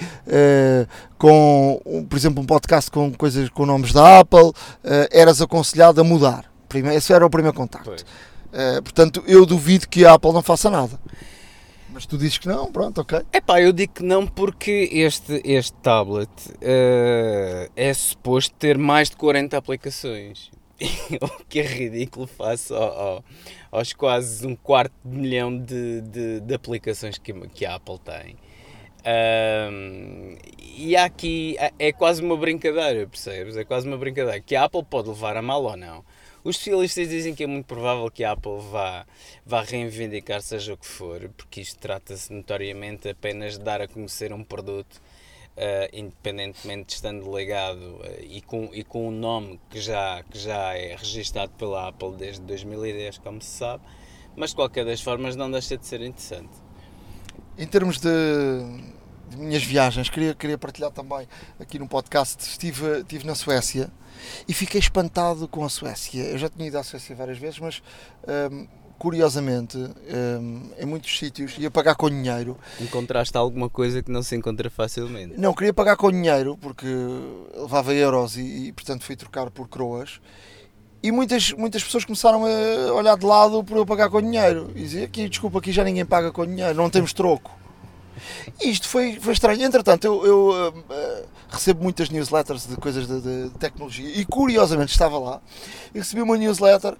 com, 1.18 2.06
por 2.08 2.16
exemplo, 2.16 2.42
um 2.42 2.46
podcast 2.46 2.90
com 2.90 3.12
coisas 3.12 3.48
com 3.50 3.66
nomes 3.66 3.92
da 3.92 4.20
Apple, 4.20 4.52
eras 5.10 5.42
aconselhado 5.42 6.00
a 6.00 6.04
mudar. 6.04 6.44
Primeiro, 6.68 6.96
esse 6.96 7.12
era 7.12 7.26
o 7.26 7.30
primeiro 7.30 7.56
contacto. 7.56 8.04
portanto, 8.82 9.22
eu 9.26 9.44
duvido 9.44 9.88
que 9.88 10.06
a 10.06 10.14
Apple 10.14 10.32
não 10.32 10.42
faça 10.42 10.70
nada. 10.70 10.98
Mas 11.98 12.06
tu 12.06 12.16
dizes 12.16 12.38
que 12.38 12.46
não, 12.46 12.70
pronto, 12.70 13.00
ok. 13.00 13.22
É 13.32 13.40
pá, 13.40 13.60
eu 13.60 13.72
digo 13.72 13.94
que 13.94 14.04
não 14.04 14.24
porque 14.24 14.88
este, 14.92 15.40
este 15.44 15.72
tablet 15.82 16.30
uh, 16.46 17.68
é 17.74 17.92
suposto 17.92 18.54
ter 18.54 18.78
mais 18.78 19.10
de 19.10 19.16
40 19.16 19.56
aplicações. 19.56 20.48
o 21.20 21.44
que 21.44 21.60
é 21.60 21.62
ridículo 21.66 22.26
face 22.26 22.72
ao, 22.72 22.82
ao, 22.82 23.24
aos 23.70 23.92
quase 23.92 24.46
um 24.46 24.54
quarto 24.54 24.94
de 25.04 25.16
milhão 25.16 25.56
de, 25.56 26.00
de, 26.02 26.40
de 26.40 26.54
aplicações 26.54 27.18
que, 27.18 27.32
que 27.48 27.66
a 27.66 27.74
Apple 27.74 27.98
tem. 27.98 28.36
Um, 29.08 30.36
e 30.76 30.96
aqui 30.96 31.56
é, 31.58 31.72
é 31.78 31.92
quase 31.92 32.22
uma 32.22 32.36
brincadeira, 32.36 33.06
percebes? 33.06 33.56
É 33.56 33.64
quase 33.64 33.86
uma 33.86 33.96
brincadeira 33.96 34.40
que 34.40 34.54
a 34.54 34.64
Apple 34.64 34.84
pode 34.84 35.08
levar 35.08 35.36
a 35.36 35.42
mal 35.42 35.62
ou 35.64 35.76
não. 35.76 36.04
Os 36.44 36.56
especialistas 36.56 37.08
dizem 37.08 37.34
que 37.34 37.44
é 37.44 37.46
muito 37.46 37.66
provável 37.66 38.10
que 38.10 38.22
a 38.22 38.32
Apple 38.32 38.60
vá, 38.70 39.04
vá 39.44 39.62
reivindicar 39.62 40.40
seja 40.40 40.74
o 40.74 40.76
que 40.76 40.86
for, 40.86 41.28
porque 41.36 41.60
isto 41.60 41.78
trata-se 41.78 42.32
notoriamente 42.32 43.08
apenas 43.08 43.58
de 43.58 43.64
dar 43.64 43.80
a 43.80 43.88
conhecer 43.88 44.32
um 44.32 44.44
produto, 44.44 45.00
uh, 45.58 45.88
independentemente 45.92 46.86
de 46.86 46.92
estando 46.94 47.30
legado 47.30 47.80
uh, 47.80 48.22
e, 48.22 48.40
com, 48.40 48.70
e 48.72 48.84
com 48.84 49.08
um 49.08 49.10
nome 49.10 49.60
que 49.68 49.80
já, 49.80 50.22
que 50.30 50.38
já 50.38 50.74
é 50.74 50.96
registado 50.96 51.52
pela 51.58 51.88
Apple 51.88 52.12
desde 52.16 52.42
2010, 52.42 53.18
como 53.18 53.42
se 53.42 53.50
sabe, 53.50 53.82
mas 54.36 54.50
de 54.50 54.56
qualquer 54.56 54.84
das 54.84 55.00
formas 55.00 55.34
não 55.34 55.50
deixa 55.50 55.76
de 55.76 55.86
ser 55.86 56.00
interessante. 56.00 56.52
Em 57.58 57.66
termos 57.66 57.98
de, 57.98 58.08
de 59.28 59.36
minhas 59.36 59.64
viagens, 59.64 60.08
queria, 60.08 60.34
queria 60.34 60.56
partilhar 60.56 60.92
também 60.92 61.26
aqui 61.58 61.78
no 61.78 61.88
podcast, 61.88 62.42
estive, 62.42 63.00
estive 63.00 63.26
na 63.26 63.34
Suécia 63.34 63.90
e 64.46 64.54
fiquei 64.54 64.78
espantado 64.78 65.48
com 65.48 65.64
a 65.64 65.68
Suécia. 65.68 66.22
Eu 66.22 66.38
já 66.38 66.48
tinha 66.48 66.68
ido 66.68 66.78
à 66.78 66.84
Suécia 66.84 67.16
várias 67.16 67.38
vezes, 67.38 67.58
mas 67.58 67.82
um, 68.52 68.68
curiosamente, 68.98 69.76
um, 69.78 70.70
em 70.78 70.86
muitos 70.86 71.16
sítios, 71.16 71.56
ia 71.58 71.70
pagar 71.70 71.94
com 71.94 72.10
dinheiro. 72.10 72.56
Encontraste 72.80 73.36
alguma 73.36 73.70
coisa 73.70 74.02
que 74.02 74.10
não 74.10 74.22
se 74.22 74.34
encontra 74.34 74.68
facilmente? 74.68 75.38
Não, 75.38 75.54
queria 75.54 75.72
pagar 75.72 75.96
com 75.96 76.10
dinheiro, 76.10 76.58
porque 76.60 76.86
levava 77.54 77.94
euros 77.94 78.36
e, 78.36 78.68
e 78.68 78.72
portanto, 78.72 79.04
fui 79.04 79.16
trocar 79.16 79.50
por 79.50 79.68
croas. 79.68 80.20
E 81.00 81.12
muitas, 81.12 81.52
muitas 81.52 81.82
pessoas 81.84 82.04
começaram 82.04 82.44
a 82.44 82.92
olhar 82.92 83.16
de 83.16 83.24
lado 83.24 83.62
por 83.62 83.76
eu 83.76 83.86
pagar 83.86 84.10
com 84.10 84.20
dinheiro. 84.20 84.70
E 84.74 84.82
dizer 84.82 85.04
aqui, 85.04 85.28
desculpa, 85.28 85.60
aqui 85.60 85.70
já 85.70 85.84
ninguém 85.84 86.04
paga 86.04 86.32
com 86.32 86.44
dinheiro, 86.44 86.74
não 86.74 86.90
temos 86.90 87.12
troco. 87.12 87.56
E 88.60 88.70
isto 88.70 88.88
foi, 88.88 89.18
foi 89.20 89.32
estranho. 89.32 89.62
Entretanto, 89.62 90.04
eu, 90.04 90.26
eu 90.26 90.74
uh, 90.74 91.28
recebo 91.48 91.82
muitas 91.82 92.10
newsletters 92.10 92.66
de 92.66 92.76
coisas 92.76 93.06
de, 93.06 93.20
de, 93.20 93.50
tecnologia 93.58 94.08
e 94.08 94.24
curiosamente 94.24 94.90
estava 94.90 95.18
lá 95.18 95.40
e 95.94 95.98
recebi 95.98 96.20
uma 96.20 96.36
newsletter 96.36 96.96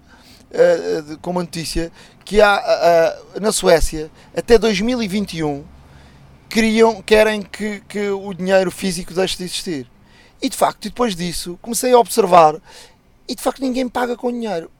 uh, 0.51 1.03
de, 1.03 1.17
com 1.19 1.31
uma 1.31 1.43
notícia 1.43 1.93
que 2.25 2.41
há 2.41 3.19
uh, 3.35 3.41
na 3.41 3.53
Suécia 3.53 4.11
até 4.37 4.59
2021 4.59 5.65
queriam, 6.49 7.03
querem 7.03 7.43
que, 7.43 7.81
que 7.89 8.09
o 8.11 8.33
dinheiro 8.33 8.71
físico 8.71 9.13
deixe 9.15 9.37
de 9.37 9.45
existir. 9.45 9.91
E 10.41 10.49
de 10.49 10.57
facto, 10.57 10.83
depois 10.83 11.15
disso, 11.15 11.59
comecei 11.61 11.93
a 11.93 11.99
observar 11.99 12.57
e 13.29 13.35
de 13.35 13.43
facto 13.43 13.61
ninguém 13.61 13.89
paga 13.89 14.17
com 14.17 14.31
dinheiro 14.31 14.71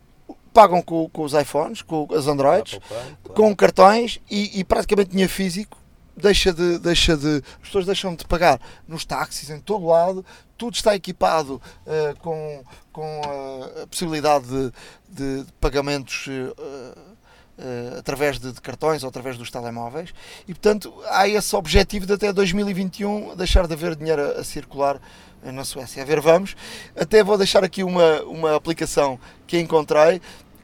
pagam 0.53 0.83
com, 0.83 1.09
com, 1.11 1.23
os 1.23 1.35
iPhones, 1.35 1.83
com 1.83 2.09
as 2.13 2.27
Androids, 2.27 2.81
claro. 2.89 3.35
com 3.35 3.55
cartões 3.55 4.21
e, 4.29 4.59
e, 4.59 4.65
praticamente 4.65 5.11
dinheiro 5.11 5.31
físico 5.31 5.78
deixa 6.19 6.53
de, 6.53 6.79
deixa 6.79 7.17
de, 7.17 7.43
as 7.63 7.67
pessoas 7.69 7.87
deixam 7.87 8.15
de 8.15 8.25
pagar 8.25 8.61
nos 8.87 9.05
táxis, 9.05 9.51
em 9.51 9.61
todo 9.61 9.87
lado, 9.87 10.25
tudo 10.57 10.75
está 10.75 10.95
equipado 10.95 11.61
uh, 11.87 12.19
com, 12.19 12.65
com 12.93 13.23
a, 13.25 13.83
a 13.83 13.87
possibilidade 13.87 14.47
de, 14.47 14.73
de, 15.09 15.45
de 15.45 15.53
pagamentos 15.61 16.27
uh, 16.27 16.53
uh, 16.61 17.99
através 17.99 18.39
de, 18.39 18.53
de, 18.53 18.61
cartões 18.61 19.03
ou 19.03 19.09
através 19.09 19.39
dos 19.39 19.51
telemóveis 19.51 20.13
e 20.47 20.53
portanto 20.53 20.93
há 21.07 21.29
esse 21.29 21.55
objetivo 21.55 22.07
de 22.07 22.15
até 22.15 22.33
2021 22.33 23.37
deixar 23.37 23.67
de 23.67 23.73
haver 23.73 23.95
dinheiro 23.95 24.21
a, 24.21 24.41
a 24.41 24.45
circular 24.45 25.01
na 25.41 25.65
Suécia. 25.65 26.03
A 26.03 26.07
ver, 26.07 26.21
vamos. 26.21 26.57
Até 26.97 27.23
vou 27.23 27.39
deixar 27.39 27.63
aqui 27.63 27.85
uma, 27.85 28.23
uma 28.23 28.57
aplicação 28.57 29.21
que 29.47 29.59
encontrei 29.59 30.21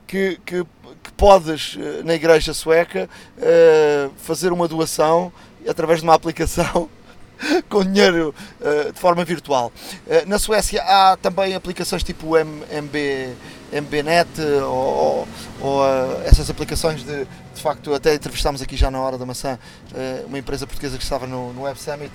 que, 0.07 0.39
que 0.45 0.65
que 1.05 1.13
podes, 1.13 1.77
eh, 1.79 2.03
na 2.03 2.15
igreja 2.15 2.55
sueca, 2.55 3.09
eh, 3.39 4.09
fazer 4.17 4.53
uma 4.53 4.67
doação 4.67 5.31
através 5.69 6.01
de 6.01 6.05
uma 6.05 6.15
aplicação 6.15 6.89
com 7.69 7.85
dinheiro 7.85 8.35
eh, 8.63 8.91
de 8.91 8.99
forma 8.99 9.23
virtual. 9.23 9.71
Na 10.27 10.39
Suécia 10.39 10.83
há 10.83 11.17
também 11.19 11.55
aplicações 11.55 12.03
tipo 12.03 12.37
MB, 12.39 13.37
MBNet 13.71 14.41
ou, 14.63 15.29
ou 15.61 15.83
essas 16.25 16.49
aplicações 16.49 17.05
de, 17.05 17.27
de 17.55 17.63
facto, 17.63 17.93
até 17.93 18.15
entrevistámos 18.15 18.63
aqui 18.63 18.77
já 18.77 18.91
na 18.91 19.01
hora 19.01 19.19
da 19.19 19.27
maçã 19.27 19.59
uma 20.27 20.39
empresa 20.39 20.67
portuguesa 20.67 20.97
que 20.97 21.03
estava 21.03 21.27
no, 21.27 21.53
no 21.53 21.63
Web 21.63 21.79
Summit 21.79 22.13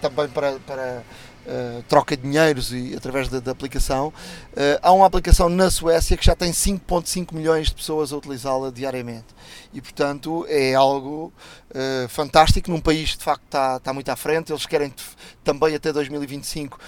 também 0.00 0.28
para, 0.28 0.52
para 0.66 1.02
Uh, 1.46 1.82
troca 1.82 2.16
dinheiros 2.16 2.72
e 2.72 2.94
através 2.96 3.28
da, 3.28 3.38
da 3.38 3.52
aplicação. 3.52 4.08
Uh, 4.08 4.80
há 4.80 4.90
uma 4.92 5.04
aplicação 5.04 5.50
na 5.50 5.70
Suécia 5.70 6.16
que 6.16 6.24
já 6.24 6.34
tem 6.34 6.52
5.5 6.52 7.34
milhões 7.34 7.66
de 7.66 7.74
pessoas 7.74 8.14
a 8.14 8.16
utilizá-la 8.16 8.70
diariamente. 8.70 9.26
E 9.70 9.78
portanto 9.78 10.46
é 10.48 10.74
algo 10.74 11.30
uh, 11.70 12.08
fantástico 12.08 12.70
num 12.70 12.80
país 12.80 13.10
de 13.10 13.22
facto 13.22 13.42
está, 13.44 13.76
está 13.76 13.92
muito 13.92 14.08
à 14.08 14.16
frente. 14.16 14.52
Eles 14.52 14.64
querem 14.64 14.94
também 15.42 15.74
até 15.74 15.92
2025 15.92 16.78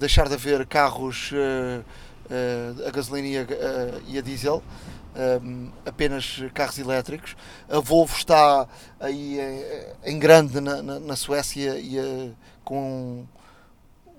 deixar 0.00 0.26
de 0.26 0.34
haver 0.34 0.66
carros 0.66 1.32
a 2.86 2.90
gasolina 2.90 3.28
e 3.28 3.38
a, 3.38 3.46
e 4.08 4.18
a 4.18 4.22
diesel. 4.22 4.60
Um, 5.42 5.70
apenas 5.86 6.42
carros 6.52 6.78
elétricos. 6.78 7.36
A 7.68 7.78
Volvo 7.78 8.16
está 8.16 8.68
aí 8.98 9.38
em, 10.04 10.18
grande 10.18 10.60
na, 10.60 10.82
na, 10.82 10.98
na 10.98 11.16
Suécia 11.16 11.78
e 11.78 12.32
com 12.64 13.24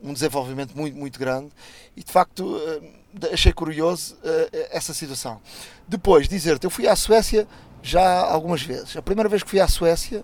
um 0.02 0.14
desenvolvimento 0.14 0.76
muito, 0.76 0.98
muito 0.98 1.20
grande 1.20 1.52
e 1.96 2.04
de 2.04 2.12
facto 2.12 2.58
eh, 2.58 3.34
achei 3.34 3.54
curioso 3.54 4.18
eh, 4.24 4.70
essa 4.72 4.94
situação. 4.94 5.42
Depois, 5.88 6.28
dizer-te, 6.28 6.66
eu 6.66 6.70
fui 6.70 6.88
à 6.88 6.96
Suécia 6.96 7.48
já 7.82 8.22
algumas 8.22 8.62
vezes. 8.62 8.96
A 8.96 9.02
primeira 9.02 9.30
vez 9.30 9.44
que 9.44 9.50
fui 9.50 9.60
à 9.60 9.68
Suécia 9.68 10.24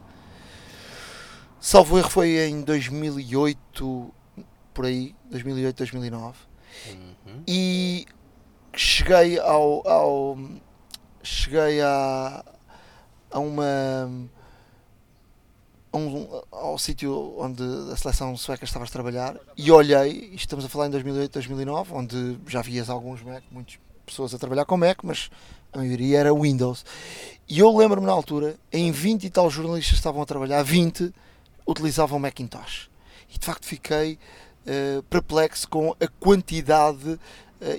salvo 1.60 1.98
erro 1.98 2.10
foi 2.10 2.48
em 2.48 2.62
2008, 2.62 4.14
por 4.74 4.86
aí, 4.86 5.16
2008, 5.30 5.78
2009. 5.78 6.38
Uhum. 6.88 7.44
E 7.48 8.06
cheguei 8.76 9.40
ao, 9.40 9.88
ao 9.88 10.38
cheguei 11.24 11.82
a, 11.82 12.44
a 13.32 13.40
uma 13.40 14.30
um, 15.94 16.28
ao 16.52 16.78
sítio 16.78 17.36
onde 17.40 17.64
a 17.92 17.96
seleção 17.96 18.36
sueca 18.36 18.66
estava 18.66 18.86
a 18.86 18.88
trabalhar 18.88 19.36
e 19.56 19.72
olhei, 19.72 20.32
estamos 20.34 20.66
a 20.66 20.70
falar 20.70 20.88
em 20.88 20.92
2008, 20.92 21.34
2009, 21.34 21.94
onde 21.94 22.38
já 22.48 22.62
vias 22.62 22.90
alguns 22.90 23.22
Mac, 23.22 23.44
muitas 23.52 23.80
pessoas 24.06 24.34
a 24.34 24.38
trabalhar 24.38 24.66
com 24.66 24.78
Mac, 24.78 25.00
mas 25.04 25.30
a 25.74 25.78
maioria 25.78 26.20
era 26.20 26.34
Windows. 26.34 26.86
E 27.48 27.60
eu 27.60 27.76
lembro-me 27.76 28.08
na 28.08 28.14
altura, 28.14 28.58
em 28.72 28.92
20 28.92 29.26
e 29.26 29.30
tal 29.30 29.50
jornalistas 29.50 29.98
estavam 29.98 30.22
a 30.22 30.26
trabalhar, 30.26 30.64
20 30.64 31.14
utilizavam 31.66 32.20
Macintosh. 32.20 32.90
E 33.34 33.38
de 33.38 33.46
facto 33.46 33.66
fiquei 33.66 34.18
uh, 34.66 35.04
perplexo 35.04 35.68
com 35.68 35.96
a 36.00 36.08
quantidade 36.20 37.10
uh, 37.10 37.20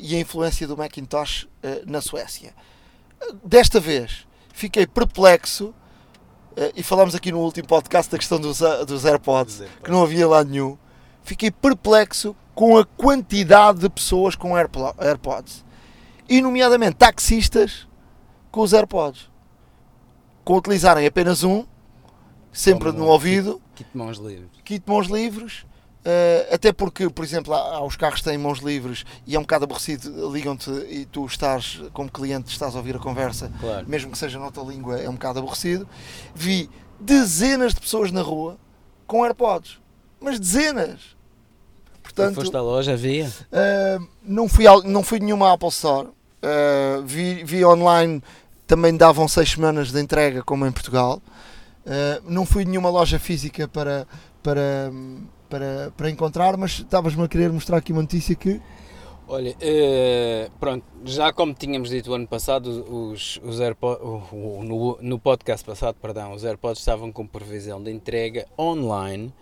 e 0.00 0.14
a 0.14 0.20
influência 0.20 0.66
do 0.66 0.76
Macintosh 0.76 1.44
uh, 1.44 1.48
na 1.86 2.00
Suécia. 2.00 2.54
Desta 3.42 3.80
vez 3.80 4.26
fiquei 4.52 4.86
perplexo 4.86 5.74
e 6.74 6.82
falámos 6.82 7.14
aqui 7.14 7.30
no 7.30 7.38
último 7.38 7.68
podcast 7.68 8.10
da 8.10 8.18
questão 8.18 8.40
dos, 8.40 8.58
dos 8.86 9.04
AirPods, 9.04 9.62
que 9.82 9.90
não 9.90 10.02
havia 10.02 10.26
lá 10.26 10.42
nenhum. 10.42 10.76
Fiquei 11.22 11.50
perplexo 11.50 12.34
com 12.54 12.76
a 12.76 12.84
quantidade 12.84 13.78
de 13.78 13.88
pessoas 13.88 14.34
com 14.34 14.54
AirPods, 14.56 15.64
e 16.28 16.40
nomeadamente 16.40 16.96
taxistas 16.96 17.86
com 18.50 18.62
os 18.62 18.72
AirPods, 18.72 19.30
com 20.44 20.56
utilizarem 20.56 21.06
apenas 21.06 21.44
um, 21.44 21.64
sempre 22.52 22.90
no 22.90 23.06
ouvido, 23.06 23.60
kit 23.74 23.88
mãos 23.94 24.18
livres, 24.18 24.50
kit 24.64 24.82
mãos 24.86 25.06
livres 25.06 25.64
Uh, 25.98 26.54
até 26.54 26.72
porque, 26.72 27.10
por 27.10 27.24
exemplo, 27.24 27.52
há, 27.52 27.76
há, 27.76 27.84
os 27.84 27.96
carros 27.96 28.20
que 28.20 28.24
têm 28.24 28.38
mãos 28.38 28.60
livres 28.60 29.04
e 29.26 29.34
é 29.34 29.38
um 29.38 29.42
bocado 29.42 29.64
aborrecido, 29.64 30.30
ligam-te 30.32 30.70
e 30.88 31.04
tu 31.04 31.26
estás, 31.26 31.82
como 31.92 32.10
cliente, 32.10 32.50
estás 32.50 32.74
a 32.74 32.78
ouvir 32.78 32.96
a 32.96 32.98
conversa, 32.98 33.52
claro. 33.60 33.86
mesmo 33.88 34.12
que 34.12 34.16
seja 34.16 34.38
noutra 34.38 34.62
língua, 34.62 34.98
é 34.98 35.08
um 35.08 35.14
bocado 35.14 35.40
aborrecido. 35.40 35.88
Vi 36.34 36.70
dezenas 37.00 37.74
de 37.74 37.80
pessoas 37.80 38.12
na 38.12 38.22
rua 38.22 38.56
com 39.06 39.24
AirPods, 39.24 39.78
mas 40.20 40.38
dezenas. 40.38 41.16
Portanto, 42.02 42.36
foste 42.36 42.56
à 42.56 42.62
loja, 42.62 42.92
havia? 42.92 43.26
Uh, 43.26 44.08
não, 44.22 44.48
fui 44.48 44.64
não 44.84 45.02
fui 45.02 45.18
nenhuma 45.18 45.52
Apple 45.52 45.68
Store, 45.68 46.08
uh, 46.08 47.02
vi, 47.04 47.44
vi 47.44 47.64
online, 47.64 48.22
também 48.66 48.96
davam 48.96 49.26
6 49.26 49.50
semanas 49.50 49.90
de 49.90 50.00
entrega, 50.00 50.42
como 50.42 50.64
em 50.64 50.72
Portugal. 50.72 51.20
não 52.24 52.46
fui 52.46 52.64
nenhuma 52.64 52.88
loja 52.88 53.18
física 53.18 53.66
para. 53.66 54.06
para 54.42 54.92
para, 55.48 55.92
para 55.96 56.10
encontrar, 56.10 56.56
mas 56.56 56.78
estavas-me 56.78 57.22
a 57.24 57.28
querer 57.28 57.50
mostrar 57.50 57.78
aqui 57.78 57.92
uma 57.92 58.02
notícia 58.02 58.34
que. 58.34 58.60
Olha, 59.30 59.50
uh, 59.50 60.50
pronto, 60.58 60.84
já 61.04 61.32
como 61.32 61.52
tínhamos 61.52 61.90
dito 61.90 62.10
o 62.10 62.14
ano 62.14 62.26
passado, 62.26 62.66
os, 62.68 63.38
os 63.42 63.60
AirPods, 63.60 64.02
no, 64.32 64.98
no 65.02 65.18
podcast 65.18 65.64
passado, 65.64 65.96
perdão, 66.00 66.32
os 66.32 66.44
AirPods 66.44 66.78
estavam 66.78 67.12
com 67.12 67.26
previsão 67.26 67.82
de 67.82 67.90
entrega 67.90 68.46
online 68.58 69.32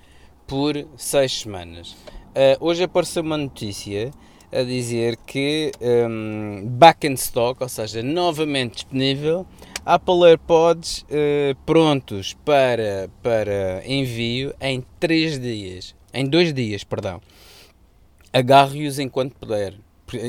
por 0.46 0.74
6 0.96 1.40
semanas. 1.40 1.92
Uh, 2.30 2.56
hoje 2.60 2.82
apareceu 2.82 3.22
uma 3.22 3.36
notícia 3.36 4.10
a 4.52 4.62
dizer 4.62 5.16
que 5.26 5.72
um, 5.80 6.66
back 6.66 7.06
in 7.06 7.14
stock, 7.14 7.62
ou 7.62 7.68
seja, 7.68 8.02
novamente 8.02 8.74
disponível, 8.74 9.46
Apple 9.84 10.24
AirPods 10.24 11.02
uh, 11.02 11.54
prontos 11.64 12.34
para, 12.44 13.08
para 13.22 13.82
envio 13.86 14.54
em 14.60 14.84
3 14.98 15.38
dias 15.38 15.95
em 16.16 16.26
dois 16.26 16.52
dias, 16.52 16.82
perdão. 16.82 17.20
Agarre-os 18.32 18.98
enquanto 18.98 19.34
puder. 19.34 19.74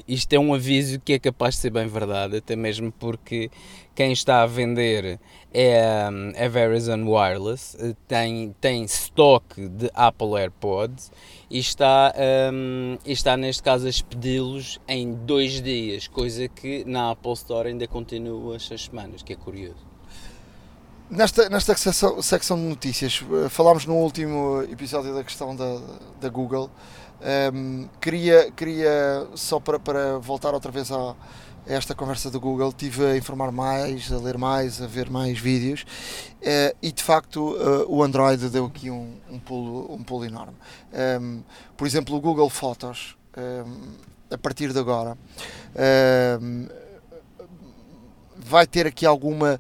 Isto 0.07 0.33
é 0.33 0.39
um 0.39 0.53
aviso 0.53 0.99
que 0.99 1.13
é 1.13 1.19
capaz 1.19 1.55
de 1.55 1.61
ser 1.61 1.69
bem 1.69 1.87
verdade, 1.87 2.37
até 2.37 2.55
mesmo 2.55 2.91
porque 2.91 3.49
quem 3.95 4.11
está 4.11 4.41
a 4.41 4.45
vender 4.47 5.19
é 5.53 6.09
hum, 6.11 6.33
a 6.35 6.47
Verizon 6.47 7.07
Wireless, 7.07 7.77
eh, 7.79 7.95
tem, 8.07 8.55
tem 8.59 8.83
stock 8.83 9.67
de 9.69 9.89
Apple 9.93 10.35
AirPods 10.35 11.11
e 11.49 11.59
está, 11.59 12.13
um, 12.51 12.97
e 13.05 13.11
está 13.11 13.37
neste 13.37 13.63
caso 13.63 13.85
a 13.85 13.89
expedi-los 13.89 14.79
em 14.87 15.13
dois 15.13 15.61
dias, 15.61 16.07
coisa 16.07 16.47
que 16.47 16.83
na 16.85 17.11
Apple 17.11 17.33
Store 17.33 17.69
ainda 17.69 17.87
continua 17.87 18.55
estas 18.55 18.83
semanas, 18.85 19.23
que 19.23 19.33
é 19.33 19.35
curioso. 19.35 19.86
Nesta, 21.09 21.47
nesta 21.47 21.73
secção, 21.73 22.21
secção 22.21 22.57
de 22.57 22.63
notícias, 22.63 23.23
eh, 23.45 23.47
falámos 23.47 23.85
no 23.85 23.95
último 23.95 24.61
episódio 24.63 25.15
da 25.15 25.23
questão 25.23 25.55
da, 25.55 25.79
da 26.19 26.27
Google. 26.27 26.69
Um, 27.21 27.23
ehm, 27.23 27.89
queria, 28.01 28.51
queria, 28.51 29.25
só 29.33 29.57
para, 29.57 29.79
para 29.79 30.19
voltar 30.19 30.53
outra 30.53 30.69
vez 30.69 30.91
a, 30.91 31.11
a, 31.11 31.15
esta 31.65 31.95
conversa 31.95 32.29
do 32.29 32.41
Google, 32.41 32.73
tive 32.73 33.05
a 33.05 33.15
informar 33.15 33.53
mais, 33.53 34.11
a 34.11 34.17
ler 34.17 34.37
mais, 34.37 34.81
a 34.81 34.85
ver 34.85 35.09
mais 35.09 35.39
vídeos 35.39 35.83
uh, 36.41 36.75
e 36.81 36.91
de 36.91 37.01
facto 37.01 37.53
uh, 37.55 37.85
o 37.87 38.03
Android 38.03 38.49
deu 38.49 38.65
aqui 38.65 38.89
um, 38.91 39.13
um, 39.29 39.39
pulo, 39.39 39.93
um 39.93 40.03
pulo 40.03 40.25
enorme. 40.25 40.57
Um, 40.91 40.97
ehm, 40.99 41.39
por 41.77 41.87
exemplo, 41.87 42.17
o 42.17 42.19
Google 42.19 42.49
Fotos, 42.49 43.15
ehm, 43.37 43.93
a 44.29 44.37
partir 44.37 44.73
de 44.73 44.79
agora, 44.79 45.17
vai 48.35 48.67
ter 48.67 48.85
aqui 48.85 49.05
alguma 49.05 49.57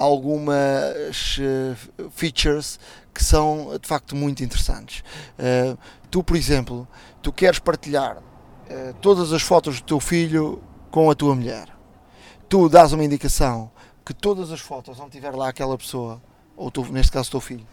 algumas 0.00 1.36
uh, 1.36 2.10
features 2.10 2.80
que 3.12 3.22
são 3.22 3.78
de 3.78 3.86
facto 3.86 4.16
muito 4.16 4.42
interessantes. 4.42 5.04
Uh, 5.38 5.76
tu, 6.10 6.24
por 6.24 6.36
exemplo, 6.36 6.88
tu 7.20 7.30
queres 7.30 7.58
partilhar 7.58 8.16
uh, 8.16 8.94
todas 9.02 9.30
as 9.30 9.42
fotos 9.42 9.78
do 9.78 9.84
teu 9.84 10.00
filho 10.00 10.62
com 10.90 11.10
a 11.10 11.14
tua 11.14 11.34
mulher. 11.34 11.68
Tu 12.48 12.66
dás 12.70 12.94
uma 12.94 13.04
indicação 13.04 13.70
que 14.02 14.14
todas 14.14 14.50
as 14.50 14.60
fotos 14.60 14.98
onde 14.98 15.10
tiver 15.10 15.34
lá 15.34 15.50
aquela 15.50 15.76
pessoa, 15.76 16.20
ou 16.56 16.70
tu, 16.70 16.82
neste 16.90 17.12
caso 17.12 17.28
o 17.28 17.32
teu 17.32 17.40
filho, 17.40 17.66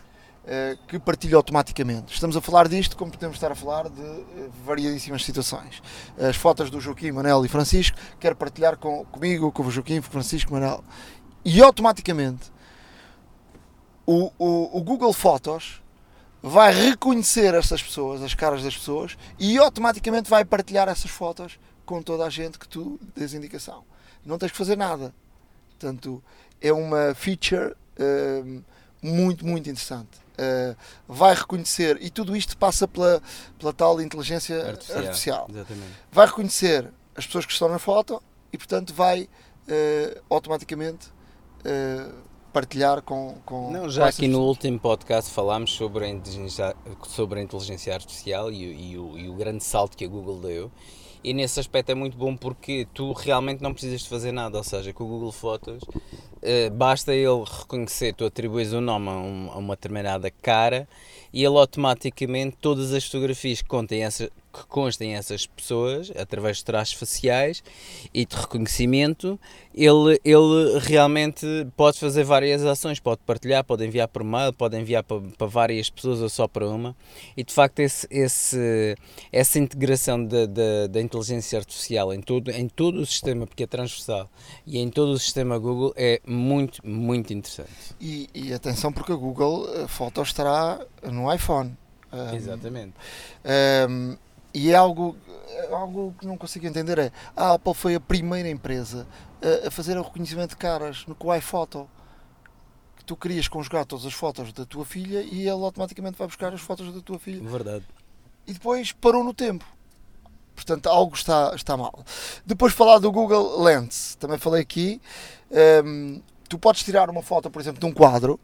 que 0.88 0.98
partilha 0.98 1.36
automaticamente. 1.36 2.14
Estamos 2.14 2.38
a 2.38 2.42
falar 2.42 2.70
disto 2.70 2.96
como 2.96 3.12
podemos 3.12 3.36
estar 3.36 3.52
a 3.52 3.56
falar 3.56 3.90
de 3.90 4.24
variadíssimas 4.64 5.26
situações. 5.26 5.82
As 6.18 6.38
fotos 6.38 6.70
do 6.70 6.80
Joaquim, 6.80 7.12
Manel 7.12 7.44
e 7.44 7.50
Francisco, 7.50 7.98
quero 8.18 8.36
partilhar 8.36 8.78
com, 8.78 9.04
comigo, 9.06 9.52
com 9.52 9.64
o 9.64 9.70
Joaquim, 9.72 10.00
Francisco, 10.00 10.54
Manel 10.54 10.82
e 11.48 11.62
automaticamente 11.62 12.52
o, 14.06 14.34
o, 14.38 14.78
o 14.80 14.84
Google 14.84 15.14
Fotos 15.14 15.82
vai 16.44 16.74
reconhecer 16.74 17.54
essas 17.54 17.82
pessoas, 17.82 18.22
as 18.22 18.34
caras 18.34 18.62
das 18.64 18.76
pessoas, 18.76 19.18
e 19.40 19.58
automaticamente 19.58 20.30
vai 20.30 20.44
partilhar 20.44 20.90
essas 20.90 21.10
fotos 21.10 21.58
com 21.86 22.02
toda 22.02 22.26
a 22.26 22.30
gente 22.30 22.60
que 22.60 22.68
tu 22.68 23.00
dês 23.16 23.34
indicação. 23.34 23.86
Não 24.26 24.38
tens 24.38 24.52
que 24.52 24.58
fazer 24.58 24.76
nada. 24.76 25.16
Portanto, 25.70 26.22
é 26.62 26.74
uma 26.74 27.16
feature 27.16 27.74
uh, 27.98 28.64
muito, 29.02 29.46
muito 29.46 29.70
interessante. 29.70 30.18
Uh, 30.34 30.76
vai 31.08 31.34
reconhecer, 31.34 31.98
e 32.02 32.10
tudo 32.10 32.36
isto 32.36 32.58
passa 32.58 32.86
pela, 32.90 33.22
pela 33.58 33.72
tal 33.72 34.02
inteligência 34.02 34.68
artificial. 34.68 34.98
artificial. 34.98 35.50
Vai 36.12 36.26
reconhecer 36.26 36.92
as 37.16 37.26
pessoas 37.26 37.46
que 37.46 37.54
estão 37.54 37.70
na 37.70 37.80
foto 37.80 38.22
e, 38.52 38.58
portanto, 38.58 38.94
vai 38.94 39.24
uh, 39.24 40.22
automaticamente 40.30 41.16
partilhar 42.54 43.02
com, 43.02 43.36
com 43.46 43.72
Não, 43.72 43.90
já 43.90 44.08
aqui 44.08 44.28
no 44.28 44.42
último 44.42 44.80
podcast 44.80 45.32
falámos 45.32 45.74
sobre 45.74 46.06
a 46.06 46.10
inteligência, 46.10 46.76
sobre 47.08 47.40
a 47.40 47.44
inteligência 47.44 47.94
artificial 47.94 48.52
e, 48.52 48.92
e, 48.92 48.98
o, 48.98 49.18
e 49.18 49.30
o 49.30 49.34
grande 49.34 49.64
salto 49.64 49.96
que 49.96 50.06
a 50.06 50.08
Google 50.08 50.40
deu. 50.40 50.72
E 51.24 51.34
nesse 51.34 51.60
aspecto 51.60 51.92
é 51.92 51.96
muito 51.96 52.18
bom 52.18 52.36
porque 52.36 52.88
tu 52.94 53.12
realmente 53.12 53.62
não 53.62 53.74
precisas 53.74 54.02
de 54.02 54.10
fazer 54.10 54.32
nada, 54.32 54.58
ou 54.58 54.64
seja, 54.64 54.94
com 54.94 55.04
o 55.04 55.08
Google 55.08 55.32
Fotos 55.32 55.84
basta 56.74 57.14
ele 57.14 57.44
reconhecer, 57.44 58.14
tu 58.14 58.26
atribuis 58.26 58.74
o 58.74 58.82
nome 58.82 59.10
a, 59.10 59.14
um, 59.14 59.52
a, 59.52 59.58
uma 59.58 59.76
determinada 59.76 60.30
cara 60.30 60.88
e 61.34 61.44
ele 61.44 61.58
automaticamente 61.58 62.58
todas 62.62 62.94
as 62.94 63.06
fotografias 63.06 63.62
que 63.62 63.68
contem 63.68 64.04
essa, 64.04 64.30
que 64.58 64.68
constem 64.68 65.16
essas 65.16 65.46
pessoas 65.46 66.12
através 66.16 66.58
de 66.58 66.66
traços 66.66 66.96
faciais 66.96 67.64
e 68.14 68.26
de 68.26 68.36
reconhecimento, 68.36 69.40
ele, 69.74 70.20
ele 70.26 70.80
realmente 70.80 71.46
pode 71.76 72.00
fazer 72.00 72.24
várias 72.24 72.66
ações, 72.66 73.00
pode 73.00 73.22
partilhar, 73.26 73.64
pode 73.64 73.86
enviar 73.86 74.08
por 74.08 74.24
mail, 74.24 74.52
pode 74.52 74.76
enviar 74.78 75.04
para, 75.04 75.22
para 75.38 75.48
várias 75.48 75.90
pessoas 75.90 76.22
ou 76.22 76.30
só 76.30 76.48
para 76.48 76.68
uma. 76.68 76.96
E 77.36 77.44
de 77.44 77.54
facto 77.54 77.80
esse, 77.80 78.08
esse, 78.10 78.96
essa 79.32 79.60
integração 79.60 80.26
da 80.26 81.02
inteligência 81.02 81.60
artificial 81.60 82.14
em 82.14 82.22
todo, 82.22 82.50
em 82.50 82.68
todo 82.68 83.00
o 83.00 83.06
sistema, 83.06 83.46
porque 83.46 83.64
é 83.64 83.68
transversal, 83.68 84.30
e 84.66 84.80
em 84.80 84.90
todo 84.90 85.12
o 85.12 85.20
sistema 85.20 85.58
Google 85.60 85.94
é 85.96 86.20
muito, 86.38 86.86
muito 86.88 87.34
interessante. 87.34 87.96
E, 88.00 88.30
e 88.34 88.54
atenção 88.54 88.92
porque 88.94 89.12
a 89.12 89.16
Google 89.16 89.68
eh, 89.74 89.88
Fotos 89.88 90.30
estará 90.30 90.80
no 91.04 91.34
iPhone. 91.34 91.78
Um, 92.12 92.36
Exatamente. 92.36 92.94
Um, 93.90 94.18
e 94.54 94.72
é 94.72 94.76
algo, 94.76 95.18
é 95.50 95.74
algo 95.74 96.16
que 96.20 96.26
não 96.26 96.38
consigo 96.38 96.66
entender 96.66 96.98
é 96.98 97.12
a 97.36 97.54
Apple 97.54 97.74
foi 97.74 97.96
a 97.96 98.00
primeira 98.00 98.50
empresa 98.50 99.06
a, 99.42 99.68
a 99.68 99.72
fazer 99.72 99.98
o 99.98 100.02
reconhecimento 100.02 100.52
de 100.52 100.58
caras 100.58 101.06
no 101.06 101.14
com 101.14 101.28
o 101.28 101.36
iPhoto. 101.36 101.88
tu 103.06 103.16
querias 103.16 103.48
conjugar 103.48 103.86
todas 103.86 104.06
as 104.06 104.14
fotos 104.14 104.52
da 104.54 104.66
tua 104.66 104.86
filha 104.86 105.22
e 105.22 105.42
ele 105.42 105.50
automaticamente 105.50 106.18
vai 106.18 106.28
buscar 106.28 106.54
as 106.54 106.62
fotos 106.62 106.94
da 106.94 107.02
tua 107.02 107.20
filha 107.20 107.48
Verdade. 107.48 107.86
e 108.46 108.54
depois 108.54 108.92
parou 108.92 109.24
no 109.24 109.34
tempo. 109.34 109.66
Portanto, 110.56 110.88
algo 110.90 111.16
está, 111.16 111.54
está 111.56 111.78
mal. 111.78 112.04
Depois 112.44 112.74
falar 112.74 112.98
do 112.98 113.12
Google 113.12 113.62
Lens, 113.62 114.16
também 114.16 114.40
falei 114.40 114.64
aqui. 114.64 115.00
Hum, 115.86 116.22
tu 116.48 116.58
podes 116.58 116.84
tirar 116.84 117.10
uma 117.10 117.22
foto, 117.22 117.50
por 117.50 117.62
exemplo, 117.62 117.80
de 117.80 117.86
um 117.86 117.92
quadro 117.92 118.40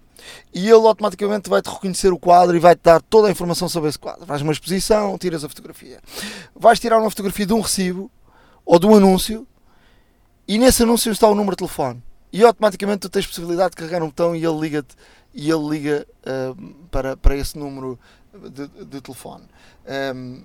e 0.54 0.68
ele 0.70 0.88
automaticamente 0.88 1.50
vai-te 1.50 1.70
reconhecer 1.70 2.12
o 2.12 2.20
quadro 2.20 2.56
e 2.56 2.60
vai-te 2.60 2.82
dar 2.84 3.02
toda 3.02 3.28
a 3.28 3.32
informação 3.32 3.68
sobre 3.68 3.90
esse 3.90 4.00
quadro. 4.00 4.26
Vais 4.26 4.42
uma 4.42 4.52
exposição, 4.52 5.18
tiras 5.18 5.44
a 5.44 5.50
fotografia. 5.50 6.00
Vais 6.56 6.80
tirar 6.80 7.00
uma 7.00 7.10
fotografia 7.10 7.46
de 7.46 7.54
um 7.54 7.62
recibo 7.62 8.12
ou 8.66 8.80
de 8.80 8.86
um 8.86 8.96
anúncio 8.96 9.48
e 10.48 10.58
nesse 10.58 10.84
anúncio 10.84 11.12
está 11.12 11.28
o 11.28 11.36
número 11.36 11.56
de 11.56 11.60
telefone. 11.60 12.04
E 12.32 12.44
automaticamente 12.44 13.00
tu 13.00 13.10
tens 13.10 13.28
possibilidade 13.28 13.72
de 13.72 13.78
carregar 13.78 14.02
um 14.02 14.08
botão 14.08 14.36
e 14.36 14.44
ele 14.44 14.60
liga-te 14.60 14.96
e 15.34 15.50
ele 15.50 15.68
liga 15.68 16.08
hum, 16.58 16.74
para, 16.92 17.18
para 17.18 17.36
esse 17.36 17.58
número 17.58 18.00
de, 18.34 18.68
de 18.86 19.02
telefone. 19.02 19.46
Hum, 20.16 20.44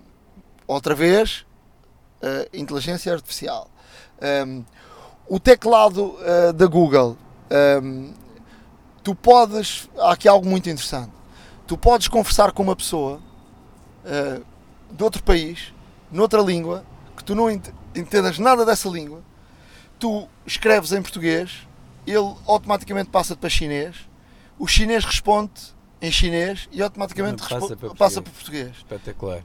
outra 0.67 0.95
vez, 0.95 1.47
uh, 2.23 2.49
inteligência 2.57 3.13
artificial. 3.13 3.71
Um, 4.47 4.65
o 5.29 5.39
teclado 5.39 6.17
uh, 6.17 6.53
da 6.53 6.67
Google, 6.67 7.17
um, 7.83 8.13
tu 9.03 9.15
podes. 9.15 9.89
Há 9.99 10.13
aqui 10.13 10.29
algo 10.29 10.49
muito 10.49 10.69
interessante. 10.69 11.13
Tu 11.67 11.77
podes 11.77 12.09
conversar 12.09 12.53
com 12.53 12.63
uma 12.63 12.75
pessoa 12.77 13.21
uh, 14.05 14.45
de 14.91 15.03
outro 15.05 15.23
país, 15.23 15.73
noutra 16.11 16.41
língua, 16.41 16.85
que 17.17 17.23
tu 17.25 17.35
não 17.35 17.51
ent- 17.51 17.71
entendas 17.95 18.39
nada 18.39 18.65
dessa 18.65 18.89
língua, 18.89 19.23
tu 19.99 20.27
escreves 20.47 20.93
em 20.93 21.03
português, 21.03 21.67
ele 22.07 22.35
automaticamente 22.47 23.11
passa-te 23.11 23.39
para 23.39 23.51
chinês, 23.51 23.97
o 24.59 24.67
chinês 24.67 25.05
responde 25.05 25.53
em 26.01 26.11
chinês 26.11 26.69
e 26.73 26.81
automaticamente 26.83 27.43
Passa 27.47 27.77
para 27.77 27.91
passa 27.95 28.23
português. 28.23 28.23
para 28.23 28.33
português. 28.33 28.77
Espetacular. 28.79 29.43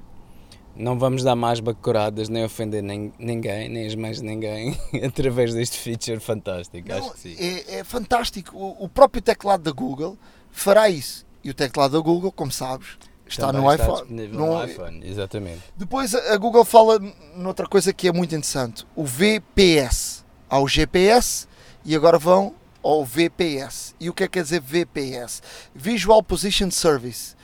Não 0.76 0.97
vamos 0.97 1.24
dar 1.24 1.36
mais 1.36 1.59
bacuradas, 1.59 2.30
nem 2.30 2.43
ofender 2.43 2.82
nem, 2.82 3.13
ninguém, 3.19 3.69
nem 3.69 3.86
as 3.86 3.93
mães 3.95 4.17
de 4.19 4.26
ninguém, 4.26 4.78
através 5.05 5.53
deste 5.53 5.78
feature 5.78 6.19
fantástico. 6.19 6.88
Não, 6.89 6.97
Acho 6.97 7.11
que 7.13 7.19
sim. 7.19 7.36
É, 7.38 7.80
é 7.80 7.84
fantástico. 7.84 8.57
O, 8.57 8.86
o 8.86 8.89
próprio 8.89 9.21
teclado 9.21 9.63
da 9.63 9.71
Google 9.71 10.17
fará 10.51 10.89
isso. 10.89 11.26
E 11.43 11.49
o 11.49 11.53
teclado 11.53 11.91
da 11.91 11.99
Google, 11.99 12.32
como 12.32 12.51
sabes, 12.51 12.97
está 13.28 13.47
Também 13.47 13.61
no 13.61 13.71
está 13.71 13.84
iPhone. 13.86 14.28
Não- 14.30 14.47
no 14.47 14.65
iPhone, 14.65 15.07
exatamente. 15.07 15.61
Depois 15.78 16.15
a 16.15 16.38
Google 16.38 16.65
fala 16.65 16.99
noutra 17.36 17.67
coisa 17.67 17.93
que 17.93 18.07
é 18.07 18.11
muito 18.11 18.34
interessante: 18.34 18.86
o 18.95 19.03
VPS. 19.05 20.24
Há 20.49 20.59
o 20.59 20.67
GPS 20.67 21.47
e 21.84 21.95
agora 21.95 22.17
vão 22.17 22.53
ao 22.84 23.03
VPS. 23.03 23.95
E 23.99 24.09
o 24.09 24.13
que 24.13 24.24
é 24.24 24.28
que 24.28 24.34
quer 24.34 24.43
dizer 24.43 24.61
VPS? 24.61 25.41
Visual 25.74 26.21
Position 26.21 26.69
Service. 26.71 27.36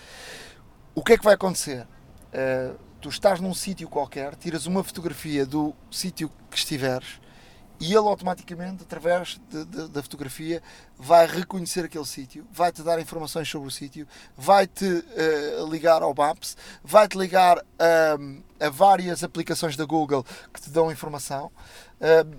O 0.93 1.03
que 1.03 1.13
é 1.13 1.17
que 1.17 1.23
vai 1.23 1.33
acontecer? 1.33 1.87
Uh, 2.33 2.75
tu 3.01 3.09
estás 3.09 3.39
num 3.39 3.53
sítio 3.53 3.87
qualquer, 3.87 4.35
tiras 4.35 4.65
uma 4.65 4.83
fotografia 4.83 5.45
do 5.45 5.73
sítio 5.89 6.31
que 6.49 6.57
estiveres 6.57 7.19
e 7.79 7.85
ele 7.87 8.07
automaticamente, 8.09 8.83
através 8.83 9.39
de- 9.49 9.63
de- 9.63 9.87
da 9.87 10.03
fotografia, 10.03 10.61
vai 10.97 11.25
reconhecer 11.25 11.85
aquele 11.85 12.05
sítio, 12.05 12.45
vai-te 12.51 12.83
dar 12.83 12.99
informações 12.99 13.47
sobre 13.49 13.69
o 13.69 13.71
sítio, 13.71 14.05
vai-te 14.37 14.85
eh, 15.15 15.65
ligar 15.69 16.03
ao 16.03 16.13
Maps, 16.13 16.57
vai-te 16.83 17.17
ligar 17.17 17.57
ahm, 17.79 18.41
a 18.59 18.69
várias 18.69 19.23
aplicações 19.23 19.77
da 19.77 19.85
Google 19.85 20.25
que 20.53 20.59
te 20.59 20.69
dão 20.69 20.91
informação. 20.91 21.49
Ahm, 22.01 22.37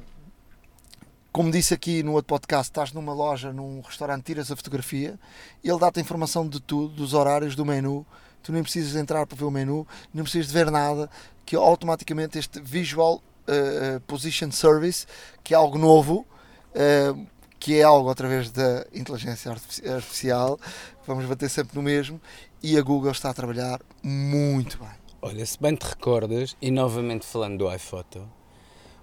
como 1.32 1.50
disse 1.50 1.72
aqui 1.72 2.02
no 2.02 2.12
outro 2.12 2.26
podcast, 2.26 2.70
estás 2.70 2.92
numa 2.92 3.14
loja, 3.14 3.50
num 3.52 3.80
restaurante, 3.80 4.24
tiras 4.24 4.50
a 4.50 4.56
fotografia, 4.56 5.18
ele 5.64 5.78
dá-te 5.78 6.00
informação 6.00 6.46
de 6.46 6.61
tudo, 6.61 6.92
dos 6.94 7.14
horários, 7.14 7.56
do 7.56 7.64
menu. 7.64 8.04
Tu 8.43 8.53
nem 8.53 8.62
precisas 8.62 8.97
entrar 8.97 9.26
para 9.26 9.36
ver 9.36 9.45
o 9.45 9.51
menu, 9.51 9.86
não 10.12 10.22
precisas 10.22 10.49
de 10.49 10.53
ver 10.53 10.70
nada, 10.70 11.11
que 11.45 11.57
automaticamente 11.57 12.38
este 12.38 12.61
Visual 12.61 13.22
eh, 13.47 14.01
Position 14.07 14.51
Service, 14.51 15.07
que 15.43 15.55
é 15.55 15.57
algo 15.57 15.78
novo, 15.78 16.26
eh, 16.74 17.14
que 17.59 17.78
é 17.78 17.82
algo 17.82 18.09
através 18.09 18.51
da 18.51 18.86
inteligência 18.95 19.51
artifici- 19.51 19.86
artificial, 19.86 20.59
vamos 21.07 21.26
bater 21.26 21.51
sempre 21.51 21.76
no 21.76 21.82
mesmo, 21.82 22.20
e 22.62 22.78
a 22.78 22.82
Google 22.82 23.11
está 23.11 23.30
a 23.30 23.34
trabalhar 23.34 23.80
muito 24.03 24.78
bem. 24.78 24.88
Olha, 25.22 25.45
se 25.45 25.61
bem 25.61 25.74
te 25.74 25.84
recordas, 25.84 26.57
e 26.62 26.70
novamente 26.70 27.26
falando 27.26 27.59
do 27.59 27.74
iPhoto, 27.74 28.26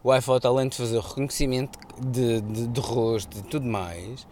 o 0.04 0.16
iPhoto, 0.16 0.48
além 0.48 0.70
de 0.70 0.78
fazer 0.78 0.98
o 0.98 1.02
reconhecimento 1.02 1.78
de, 2.00 2.42
de, 2.42 2.68
de 2.68 2.80
rosto 2.80 3.38
e 3.38 3.42
tudo 3.44 3.68
mais, 3.68 4.26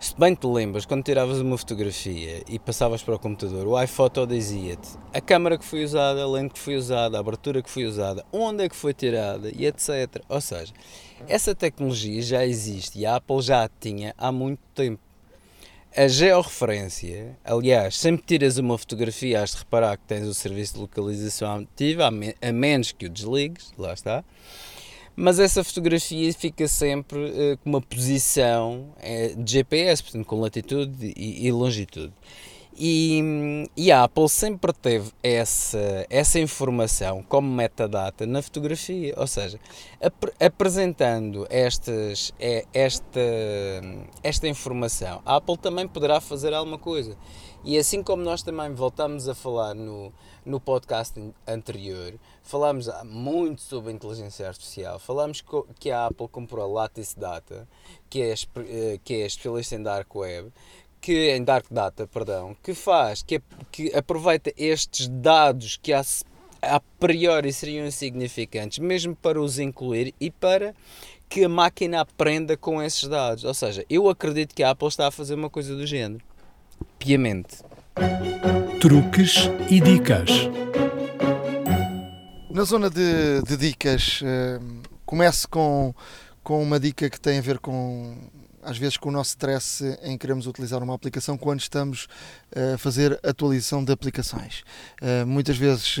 se 0.00 0.14
bem 0.16 0.32
te 0.32 0.46
lembras, 0.46 0.86
quando 0.86 1.02
tiravas 1.02 1.40
uma 1.40 1.58
fotografia 1.58 2.42
e 2.48 2.56
passavas 2.56 3.02
para 3.02 3.16
o 3.16 3.18
computador, 3.18 3.66
o 3.66 3.82
iPhoto 3.82 4.26
dizia-te 4.28 4.90
a 5.12 5.20
câmera 5.20 5.58
que 5.58 5.64
foi 5.64 5.82
usada, 5.82 6.22
a 6.22 6.26
lente 6.26 6.54
que 6.54 6.60
foi 6.60 6.76
usada, 6.76 7.16
a 7.16 7.20
abertura 7.20 7.60
que 7.60 7.68
foi 7.68 7.84
usada, 7.84 8.24
onde 8.32 8.62
é 8.62 8.68
que 8.68 8.76
foi 8.76 8.94
tirada 8.94 9.50
e 9.52 9.66
etc. 9.66 10.22
Ou 10.28 10.40
seja, 10.40 10.72
essa 11.26 11.52
tecnologia 11.52 12.22
já 12.22 12.46
existe 12.46 13.00
e 13.00 13.06
a 13.06 13.16
Apple 13.16 13.42
já 13.42 13.64
a 13.64 13.68
tinha 13.68 14.14
há 14.16 14.30
muito 14.30 14.60
tempo. 14.72 15.02
A 15.96 16.06
georreferência, 16.06 17.36
aliás, 17.44 17.96
sempre 17.96 18.24
tiras 18.24 18.56
uma 18.56 18.78
fotografia, 18.78 19.42
has 19.42 19.50
de 19.50 19.56
reparar 19.56 19.96
que 19.96 20.04
tens 20.04 20.28
o 20.28 20.34
serviço 20.34 20.74
de 20.74 20.80
localização 20.80 21.56
ativo, 21.56 22.02
a 22.04 22.52
menos 22.52 22.92
que 22.92 23.06
o 23.06 23.08
desligues, 23.08 23.72
lá 23.76 23.94
está. 23.94 24.22
Mas 25.20 25.40
essa 25.40 25.64
fotografia 25.64 26.32
fica 26.32 26.68
sempre 26.68 27.18
eh, 27.34 27.56
com 27.56 27.70
uma 27.70 27.80
posição 27.80 28.94
eh, 29.00 29.34
de 29.36 29.50
GPS, 29.52 30.00
portanto 30.00 30.24
com 30.24 30.40
latitude 30.40 31.12
e, 31.16 31.44
e 31.44 31.50
longitude. 31.50 32.12
E, 32.80 33.68
e 33.76 33.90
a 33.90 34.04
Apple 34.04 34.28
sempre 34.28 34.72
teve 34.72 35.10
essa, 35.20 36.06
essa 36.08 36.38
informação 36.38 37.24
como 37.24 37.52
metadata 37.52 38.24
na 38.24 38.40
fotografia, 38.40 39.12
ou 39.16 39.26
seja, 39.26 39.58
ap- 40.00 40.32
apresentando 40.40 41.44
estas, 41.50 42.32
eh, 42.38 42.64
esta, 42.72 43.20
esta 44.22 44.46
informação, 44.46 45.20
a 45.26 45.34
Apple 45.34 45.56
também 45.56 45.88
poderá 45.88 46.20
fazer 46.20 46.54
alguma 46.54 46.78
coisa. 46.78 47.16
E 47.64 47.76
assim 47.76 48.04
como 48.04 48.22
nós 48.22 48.42
também 48.44 48.72
voltámos 48.72 49.28
a 49.28 49.34
falar 49.34 49.74
no, 49.74 50.12
no 50.48 50.58
podcast 50.58 51.20
an- 51.20 51.32
anterior, 51.46 52.14
falámos 52.42 52.88
muito 53.04 53.60
sobre 53.60 53.90
a 53.90 53.94
inteligência 53.94 54.48
artificial, 54.48 54.98
falámos 54.98 55.44
que 55.78 55.90
a 55.90 56.06
Apple 56.06 56.26
comprou 56.28 56.64
a 56.64 56.82
Lattice 56.82 57.18
Data, 57.18 57.68
que 58.08 58.22
é, 58.22 58.32
eh, 58.32 58.98
que 59.04 59.14
é 59.14 59.26
especialista 59.26 59.76
em 59.76 59.82
Dark 59.82 60.12
Web, 60.16 60.50
que 61.00 61.30
em 61.30 61.44
Dark 61.44 61.66
Data, 61.70 62.06
perdão, 62.06 62.56
que 62.62 62.74
faz, 62.74 63.22
que, 63.22 63.40
que 63.70 63.94
aproveita 63.94 64.52
estes 64.56 65.06
dados 65.06 65.76
que 65.76 65.92
a, 65.92 66.02
a 66.62 66.80
priori 66.98 67.52
seriam 67.52 67.86
insignificantes, 67.86 68.78
mesmo 68.78 69.14
para 69.14 69.40
os 69.40 69.58
incluir 69.58 70.14
e 70.18 70.30
para 70.30 70.74
que 71.28 71.44
a 71.44 71.48
máquina 71.48 72.00
aprenda 72.00 72.56
com 72.56 72.82
esses 72.82 73.06
dados. 73.06 73.44
Ou 73.44 73.52
seja, 73.52 73.84
eu 73.90 74.08
acredito 74.08 74.54
que 74.54 74.62
a 74.62 74.70
Apple 74.70 74.88
está 74.88 75.08
a 75.08 75.10
fazer 75.10 75.34
uma 75.34 75.50
coisa 75.50 75.76
do 75.76 75.86
género. 75.86 76.24
Piamente. 76.98 77.58
Truques 78.80 79.50
e 79.68 79.80
dicas. 79.80 80.30
Na 82.50 82.64
zona 82.64 82.88
de, 82.88 83.42
de 83.42 83.56
dicas, 83.56 84.20
eh, 84.24 84.60
começo 85.04 85.48
com, 85.48 85.94
com 86.42 86.62
uma 86.62 86.78
dica 86.80 87.10
que 87.10 87.20
tem 87.20 87.38
a 87.38 87.42
ver 87.42 87.58
com, 87.58 88.16
às 88.62 88.78
vezes, 88.78 88.96
com 88.96 89.08
o 89.08 89.12
nosso 89.12 89.30
stress 89.30 89.84
em 90.02 90.16
queremos 90.16 90.46
utilizar 90.46 90.82
uma 90.82 90.94
aplicação 90.94 91.36
quando 91.36 91.60
estamos 91.60 92.06
eh, 92.54 92.74
a 92.74 92.78
fazer 92.78 93.18
atualização 93.22 93.84
de 93.84 93.92
aplicações. 93.92 94.62
Eh, 95.00 95.24
muitas 95.24 95.56
vezes 95.56 95.98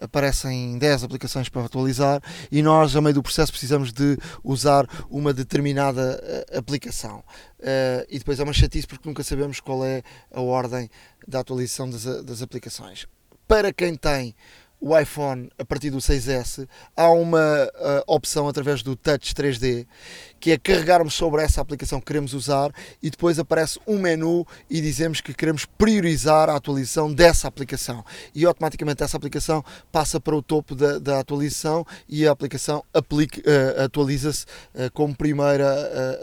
aparecem 0.00 0.78
10 0.78 1.04
aplicações 1.04 1.48
para 1.48 1.64
atualizar 1.64 2.20
e 2.50 2.62
nós, 2.62 2.94
a 2.94 3.00
meio 3.00 3.14
do 3.14 3.22
processo, 3.22 3.52
precisamos 3.52 3.92
de 3.92 4.16
usar 4.42 4.86
uma 5.10 5.32
determinada 5.32 6.20
eh, 6.22 6.58
aplicação. 6.58 7.22
Eh, 7.60 8.06
e 8.10 8.18
depois 8.18 8.38
é 8.38 8.44
uma 8.44 8.52
chatice 8.52 8.86
porque 8.86 9.08
nunca 9.08 9.22
sabemos 9.22 9.60
qual 9.60 9.84
é 9.84 10.02
a 10.30 10.40
ordem 10.40 10.90
da 11.26 11.40
atualização 11.40 11.88
das, 11.88 12.04
das 12.24 12.42
aplicações. 12.42 13.06
Para 13.48 13.72
quem 13.72 13.94
tem 13.94 14.34
o 14.86 14.96
iPhone 14.96 15.50
a 15.58 15.64
partir 15.64 15.90
do 15.90 15.98
6S, 15.98 16.68
há 16.96 17.10
uma 17.10 17.40
ah, 17.74 18.04
opção 18.06 18.46
através 18.46 18.84
do 18.84 18.94
Touch 18.94 19.34
3D 19.34 19.84
que 20.38 20.52
é 20.52 20.58
carregarmos 20.58 21.14
sobre 21.14 21.42
essa 21.42 21.60
aplicação 21.60 21.98
que 21.98 22.06
queremos 22.06 22.32
usar 22.32 22.70
e 23.02 23.10
depois 23.10 23.36
aparece 23.38 23.80
um 23.84 23.98
menu 23.98 24.46
e 24.70 24.80
dizemos 24.80 25.20
que 25.20 25.34
queremos 25.34 25.64
priorizar 25.64 26.48
a 26.48 26.54
atualização 26.54 27.12
dessa 27.12 27.48
aplicação 27.48 28.04
e 28.32 28.44
automaticamente 28.44 29.02
essa 29.02 29.16
aplicação 29.16 29.64
passa 29.90 30.20
para 30.20 30.36
o 30.36 30.42
topo 30.42 30.76
da, 30.76 31.00
da 31.00 31.18
atualização 31.18 31.84
e 32.08 32.24
a 32.24 32.30
aplicação 32.30 32.84
aplica- 32.94 33.42
ah, 33.44 33.84
atualiza-se 33.86 34.46
ah, 34.72 34.88
como 34.94 35.16
primeira 35.16 35.66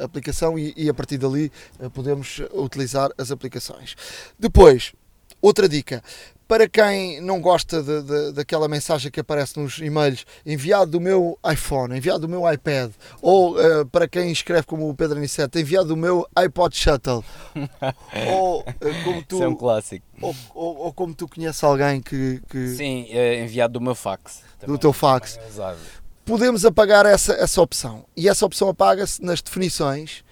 aplicação 0.02 0.58
e, 0.58 0.74
e 0.78 0.88
a 0.88 0.94
partir 0.94 1.18
dali 1.18 1.52
podemos 1.94 2.40
utilizar 2.54 3.10
as 3.18 3.30
aplicações. 3.30 3.96
Depois, 4.40 4.94
outra 5.42 5.68
dica. 5.68 6.02
Para 6.54 6.70
quem 6.70 7.20
não 7.20 7.42
gosta 7.42 7.82
de, 7.82 8.04
de, 8.04 8.32
daquela 8.34 8.68
mensagem 8.68 9.10
que 9.10 9.20
aparece 9.20 9.60
nos 9.60 9.80
e-mails 9.80 10.24
enviado 10.46 10.92
do 10.92 11.02
meu 11.02 11.36
iPhone, 11.52 11.98
enviado 11.98 12.20
do 12.20 12.30
meu 12.30 12.48
iPad, 12.48 12.92
ou 13.24 13.58
uh, 13.58 13.84
para 13.88 14.08
quem 14.08 14.32
escreve 14.32 14.62
como 14.62 14.88
o 14.88 14.94
Pedro 14.94 15.18
Aniceto, 15.18 15.58
enviado 15.58 15.88
do 15.88 15.98
meu 15.98 16.28
iPod 16.36 16.78
Shuttle, 16.78 17.24
ou 18.30 18.60
uh, 18.60 18.66
como 19.04 19.24
tu. 19.24 19.38
Isso 19.38 19.44
é 19.44 19.48
um 19.48 19.56
clássico. 19.56 20.06
Ou, 20.22 20.36
ou, 20.54 20.78
ou, 20.78 20.94
como 20.94 21.16
tu 21.16 21.28
conheces 21.28 21.64
alguém 21.64 22.00
que. 22.00 22.40
que 22.48 22.68
Sim, 22.68 23.08
é 23.10 23.44
enviado 23.44 23.74
do 23.74 23.82
meu 23.82 23.96
fax. 23.96 24.44
do 24.64 24.78
teu 24.78 24.94
fax. 24.94 25.40
Podemos 26.24 26.64
apagar 26.66 27.08
essa, 27.08 27.34
essa 27.34 27.64
opção. 27.64 28.06
E 28.16 28.30
essa 28.30 28.46
opção 28.46 28.70
apaga-se 28.70 29.24
nas 29.24 29.42
definições, 29.42 30.24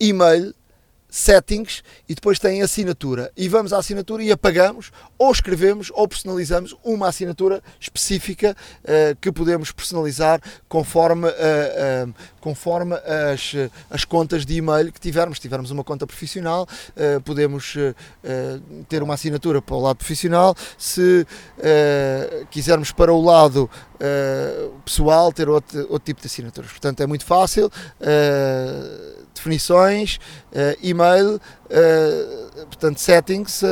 e-mail 0.00 0.54
settings 1.16 1.82
e 2.06 2.14
depois 2.14 2.38
tem 2.38 2.60
assinatura. 2.60 3.32
E 3.34 3.48
vamos 3.48 3.72
à 3.72 3.78
assinatura 3.78 4.22
e 4.22 4.30
apagamos, 4.30 4.92
ou 5.18 5.32
escrevemos, 5.32 5.90
ou 5.94 6.06
personalizamos 6.06 6.76
uma 6.84 7.08
assinatura 7.08 7.62
específica 7.80 8.54
uh, 8.84 9.16
que 9.18 9.32
podemos 9.32 9.72
personalizar 9.72 10.40
conforme, 10.68 11.26
uh, 11.26 11.30
uh, 11.30 12.14
conforme 12.40 12.94
as, 13.32 13.54
as 13.88 14.04
contas 14.04 14.44
de 14.44 14.56
e-mail 14.56 14.92
que 14.92 15.00
tivermos. 15.00 15.38
Se 15.38 15.42
tivermos 15.42 15.70
uma 15.70 15.82
conta 15.82 16.06
profissional, 16.06 16.66
podemos 17.24 17.74
ter 18.88 19.02
uma 19.02 19.14
assinatura 19.14 19.60
para 19.60 19.74
o 19.74 19.80
lado 19.80 19.96
profissional. 19.96 20.54
Se 20.78 21.26
quisermos 22.50 22.92
para 22.92 23.12
o 23.12 23.20
lado 23.20 23.68
pessoal, 24.84 25.32
ter 25.32 25.48
outro, 25.48 25.80
outro 25.82 26.00
tipo 26.00 26.20
de 26.20 26.26
assinaturas. 26.26 26.70
Portanto, 26.70 27.00
é 27.02 27.06
muito 27.06 27.24
fácil 27.24 27.70
definições, 29.36 30.16
uh, 30.52 30.76
e-mail, 30.82 31.36
uh, 31.36 32.66
portanto, 32.66 32.98
settings 32.98 33.62
uh, 33.62 33.66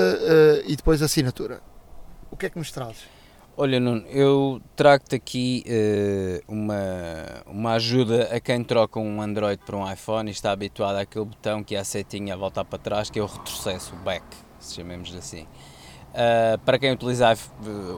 e 0.66 0.76
depois 0.76 1.02
assinatura. 1.02 1.60
O 2.30 2.36
que 2.36 2.46
é 2.46 2.50
que 2.50 2.58
nos 2.58 2.70
trazes? 2.70 3.02
Olha, 3.56 3.78
Nuno, 3.78 4.04
eu 4.08 4.60
trago-te 4.74 5.14
aqui 5.14 5.64
uma, 6.48 6.74
uma 7.46 7.74
ajuda 7.74 8.24
a 8.34 8.40
quem 8.40 8.64
troca 8.64 8.98
um 8.98 9.22
Android 9.22 9.62
para 9.64 9.76
um 9.76 9.92
iPhone 9.92 10.28
e 10.28 10.32
está 10.32 10.50
habituado 10.50 10.96
àquele 10.96 11.26
botão 11.26 11.62
que 11.62 11.76
é 11.76 11.78
a 11.78 11.84
setinha 11.84 12.34
a 12.34 12.36
voltar 12.36 12.64
para 12.64 12.80
trás, 12.80 13.10
que 13.10 13.16
é 13.20 13.22
o 13.22 13.26
retrocesso, 13.26 13.94
o 13.94 13.98
back, 13.98 14.24
se 14.58 14.74
chamemos 14.74 15.14
assim. 15.14 15.46
para 16.64 16.80
quem 16.80 16.90
utiliza 16.90 17.32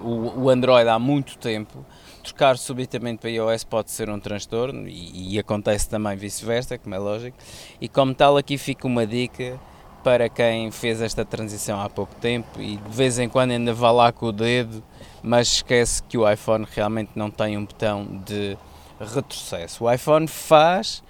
o, 0.04 0.42
o 0.42 0.50
Android 0.50 0.86
há 0.90 0.98
muito 0.98 1.38
tempo, 1.38 1.86
trocar 2.26 2.58
subitamente 2.58 3.20
para 3.20 3.30
iOS 3.30 3.64
pode 3.64 3.90
ser 3.90 4.10
um 4.10 4.18
transtorno 4.18 4.88
e, 4.88 5.34
e 5.34 5.38
acontece 5.38 5.88
também 5.88 6.16
vice-versa, 6.16 6.76
como 6.76 6.94
é 6.94 6.98
lógico. 6.98 7.36
E 7.80 7.88
como 7.88 8.14
tal, 8.14 8.36
aqui 8.36 8.58
fica 8.58 8.86
uma 8.86 9.06
dica 9.06 9.58
para 10.02 10.28
quem 10.28 10.70
fez 10.70 11.00
esta 11.00 11.24
transição 11.24 11.80
há 11.80 11.88
pouco 11.88 12.14
tempo 12.16 12.60
e 12.60 12.76
de 12.76 12.90
vez 12.90 13.18
em 13.18 13.28
quando 13.28 13.50
ainda 13.50 13.72
vá 13.72 13.90
lá 13.90 14.12
com 14.12 14.26
o 14.26 14.32
dedo, 14.32 14.82
mas 15.22 15.48
esquece 15.48 16.02
que 16.02 16.16
o 16.16 16.30
iPhone 16.30 16.66
realmente 16.70 17.10
não 17.16 17.30
tem 17.30 17.56
um 17.56 17.64
botão 17.64 18.22
de 18.24 18.56
retrocesso. 19.00 19.84
O 19.84 19.92
iPhone 19.92 20.26
faz 20.26 21.02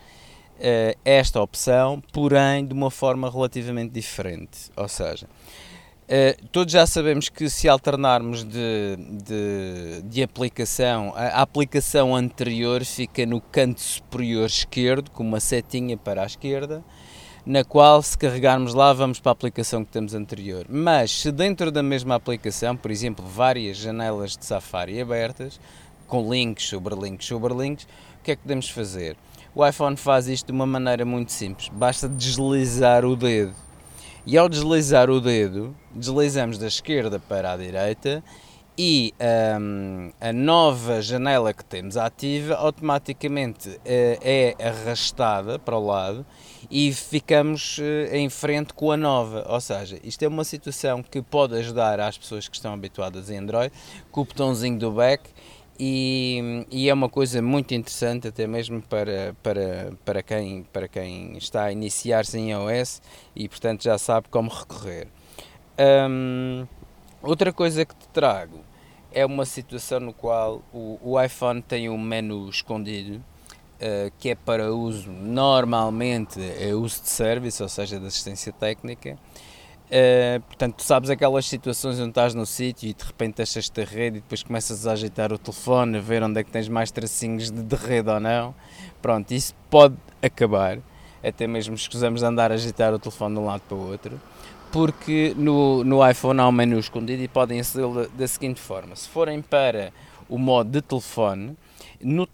uh, 0.59 0.99
esta 1.05 1.41
opção, 1.41 2.03
porém 2.13 2.67
de 2.67 2.73
uma 2.73 2.91
forma 2.91 3.31
relativamente 3.31 3.93
diferente. 3.93 4.71
Ou 4.77 4.89
seja, 4.89 5.27
Uh, 6.07 6.47
todos 6.53 6.73
já 6.73 6.87
sabemos 6.87 7.29
que 7.29 7.51
se 7.51 7.69
alternarmos 7.69 8.45
de, 8.45 8.97
de, 9.25 10.03
de, 10.05 10.23
aplicação, 10.23 11.13
a 11.17 11.43
aplicação 11.43 12.15
anterior 12.15 12.85
fica 12.85 13.27
no 13.27 13.41
canto 13.41 13.81
superior 13.81 14.47
esquerdo, 14.47 15.11
com 15.11 15.25
uma 15.25 15.41
setinha 15.41 15.97
para 15.97 16.23
a 16.23 16.27
esquerda, 16.27 16.85
na 17.45 17.65
qual 17.65 18.01
se 18.03 18.17
carregarmos 18.17 18.73
lá 18.73 18.93
vamos 18.93 19.19
para 19.19 19.33
a 19.33 19.35
aplicação 19.35 19.85
que 19.85 19.91
temos 19.91 20.15
anterior. 20.15 20.65
Mas 20.69 21.11
se 21.11 21.33
dentro 21.33 21.73
da 21.73 21.83
mesma 21.83 22.15
aplicação, 22.15 22.77
por 22.77 22.93
exemplo, 22.93 23.27
várias 23.27 23.77
janelas 23.77 24.37
de 24.37 24.47
Safari 24.47 25.01
abertas, 25.01 25.59
com 26.07 26.33
links 26.33 26.69
sobre 26.69 26.95
links 26.95 27.27
sobre 27.27 27.53
links, 27.53 27.85
o 28.21 28.23
que 28.23 28.31
é 28.31 28.37
que 28.37 28.43
podemos 28.43 28.71
fazer? 28.71 29.17
O 29.53 29.67
iPhone 29.67 29.97
faz 29.97 30.29
isto 30.29 30.47
de 30.47 30.53
uma 30.53 30.67
maneira 30.67 31.05
muito 31.05 31.33
simples, 31.33 31.69
basta 31.69 32.09
deslizar 32.09 33.05
o 33.05 33.17
dedo 33.17 33.67
e 34.27 34.37
ao 34.37 34.49
deslizar 34.49 35.09
o 35.09 35.21
dedo, 35.21 35.75
deslizamos 35.97 36.59
da 36.59 36.67
esquerda 36.67 37.19
para 37.19 37.53
a 37.53 37.57
direita 37.57 38.23
e 38.79 39.15
um, 39.59 40.11
a 40.21 40.33
nova 40.33 41.01
janela 41.01 41.55
que 41.55 41.65
temos 41.65 41.97
ativa 41.97 42.55
automaticamente 42.55 43.71
uh, 43.71 43.81
é 43.87 44.55
arrastada 44.61 45.59
para 45.59 45.79
o 45.79 45.87
lado 45.87 46.27
e 46.71 46.93
ficamos 46.93 47.79
uh, 47.79 48.15
em 48.15 48.29
frente 48.29 48.75
com 48.75 48.93
a 48.93 48.97
nova. 48.97 49.47
Ou 49.49 49.61
seja, 49.61 49.99
isto 50.05 50.23
é 50.23 50.29
uma 50.29 50.45
situação 50.45 51.03
que 51.03 51.23
pode 51.23 51.57
ajudar 51.57 51.99
as 52.01 52.19
pessoas 52.19 52.49
que 52.49 52.57
estão 52.57 52.75
habituadas 52.75 53.31
em 53.31 53.39
Android 53.39 53.73
com 54.11 54.21
o 54.21 54.25
botãozinho 54.25 54.79
do 54.79 54.93
back 54.93 55.31
e, 55.79 56.67
e, 56.71 56.89
é 56.89 56.95
uma 56.95 57.09
coisa 57.09 57.43
muito 57.43 57.75
interessante 57.75 58.29
até 58.29 58.47
mesmo 58.47 58.81
para, 58.81 59.37
para, 59.43 59.93
para, 60.05 60.23
quem, 60.23 60.63
para 60.73 60.89
quem 60.89 61.37
está 61.37 61.65
a 61.65 61.73
iniciar-se 61.73 62.39
em 62.39 62.51
iOS 62.53 63.03
e 63.35 63.47
portanto 63.47 63.83
já 63.83 63.99
sabe 63.99 64.29
como 64.31 64.51
recorrer. 64.51 65.09
Um, 65.79 66.67
outra 67.23 67.53
coisa 67.53 67.85
que 67.85 67.95
te 67.95 68.09
trago 68.09 68.61
é 69.13 69.27
uma 69.27 69.45
situação 69.45 70.01
no 70.01 70.13
qual 70.13 70.63
o, 70.73 70.99
o 71.03 71.23
iPhone 71.23 71.61
tem 71.61 71.89
um 71.89 71.99
menu 71.99 72.49
escondido 72.49 73.23
uh, 73.77 74.13
que 74.19 74.31
é 74.31 74.35
para 74.35 74.73
uso 74.73 75.11
normalmente 75.11 76.41
é 76.59 76.75
uso 76.75 77.03
de 77.03 77.09
serviço, 77.09 77.63
ou 77.63 77.69
seja, 77.69 77.99
de 77.99 78.07
assistência 78.07 78.53
técnica. 78.53 79.19
Uh, 79.87 80.41
portanto, 80.47 80.77
tu 80.77 80.83
sabes 80.83 81.11
aquelas 81.11 81.47
situações 81.47 82.01
onde 82.01 82.09
estás 82.09 82.35
no 82.35 82.45
sítio 82.45 82.89
e 82.89 82.95
de 82.95 83.05
repente 83.05 83.41
achas-te 83.41 83.81
a 83.81 83.85
rede 83.85 84.19
e 84.19 84.21
depois 84.21 84.43
começas 84.43 84.87
a 84.87 84.93
agitar 84.93 85.33
o 85.33 85.39
telefone, 85.39 85.99
a 85.99 86.01
ver 86.01 86.23
onde 86.23 86.41
é 86.41 86.45
que 86.45 86.51
tens 86.51 86.69
mais 86.69 86.91
tracinhos 86.91 87.51
de, 87.51 87.63
de 87.63 87.77
rede 87.77 88.11
ou 88.11 88.19
não. 88.19 88.55
Pronto, 89.01 89.31
isso 89.33 89.55
pode 89.71 89.97
acabar, 90.21 90.79
até 91.23 91.47
mesmo 91.47 91.75
escusamos 91.75 92.21
de 92.21 92.27
andar 92.27 92.51
a 92.51 92.55
agitar 92.55 92.93
o 92.93 92.99
telefone 92.99 93.37
de 93.37 93.41
um 93.41 93.45
lado 93.45 93.63
para 93.69 93.77
o 93.77 93.91
outro, 93.91 94.21
porque 94.77 95.33
no, 95.39 95.83
no 95.83 96.07
iPhone 96.07 96.39
há 96.39 96.47
um 96.47 96.53
menu 96.53 96.79
escondido 96.79 97.23
e 97.23 97.29
podem 97.29 97.61
aceder 97.61 98.11
da 98.11 98.29
seguinte 98.29 98.61
forma: 98.61 98.95
se 98.95 99.09
forem 99.09 99.41
para 99.41 99.91
o 100.29 100.37
modo 100.39 100.69
de 100.71 100.83
telefone, 100.83 101.57
no 102.03 102.29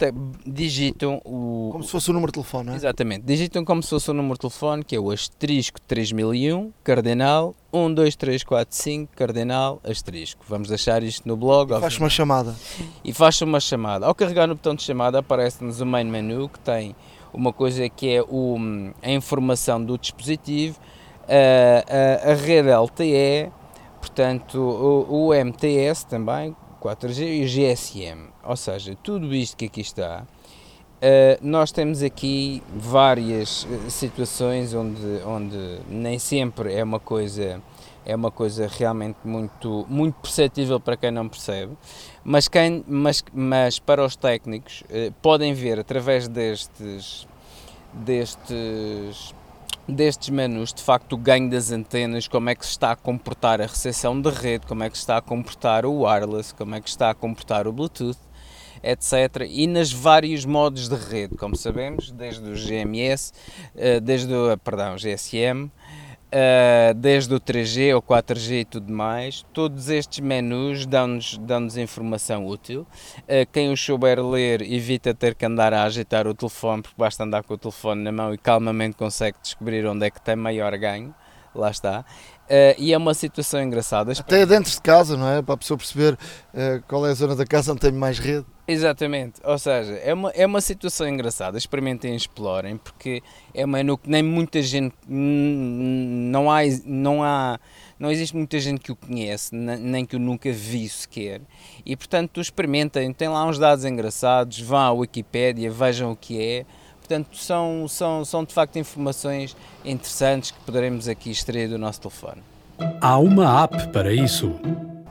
digitam 0.44 1.22
o. 1.24 1.68
Como 1.70 1.84
se 1.84 1.90
fosse 1.92 2.10
o 2.10 2.12
número 2.12 2.32
de 2.32 2.34
telefone, 2.34 2.66
não 2.66 2.72
é? 2.72 2.76
Exatamente, 2.76 3.24
digitam 3.24 3.64
como 3.64 3.80
se 3.80 3.90
fosse 3.90 4.10
o 4.10 4.14
número 4.14 4.34
de 4.34 4.40
telefone, 4.40 4.82
que 4.82 4.96
é 4.96 4.98
o 4.98 5.12
asterisco 5.12 5.80
3001, 5.82 6.72
cardinal 6.82 7.54
12345, 7.72 9.12
cardinal, 9.14 9.80
asterisco. 9.84 10.44
Vamos 10.48 10.68
deixar 10.68 11.04
isto 11.04 11.28
no 11.28 11.36
blog. 11.36 11.72
E 11.72 11.80
faz 11.80 11.96
uma 11.96 12.10
chamada. 12.10 12.56
E 13.04 13.12
faz 13.12 13.40
uma 13.40 13.60
chamada. 13.60 14.06
Ao 14.06 14.14
carregar 14.16 14.48
no 14.48 14.56
botão 14.56 14.74
de 14.74 14.82
chamada, 14.82 15.20
aparece-nos 15.20 15.80
o 15.80 15.86
main 15.86 16.06
menu 16.06 16.48
que 16.48 16.58
tem 16.58 16.96
uma 17.32 17.52
coisa 17.52 17.88
que 17.88 18.10
é 18.10 18.20
o, 18.20 18.56
a 19.00 19.10
informação 19.10 19.82
do 19.82 19.96
dispositivo, 19.96 20.78
a, 21.32 22.28
a, 22.28 22.32
a 22.32 22.34
rede 22.34 22.70
LTE, 22.70 23.50
portanto 24.00 24.58
o, 24.60 25.28
o 25.28 25.34
MTS 25.34 26.04
também, 26.04 26.54
4G 26.80 27.22
e 27.22 27.44
o 27.44 27.48
GSM. 27.48 28.28
Ou 28.44 28.56
seja, 28.56 28.96
tudo 29.02 29.34
isto 29.34 29.56
que 29.56 29.66
aqui 29.66 29.80
está, 29.80 30.24
uh, 30.24 31.38
nós 31.40 31.72
temos 31.72 32.02
aqui 32.02 32.62
várias 32.74 33.66
eh, 33.70 33.88
situações 33.88 34.74
onde, 34.74 35.22
onde 35.24 35.78
nem 35.88 36.18
sempre 36.18 36.74
é 36.74 36.84
uma 36.84 37.00
coisa 37.00 37.62
é 38.04 38.16
uma 38.16 38.32
coisa 38.32 38.66
realmente 38.66 39.18
muito, 39.22 39.86
muito 39.88 40.16
perceptível 40.20 40.80
para 40.80 40.96
quem 40.96 41.12
não 41.12 41.28
percebe, 41.28 41.78
mas, 42.24 42.48
quem, 42.48 42.84
mas, 42.88 43.22
mas 43.32 43.78
para 43.78 44.04
os 44.04 44.16
técnicos 44.16 44.82
uh, 44.82 45.12
podem 45.22 45.54
ver 45.54 45.78
através 45.78 46.26
destes, 46.26 47.28
destes 47.92 49.32
destes 49.88 50.28
menus, 50.28 50.72
de 50.72 50.82
facto, 50.82 51.14
o 51.14 51.16
ganho 51.16 51.50
das 51.50 51.70
antenas, 51.72 52.28
como 52.28 52.50
é 52.50 52.54
que 52.54 52.64
se 52.64 52.72
está 52.72 52.92
a 52.92 52.96
comportar 52.96 53.60
a 53.60 53.66
recepção 53.66 54.20
de 54.20 54.30
rede, 54.30 54.66
como 54.66 54.82
é 54.82 54.90
que 54.90 54.96
se 54.96 55.02
está 55.02 55.16
a 55.16 55.22
comportar 55.22 55.84
o 55.84 56.02
wireless, 56.02 56.54
como 56.54 56.74
é 56.74 56.80
que 56.80 56.88
se 56.88 56.94
está 56.94 57.10
a 57.10 57.14
comportar 57.14 57.66
o 57.66 57.72
Bluetooth, 57.72 58.18
etc. 58.82 59.46
E 59.48 59.66
nos 59.66 59.92
vários 59.92 60.44
modos 60.44 60.88
de 60.88 60.96
rede, 60.96 61.36
como 61.36 61.56
sabemos, 61.56 62.10
desde 62.10 62.48
o 62.48 62.54
GMS, 62.54 63.32
eh, 63.76 64.00
desde 64.00 64.32
o, 64.32 64.56
perdão, 64.58 64.96
GSM, 64.96 65.70
Uh, 66.32 66.94
desde 66.94 67.34
o 67.34 67.38
3G 67.38 67.94
ou 67.94 68.00
4G 68.00 68.60
e 68.60 68.64
tudo 68.64 68.90
mais, 68.90 69.44
todos 69.52 69.90
estes 69.90 70.20
menus 70.20 70.86
dão-nos 70.86 71.36
dão 71.36 71.66
informação 71.76 72.46
útil. 72.46 72.86
Uh, 73.18 73.46
quem 73.52 73.70
os 73.70 73.84
souber 73.84 74.18
ler 74.24 74.62
evita 74.62 75.12
ter 75.12 75.34
que 75.34 75.44
andar 75.44 75.74
a 75.74 75.82
agitar 75.82 76.26
o 76.26 76.32
telefone, 76.32 76.80
porque 76.80 76.96
basta 76.96 77.22
andar 77.22 77.42
com 77.42 77.52
o 77.52 77.58
telefone 77.58 78.02
na 78.02 78.10
mão 78.10 78.32
e 78.32 78.38
calmamente 78.38 78.96
consegue 78.96 79.36
descobrir 79.42 79.84
onde 79.84 80.06
é 80.06 80.10
que 80.10 80.22
tem 80.22 80.34
maior 80.34 80.74
ganho. 80.78 81.14
Lá 81.54 81.70
está. 81.70 82.00
Uh, 82.00 82.74
e 82.78 82.94
é 82.94 82.96
uma 82.96 83.12
situação 83.12 83.62
engraçada. 83.62 84.12
Até 84.12 84.46
dentro 84.46 84.72
de 84.72 84.80
casa, 84.80 85.18
não 85.18 85.28
é? 85.28 85.42
Para 85.42 85.54
a 85.54 85.58
pessoa 85.58 85.76
perceber 85.76 86.16
qual 86.88 87.06
é 87.06 87.10
a 87.10 87.14
zona 87.14 87.36
da 87.36 87.44
casa 87.44 87.72
onde 87.72 87.82
tem 87.82 87.92
mais 87.92 88.18
rede. 88.18 88.46
Exatamente, 88.72 89.34
ou 89.44 89.58
seja, 89.58 89.92
é 90.02 90.14
uma, 90.14 90.30
é 90.30 90.46
uma 90.46 90.60
situação 90.60 91.06
engraçada, 91.06 91.58
experimentem, 91.58 92.16
explorem, 92.16 92.78
porque 92.78 93.22
é 93.52 93.66
uma 93.66 93.82
no 93.82 93.98
que 93.98 94.08
nem 94.08 94.22
muita 94.22 94.62
gente, 94.62 94.94
não 95.06 96.50
há, 96.50 96.60
não 96.86 97.22
há, 97.22 97.60
não 97.98 98.10
existe 98.10 98.34
muita 98.34 98.58
gente 98.58 98.80
que 98.80 98.90
o 98.90 98.96
conhece, 98.96 99.54
nem 99.54 100.06
que 100.06 100.16
o 100.16 100.18
nunca 100.18 100.50
viu 100.50 100.88
sequer, 100.88 101.42
e 101.84 101.94
portanto 101.94 102.40
experimentem, 102.40 103.12
tem 103.12 103.28
lá 103.28 103.44
uns 103.44 103.58
dados 103.58 103.84
engraçados, 103.84 104.58
vão 104.58 104.78
à 104.78 104.90
Wikipédia, 104.90 105.70
vejam 105.70 106.10
o 106.10 106.16
que 106.16 106.40
é, 106.40 106.64
portanto 106.98 107.36
são, 107.36 107.86
são, 107.88 108.24
são 108.24 108.42
de 108.42 108.54
facto 108.54 108.78
informações 108.78 109.54
interessantes 109.84 110.50
que 110.50 110.60
poderemos 110.60 111.08
aqui 111.08 111.30
extrair 111.30 111.68
do 111.68 111.76
nosso 111.76 112.00
telefone. 112.00 112.42
Há 113.02 113.18
uma 113.18 113.64
app 113.64 113.88
para 113.88 114.12
isso. 114.12 114.58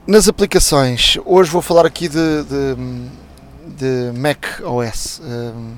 Nas 0.07 0.27
aplicações, 0.27 1.17
hoje 1.23 1.51
vou 1.51 1.61
falar 1.61 1.85
aqui 1.85 2.09
de, 2.09 2.43
de 2.43 2.75
de 3.71 4.11
Mac 4.17 4.45
OS 4.63 5.21
um, 5.23 5.75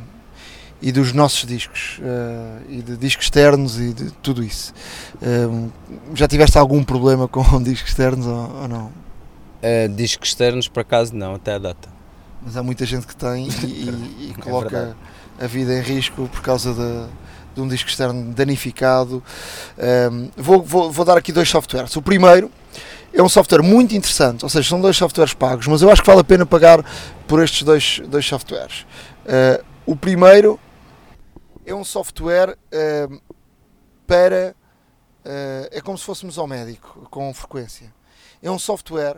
e 0.81 0.91
dos 0.91 1.13
nossos 1.13 1.45
discos 1.45 1.99
uh, 1.99 2.61
e 2.69 2.81
de 2.81 2.97
discos 2.97 3.25
externos 3.25 3.79
e 3.79 3.93
de 3.93 4.11
tudo 4.11 4.43
isso. 4.43 4.73
Um, 5.21 5.69
já 6.13 6.27
tiveste 6.27 6.57
algum 6.57 6.83
problema 6.83 7.27
com 7.29 7.61
discos 7.61 7.91
externos 7.91 8.25
ou, 8.25 8.61
ou 8.61 8.67
não? 8.67 8.85
Uh, 8.85 9.87
discos 9.95 10.29
externos, 10.29 10.67
por 10.67 10.81
acaso, 10.81 11.15
não, 11.15 11.35
até 11.35 11.53
a 11.53 11.57
data. 11.57 11.89
Mas 12.41 12.57
há 12.57 12.63
muita 12.63 12.85
gente 12.85 13.07
que 13.07 13.15
tem 13.15 13.47
e, 13.47 13.65
e, 13.65 14.25
e 14.27 14.35
é 14.37 14.41
coloca 14.41 14.97
é 15.39 15.45
a 15.45 15.47
vida 15.47 15.73
em 15.73 15.81
risco 15.81 16.27
por 16.27 16.41
causa 16.41 16.73
de, 16.73 17.55
de 17.55 17.61
um 17.61 17.67
disco 17.67 17.89
externo 17.89 18.33
danificado. 18.33 19.23
Um, 20.11 20.29
vou, 20.35 20.61
vou, 20.61 20.91
vou 20.91 21.05
dar 21.05 21.17
aqui 21.17 21.31
dois 21.31 21.49
softwares. 21.49 21.95
O 21.95 22.01
primeiro 22.01 22.51
é 23.13 23.21
um 23.21 23.29
software 23.29 23.61
muito 23.61 23.93
interessante, 23.93 24.43
ou 24.43 24.49
seja, 24.49 24.67
são 24.67 24.81
dois 24.81 24.97
softwares 24.97 25.35
pagos, 25.35 25.67
mas 25.67 25.83
eu 25.83 25.91
acho 25.91 26.01
que 26.01 26.07
vale 26.07 26.21
a 26.21 26.23
pena 26.23 26.45
pagar 26.45 26.83
por 27.27 27.41
estes 27.43 27.61
dois, 27.61 27.99
dois 28.07 28.25
softwares. 28.25 28.87
Uh, 29.23 29.63
o 29.85 29.95
primeiro 29.95 30.59
é 31.63 31.75
um 31.75 31.83
software 31.83 32.57
uh, 32.73 33.21
para. 34.07 34.55
Uh, 35.23 35.69
é 35.71 35.79
como 35.79 35.97
se 35.97 36.03
fôssemos 36.03 36.37
ao 36.39 36.47
médico 36.47 37.07
com 37.11 37.31
frequência. 37.33 37.93
É 38.41 38.49
um 38.49 38.59
software 38.59 39.17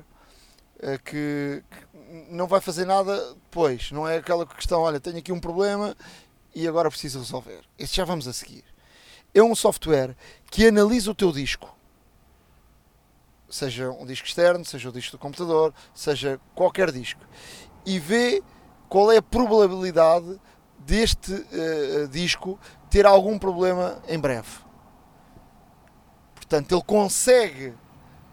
que, 1.03 1.63
que, 1.71 1.97
não 2.29 2.45
vai 2.45 2.61
fazer 2.61 2.85
nada 2.85 3.33
depois. 3.33 3.91
Não 3.91 4.07
é 4.07 4.17
aquela 4.17 4.45
questão, 4.45 4.81
olha, 4.81 4.99
tenho 4.99 5.17
aqui 5.17 5.31
um 5.31 5.39
problema 5.39 5.95
e 6.53 6.67
agora 6.67 6.91
preciso 6.91 7.19
resolver. 7.19 7.61
Esse 7.79 7.95
já 7.95 8.05
vamos 8.05 8.27
a 8.27 8.33
seguir. 8.33 8.63
É 9.33 9.41
um 9.41 9.55
software 9.55 10.15
que 10.51 10.67
analisa 10.67 11.09
o 11.09 11.15
teu 11.15 11.31
disco 11.31 11.74
seja 13.49 13.89
um 13.91 14.05
disco 14.05 14.27
externo, 14.27 14.65
seja 14.65 14.89
o 14.89 14.91
disco 14.91 15.13
do 15.13 15.19
computador, 15.19 15.73
seja 15.93 16.39
qualquer 16.53 16.91
disco, 16.91 17.21
e 17.85 17.99
vê 17.99 18.43
qual 18.89 19.11
é 19.11 19.17
a 19.17 19.21
probabilidade 19.21 20.39
deste 20.79 21.33
uh, 21.33 22.07
disco 22.09 22.59
ter 22.89 23.05
algum 23.05 23.37
problema 23.37 24.01
em 24.07 24.19
breve. 24.19 24.63
Portanto, 26.35 26.75
ele 26.75 26.83
consegue 26.83 27.73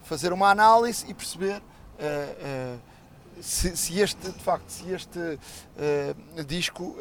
fazer 0.03 0.33
uma 0.33 0.51
análise 0.51 1.07
e 1.09 1.15
perceber 1.15 1.57
uh, 1.59 2.77
uh, 2.77 2.81
se, 3.41 3.77
se, 3.77 3.99
este, 3.99 4.31
de 4.31 4.39
facto, 4.41 4.69
se 4.69 4.91
este 4.93 5.19
disco 6.47 6.97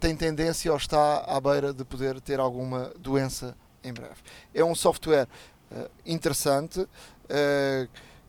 tem 0.00 0.16
tendência 0.16 0.72
ou 0.72 0.76
está 0.76 1.18
à 1.18 1.40
beira 1.40 1.72
de 1.72 1.84
poder 1.84 2.20
ter 2.20 2.40
alguma 2.40 2.90
doença 2.98 3.54
em 3.84 3.92
breve. 3.92 4.16
É 4.52 4.64
um 4.64 4.74
software 4.74 5.28
interessante 6.06 6.80
uh, 6.80 6.88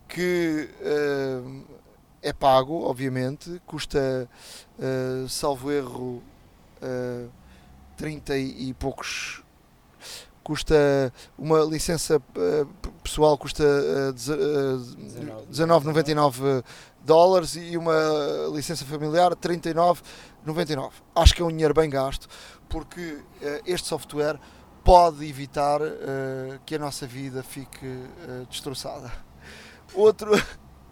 que 0.08 0.70
uh, 0.82 1.64
é 2.22 2.34
pago, 2.34 2.84
obviamente, 2.84 3.62
custa, 3.66 4.30
salvo 5.30 5.72
erro, 5.72 6.22
30 7.96 8.38
e 8.38 8.74
poucos 8.74 9.42
custa 10.44 11.14
uma 11.38 11.60
licença 11.60 12.22
pessoal 13.04 13.38
custa 13.38 13.64
19,99 14.16 16.64
dólares 17.06 17.56
e 17.56 17.78
uma 17.78 17.94
licença 18.54 18.84
familiar 18.84 19.34
39,99. 19.36 20.92
Acho 21.16 21.36
que 21.36 21.42
é 21.42 21.46
um 21.46 21.50
dinheiro 21.50 21.74
bem 21.74 21.90
gasto 21.90 22.28
porque 22.68 23.20
este 23.66 23.88
software 23.88 24.38
pode 24.84 25.26
evitar 25.28 25.82
uh, 25.82 26.60
que 26.66 26.76
a 26.76 26.80
nossa 26.80 27.06
vida 27.06 27.44
fique 27.44 27.86
uh, 27.86 28.46
destroçada. 28.50 29.12
Outro, 29.94 30.32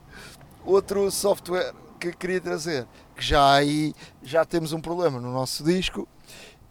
outro 0.66 1.10
software 1.12 1.74
que 2.00 2.12
queria 2.14 2.40
trazer, 2.40 2.88
que 3.16 3.24
já 3.24 3.54
aí 3.54 3.94
já 4.22 4.46
temos 4.46 4.72
um 4.74 4.82
problema 4.82 5.20
no 5.20 5.32
nosso 5.32 5.64
disco 5.64 6.08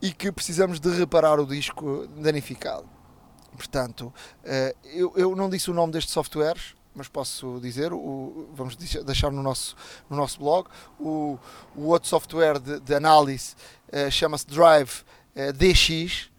e 0.01 0.13
que 0.13 0.31
precisamos 0.31 0.79
de 0.79 0.91
reparar 0.91 1.41
o 1.41 1.47
disco 1.47 2.07
danificado. 2.17 2.89
Portanto, 3.57 4.13
uh, 4.45 4.77
eu, 4.85 5.13
eu 5.17 5.35
não 5.35 5.49
disse 5.49 5.71
o 5.71 5.75
nome 5.75 5.93
destes 5.93 6.13
softwares, 6.13 6.75
mas 6.95 7.09
posso 7.09 7.59
dizer, 7.61 7.93
o, 7.93 8.49
vamos 8.55 8.77
deixar 8.77 9.31
no 9.31 9.43
nosso, 9.43 9.77
no 10.09 10.17
nosso 10.17 10.39
blog, 10.39 10.69
o, 10.99 11.39
o 11.75 11.87
outro 11.89 12.09
software 12.09 12.59
de, 12.59 12.81
de 12.81 12.95
análise 12.95 13.55
chama-se 14.11 14.47
Drive 14.47 15.05
DX, 15.55 16.31
Uh, 16.31 16.36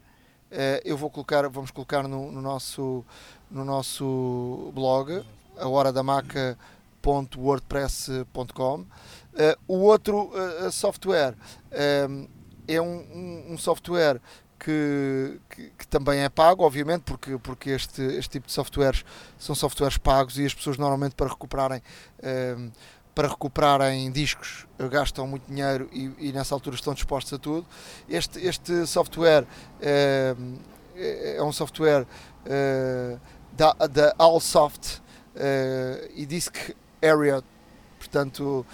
eu 0.84 0.96
vou 0.96 1.10
colocar, 1.10 1.46
vamos 1.48 1.70
colocar 1.70 2.08
no, 2.08 2.32
no, 2.32 2.40
nosso, 2.40 3.04
no 3.50 3.62
nosso 3.64 4.72
blog, 4.74 5.22
a 5.58 5.68
hora 5.68 5.92
da 5.92 6.02
maca.wordpress.com. 6.02 8.80
Uh, 8.80 8.86
o 9.68 9.80
outro 9.80 10.32
uh, 10.32 10.72
software 10.72 11.36
é 12.66 12.80
um, 12.80 12.86
um, 12.86 13.52
um 13.52 13.58
software 13.58 14.18
que, 14.58 15.38
que, 15.48 15.70
que, 15.78 15.86
também 15.86 16.18
é 16.20 16.28
pago, 16.28 16.64
obviamente, 16.64 17.02
porque, 17.02 17.38
porque 17.38 17.70
este, 17.70 18.02
este 18.02 18.30
tipo 18.30 18.48
de 18.48 18.52
softwares 18.52 19.04
são 19.38 19.54
softwares 19.54 19.96
pagos 19.96 20.36
e 20.38 20.44
as 20.44 20.52
pessoas 20.52 20.76
normalmente 20.76 21.14
para 21.14 21.28
recuperarem 21.28 21.80
para 23.18 23.26
recuperarem 23.26 24.12
discos 24.12 24.64
gastam 24.92 25.26
muito 25.26 25.42
dinheiro 25.48 25.88
e, 25.92 26.08
e, 26.20 26.32
nessa 26.32 26.54
altura 26.54 26.76
estão 26.76 26.94
dispostos 26.94 27.32
a 27.32 27.36
tudo. 27.36 27.66
Este, 28.08 28.38
este 28.46 28.86
software 28.86 29.44
é, 29.80 30.36
é 31.36 31.42
um 31.42 31.50
software 31.50 32.06
é, 32.46 33.18
da, 33.54 33.72
da 33.72 34.14
Allsoft 34.16 35.02
é, 35.34 36.08
e 36.14 36.24
Disk 36.26 36.76
Area, 37.02 37.42
portanto 37.98 38.64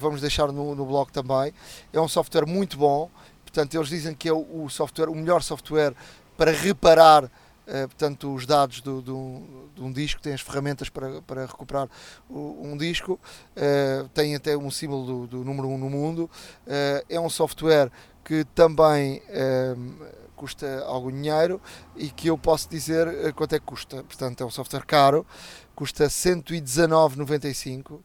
vamos 0.00 0.20
deixar 0.20 0.50
no, 0.50 0.74
no 0.74 0.84
blog 0.84 1.12
também. 1.12 1.54
É 1.92 2.00
um 2.00 2.08
software 2.08 2.46
muito 2.46 2.76
bom, 2.76 3.08
portanto 3.44 3.72
eles 3.72 3.88
dizem 3.88 4.16
que 4.16 4.28
é 4.28 4.32
o, 4.32 4.64
o 4.64 4.68
software, 4.68 5.08
o 5.08 5.14
melhor 5.14 5.44
software 5.44 5.94
para 6.36 6.50
reparar 6.50 7.30
portanto, 7.86 8.34
os 8.34 8.46
dados 8.46 8.80
do, 8.80 9.00
do, 9.00 9.70
de 9.74 9.82
um 9.82 9.92
disco, 9.92 10.20
tem 10.20 10.32
as 10.32 10.40
ferramentas 10.40 10.88
para, 10.88 11.22
para 11.22 11.46
recuperar 11.46 11.88
um 12.28 12.76
disco, 12.76 13.18
uh, 13.56 14.08
tem 14.10 14.34
até 14.34 14.56
um 14.56 14.70
símbolo 14.70 15.26
do, 15.26 15.26
do 15.26 15.44
número 15.44 15.68
1 15.68 15.74
um 15.74 15.78
no 15.78 15.90
mundo. 15.90 16.30
Uh, 16.66 17.04
é 17.08 17.20
um 17.20 17.30
software 17.30 17.90
que 18.24 18.44
também 18.54 19.22
custa 20.36 20.84
algum 20.84 21.10
dinheiro 21.10 21.60
e 21.96 22.10
que 22.10 22.28
eu 22.28 22.38
posso 22.38 22.68
dizer 22.68 23.32
quanto 23.34 23.54
é 23.54 23.58
que 23.58 23.66
custa. 23.66 24.04
Portanto, 24.04 24.42
é 24.42 24.46
um 24.46 24.50
software 24.50 24.84
caro, 24.86 25.26
custa 25.74 26.06
119,95, 26.06 27.98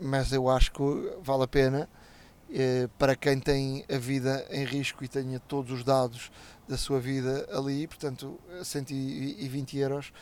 mas 0.00 0.32
eu 0.32 0.48
acho 0.48 0.72
que 0.72 0.80
vale 1.20 1.42
a 1.42 1.48
pena 1.48 1.88
para 2.96 3.14
quem 3.14 3.38
tem 3.38 3.84
a 3.92 3.98
vida 3.98 4.46
em 4.50 4.64
risco 4.64 5.04
e 5.04 5.08
tenha 5.08 5.38
todos 5.40 5.70
os 5.72 5.84
dados 5.84 6.30
da 6.68 6.76
sua 6.76 7.00
vida 7.00 7.48
ali, 7.52 7.86
portanto, 7.86 8.38
120 8.62 9.78
euros 9.78 10.12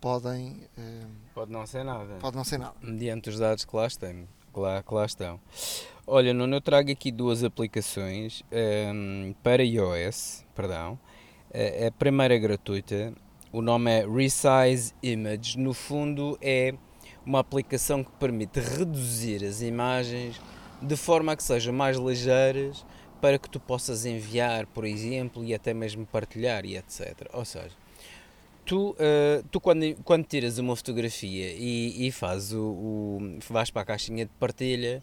podem. 0.00 0.68
Eh, 0.76 1.06
pode 1.34 1.52
não 1.52 1.66
ser 1.66 1.84
nada. 1.84 2.16
Pode 2.20 2.36
não 2.36 2.44
ser 2.44 2.58
nada. 2.58 2.74
Mediante 2.80 3.28
os 3.30 3.38
dados 3.38 3.64
que 3.64 3.76
lá, 3.76 3.86
estão, 3.86 4.28
que 4.52 4.60
lá, 4.60 4.82
que 4.82 4.94
lá 4.94 5.04
estão. 5.06 5.40
Olha, 6.06 6.32
Nuno, 6.32 6.56
eu 6.56 6.60
trago 6.60 6.90
aqui 6.90 7.10
duas 7.10 7.42
aplicações 7.42 8.42
um, 8.52 8.56
ehm, 8.56 9.32
para 9.42 9.64
iOS, 9.64 10.44
perdão. 10.54 10.98
A 11.86 11.90
primeira 11.92 12.34
é 12.34 12.38
gratuita, 12.38 13.14
o 13.50 13.62
nome 13.62 13.90
é 13.90 14.06
Resize 14.06 14.92
Image. 15.02 15.58
No 15.58 15.72
fundo, 15.72 16.38
é 16.42 16.74
uma 17.24 17.40
aplicação 17.40 18.04
que 18.04 18.10
permite 18.12 18.60
reduzir 18.60 19.44
as 19.44 19.62
imagens 19.62 20.40
de 20.80 20.96
forma 20.96 21.32
a 21.32 21.36
que 21.36 21.42
sejam 21.42 21.72
mais 21.72 21.96
ligeiras 21.96 22.84
para 23.20 23.38
que 23.38 23.48
tu 23.48 23.58
possas 23.58 24.06
enviar, 24.06 24.66
por 24.66 24.84
exemplo, 24.84 25.44
e 25.44 25.54
até 25.54 25.72
mesmo 25.72 26.06
partilhar 26.06 26.64
e 26.64 26.76
etc. 26.76 27.28
Ou 27.32 27.44
seja, 27.44 27.70
tu, 28.64 28.90
uh, 28.90 29.42
tu 29.50 29.60
quando, 29.60 29.94
quando 30.04 30.24
tiras 30.24 30.58
uma 30.58 30.76
fotografia 30.76 31.52
e, 31.52 32.06
e 32.06 32.12
fazes 32.12 32.52
o, 32.52 32.60
o, 32.60 33.38
vais 33.48 33.70
para 33.70 33.82
a 33.82 33.84
caixinha 33.84 34.24
de 34.24 34.32
partilha, 34.38 35.02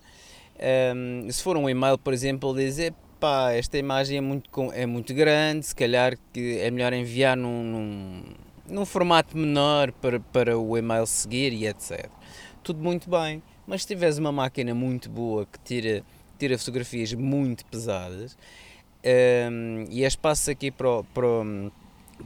um, 0.55 1.25
ehm, 1.25 1.29
se 1.31 1.41
for 1.41 1.57
um 1.57 1.69
e-mail, 1.69 1.97
por 1.97 2.13
exemplo, 2.13 2.53
dizer 2.55 2.93
pá, 3.19 3.53
esta 3.53 3.77
imagem 3.77 4.17
é 4.17 4.21
muito, 4.21 4.49
é 4.73 4.85
muito 4.85 5.13
grande, 5.13 5.65
se 5.65 5.73
calhar 5.73 6.17
que 6.33 6.59
é 6.59 6.69
melhor 6.69 6.91
enviar 6.91 7.37
num, 7.37 7.63
num, 7.63 8.23
num 8.69 8.85
formato 8.85 9.37
menor 9.37 9.93
para, 9.93 10.19
para 10.19 10.59
o 10.59 10.77
e-mail 10.77 11.07
seguir 11.07 11.53
e 11.53 11.65
etc. 11.65 12.09
Tudo 12.61 12.83
muito 12.83 13.09
bem 13.09 13.41
Mas 13.65 13.81
se 13.81 13.87
tiveres 13.87 14.17
uma 14.17 14.31
máquina 14.31 14.75
muito 14.75 15.09
boa 15.09 15.45
que 15.45 15.57
tira, 15.59 16.03
tira 16.43 16.57
fotografias 16.57 17.13
muito 17.13 17.63
pesadas, 17.67 18.37
um, 19.49 19.85
e 19.89 20.03
é 20.03 20.07
espaço 20.07 20.51
aqui 20.51 20.69
para, 20.69 21.01
para, 21.13 21.71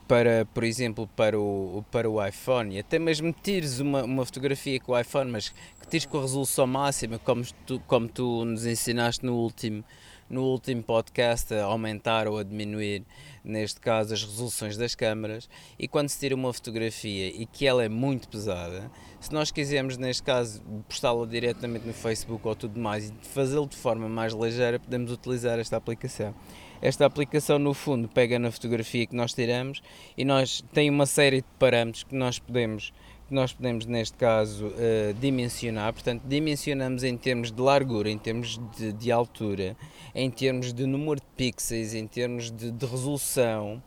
para, 0.07 0.45
por 0.55 0.63
exemplo, 0.63 1.07
para 1.15 1.39
o, 1.39 1.85
para 1.91 2.09
o 2.09 2.25
iPhone, 2.25 2.75
e 2.75 2.79
até 2.79 2.97
mesmo 2.97 3.31
tires 3.31 3.79
uma, 3.79 4.03
uma 4.03 4.25
fotografia 4.25 4.79
com 4.79 4.93
o 4.93 4.99
iPhone, 4.99 5.29
mas 5.29 5.49
que 5.49 5.87
tires 5.87 6.07
com 6.07 6.17
a 6.17 6.21
resolução 6.21 6.65
máxima, 6.65 7.19
como 7.19 7.43
tu, 7.67 7.79
como 7.81 8.07
tu 8.07 8.43
nos 8.43 8.65
ensinaste 8.65 9.23
no 9.23 9.35
último, 9.35 9.83
no 10.27 10.45
último 10.45 10.81
podcast, 10.81 11.53
a 11.53 11.65
aumentar 11.65 12.27
ou 12.27 12.39
a 12.39 12.43
diminuir, 12.43 13.03
neste 13.43 13.79
caso, 13.79 14.15
as 14.15 14.23
resoluções 14.23 14.75
das 14.75 14.95
câmaras, 14.95 15.47
e 15.77 15.87
quando 15.87 16.09
se 16.09 16.19
tira 16.19 16.33
uma 16.33 16.51
fotografia 16.51 17.27
e 17.27 17.45
que 17.45 17.67
ela 17.67 17.83
é 17.83 17.89
muito 17.89 18.27
pesada, 18.27 18.89
se 19.19 19.33
nós 19.33 19.51
quisermos, 19.51 19.97
neste 19.97 20.23
caso, 20.23 20.61
postá-la 20.87 21.25
diretamente 21.25 21.85
no 21.85 21.93
Facebook 21.93 22.47
ou 22.47 22.55
tudo 22.55 22.79
mais 22.79 23.09
e 23.09 23.13
fazê-lo 23.21 23.67
de 23.67 23.75
forma 23.75 24.07
mais 24.07 24.33
ligeira, 24.33 24.79
podemos 24.79 25.11
utilizar 25.11 25.59
esta 25.59 25.77
aplicação. 25.77 26.33
Esta 26.81 27.05
aplicação, 27.05 27.57
no 27.57 27.73
fundo, 27.73 28.07
pega 28.07 28.37
na 28.37 28.51
fotografia 28.51 29.05
que 29.07 29.15
nós 29.15 29.33
tiramos 29.33 29.81
e 30.15 30.23
nós 30.23 30.63
tem 30.71 30.89
uma 30.89 31.07
série 31.07 31.37
de 31.37 31.47
parâmetros 31.57 32.03
que 32.03 32.15
nós 32.15 32.37
podemos 32.37 32.93
que 33.27 33.33
nós 33.33 33.51
podemos, 33.51 33.85
neste 33.85 34.17
caso, 34.17 34.67
uh, 34.67 35.13
dimensionar. 35.19 35.91
Portanto, 35.91 36.23
dimensionamos 36.25 37.03
em 37.03 37.17
termos 37.17 37.51
de 37.51 37.61
largura, 37.61 38.09
em 38.09 38.17
termos 38.17 38.57
de, 38.77 38.93
de 38.93 39.11
altura, 39.11 39.75
em 40.15 40.31
termos 40.31 40.73
de 40.73 40.85
número 40.85 41.19
de 41.19 41.27
pixels, 41.35 41.93
em 41.93 42.07
termos 42.07 42.49
de, 42.49 42.71
de 42.71 42.85
resolução. 42.85 43.83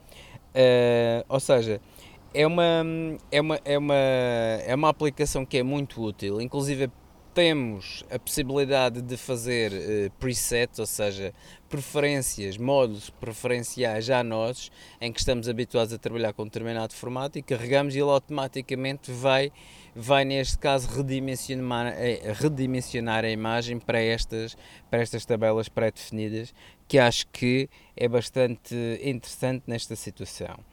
Uh, 0.54 1.24
ou 1.26 1.40
seja, 1.40 1.80
é 2.32 2.46
uma, 2.46 2.84
é, 3.30 3.40
uma, 3.40 3.60
é, 3.64 3.78
uma, 3.78 3.94
é 3.94 4.74
uma 4.74 4.88
aplicação 4.88 5.44
que 5.44 5.58
é 5.58 5.62
muito 5.62 6.02
útil, 6.02 6.40
inclusive 6.40 6.90
temos 7.32 8.04
a 8.10 8.18
possibilidade 8.18 9.00
de 9.00 9.16
fazer 9.16 9.72
uh, 9.72 10.10
presets, 10.18 10.78
ou 10.78 10.86
seja, 10.86 11.32
preferências, 11.68 12.56
modos 12.56 13.10
preferenciais 13.10 14.04
já 14.04 14.22
nossos, 14.22 14.70
em 15.00 15.12
que 15.12 15.20
estamos 15.20 15.48
habituados 15.48 15.92
a 15.92 15.98
trabalhar 15.98 16.32
com 16.32 16.44
determinado 16.44 16.92
formato 16.92 17.38
e 17.38 17.42
carregamos 17.42 17.94
e 17.94 17.98
ele 17.98 18.10
automaticamente 18.10 19.12
vai, 19.12 19.52
vai 19.94 20.24
neste 20.24 20.58
caso, 20.58 20.88
redimensionar, 20.88 21.94
eh, 21.96 22.32
redimensionar 22.34 23.24
a 23.24 23.30
imagem 23.30 23.78
para 23.78 24.00
estas, 24.00 24.56
para 24.90 25.00
estas 25.00 25.24
tabelas 25.24 25.68
pré-definidas, 25.68 26.52
que 26.88 26.98
acho 26.98 27.28
que 27.28 27.70
é 27.96 28.08
bastante 28.08 28.74
interessante 29.02 29.62
nesta 29.68 29.94
situação. 29.94 30.69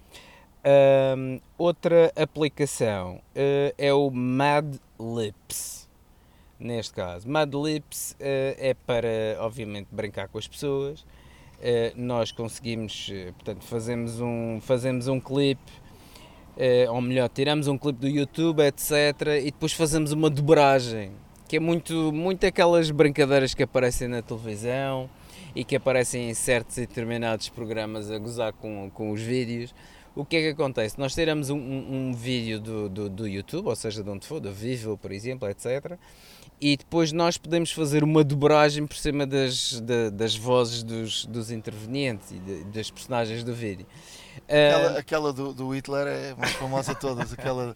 Um, 0.66 1.40
outra 1.58 2.12
aplicação 2.16 3.22
uh, 3.36 3.74
é 3.78 3.94
o 3.94 4.10
Mad 4.10 4.76
Lips 5.00 5.88
neste 6.60 6.94
caso. 6.94 7.30
Mad 7.30 7.54
Lips 7.54 8.12
uh, 8.14 8.16
é 8.58 8.74
para, 8.74 9.38
obviamente, 9.40 9.88
brincar 9.92 10.28
com 10.28 10.38
as 10.38 10.48
pessoas. 10.48 11.02
Uh, 11.02 11.94
nós 11.96 12.32
conseguimos, 12.32 13.12
portanto, 13.36 13.64
fazemos 13.64 14.20
um, 14.20 14.60
fazemos 14.62 15.08
um 15.08 15.20
clipe, 15.20 15.72
ou 16.90 17.00
melhor, 17.02 17.30
tiramos 17.30 17.68
um 17.68 17.78
clipe 17.78 18.00
do 18.00 18.08
YouTube, 18.08 18.64
etc. 18.64 18.92
E 19.44 19.52
depois 19.52 19.74
fazemos 19.74 20.12
uma 20.12 20.28
dobragem, 20.28 21.12
que 21.48 21.58
é 21.58 21.60
muito, 21.60 22.12
muito 22.12 22.48
aquelas 22.48 22.90
brincadeiras 22.90 23.54
que 23.54 23.62
aparecem 23.62 24.08
na 24.08 24.24
televisão 24.24 25.08
e 25.56 25.64
que 25.64 25.76
aparecem 25.76 26.30
em 26.30 26.34
certos 26.34 26.78
e 26.78 26.82
determinados 26.82 27.50
programas 27.50 28.10
a 28.10 28.18
gozar 28.18 28.54
com, 28.54 28.90
com 28.92 29.12
os 29.12 29.22
vídeos. 29.22 29.74
O 30.18 30.26
que 30.26 30.38
é 30.38 30.42
que 30.42 30.50
acontece? 30.50 30.98
Nós 31.00 31.14
tiramos 31.14 31.50
um, 31.50 31.58
um, 31.58 32.10
um 32.10 32.14
vídeo 32.14 32.60
do, 32.60 32.90
do, 32.90 33.10
do, 33.10 33.28
YouTube, 33.28 33.68
ou 33.68 33.76
seja, 33.76 34.04
de 34.04 34.10
onde 34.10 34.26
for, 34.26 34.40
da 34.40 34.50
Vivo, 34.50 34.98
por 34.98 35.12
exemplo, 35.12 35.48
etc 35.48 35.98
e 36.60 36.76
depois 36.76 37.12
nós 37.12 37.38
podemos 37.38 37.72
fazer 37.72 38.04
uma 38.04 38.24
dobragem 38.24 38.88
por 38.88 38.98
cima 38.98 39.28
das, 39.28 39.80
de, 39.80 40.10
das 40.10 40.36
vozes 40.36 40.84
dos, 40.84 41.26
dos 41.26 41.52
intervenientes 41.52 42.32
e 42.32 42.40
de, 42.40 42.64
das 42.66 42.90
personagens 42.90 43.44
do 43.44 43.54
vídeo. 43.54 43.86
Aquela, 44.44 44.94
uh, 44.94 44.98
aquela 44.98 45.34
do, 45.34 45.54
do, 45.54 45.70
Hitler 45.70 46.08
é 46.08 46.36
mais 46.36 46.54
famosa 46.54 46.94
de 46.94 47.00
todas, 47.00 47.32
aquela, 47.32 47.74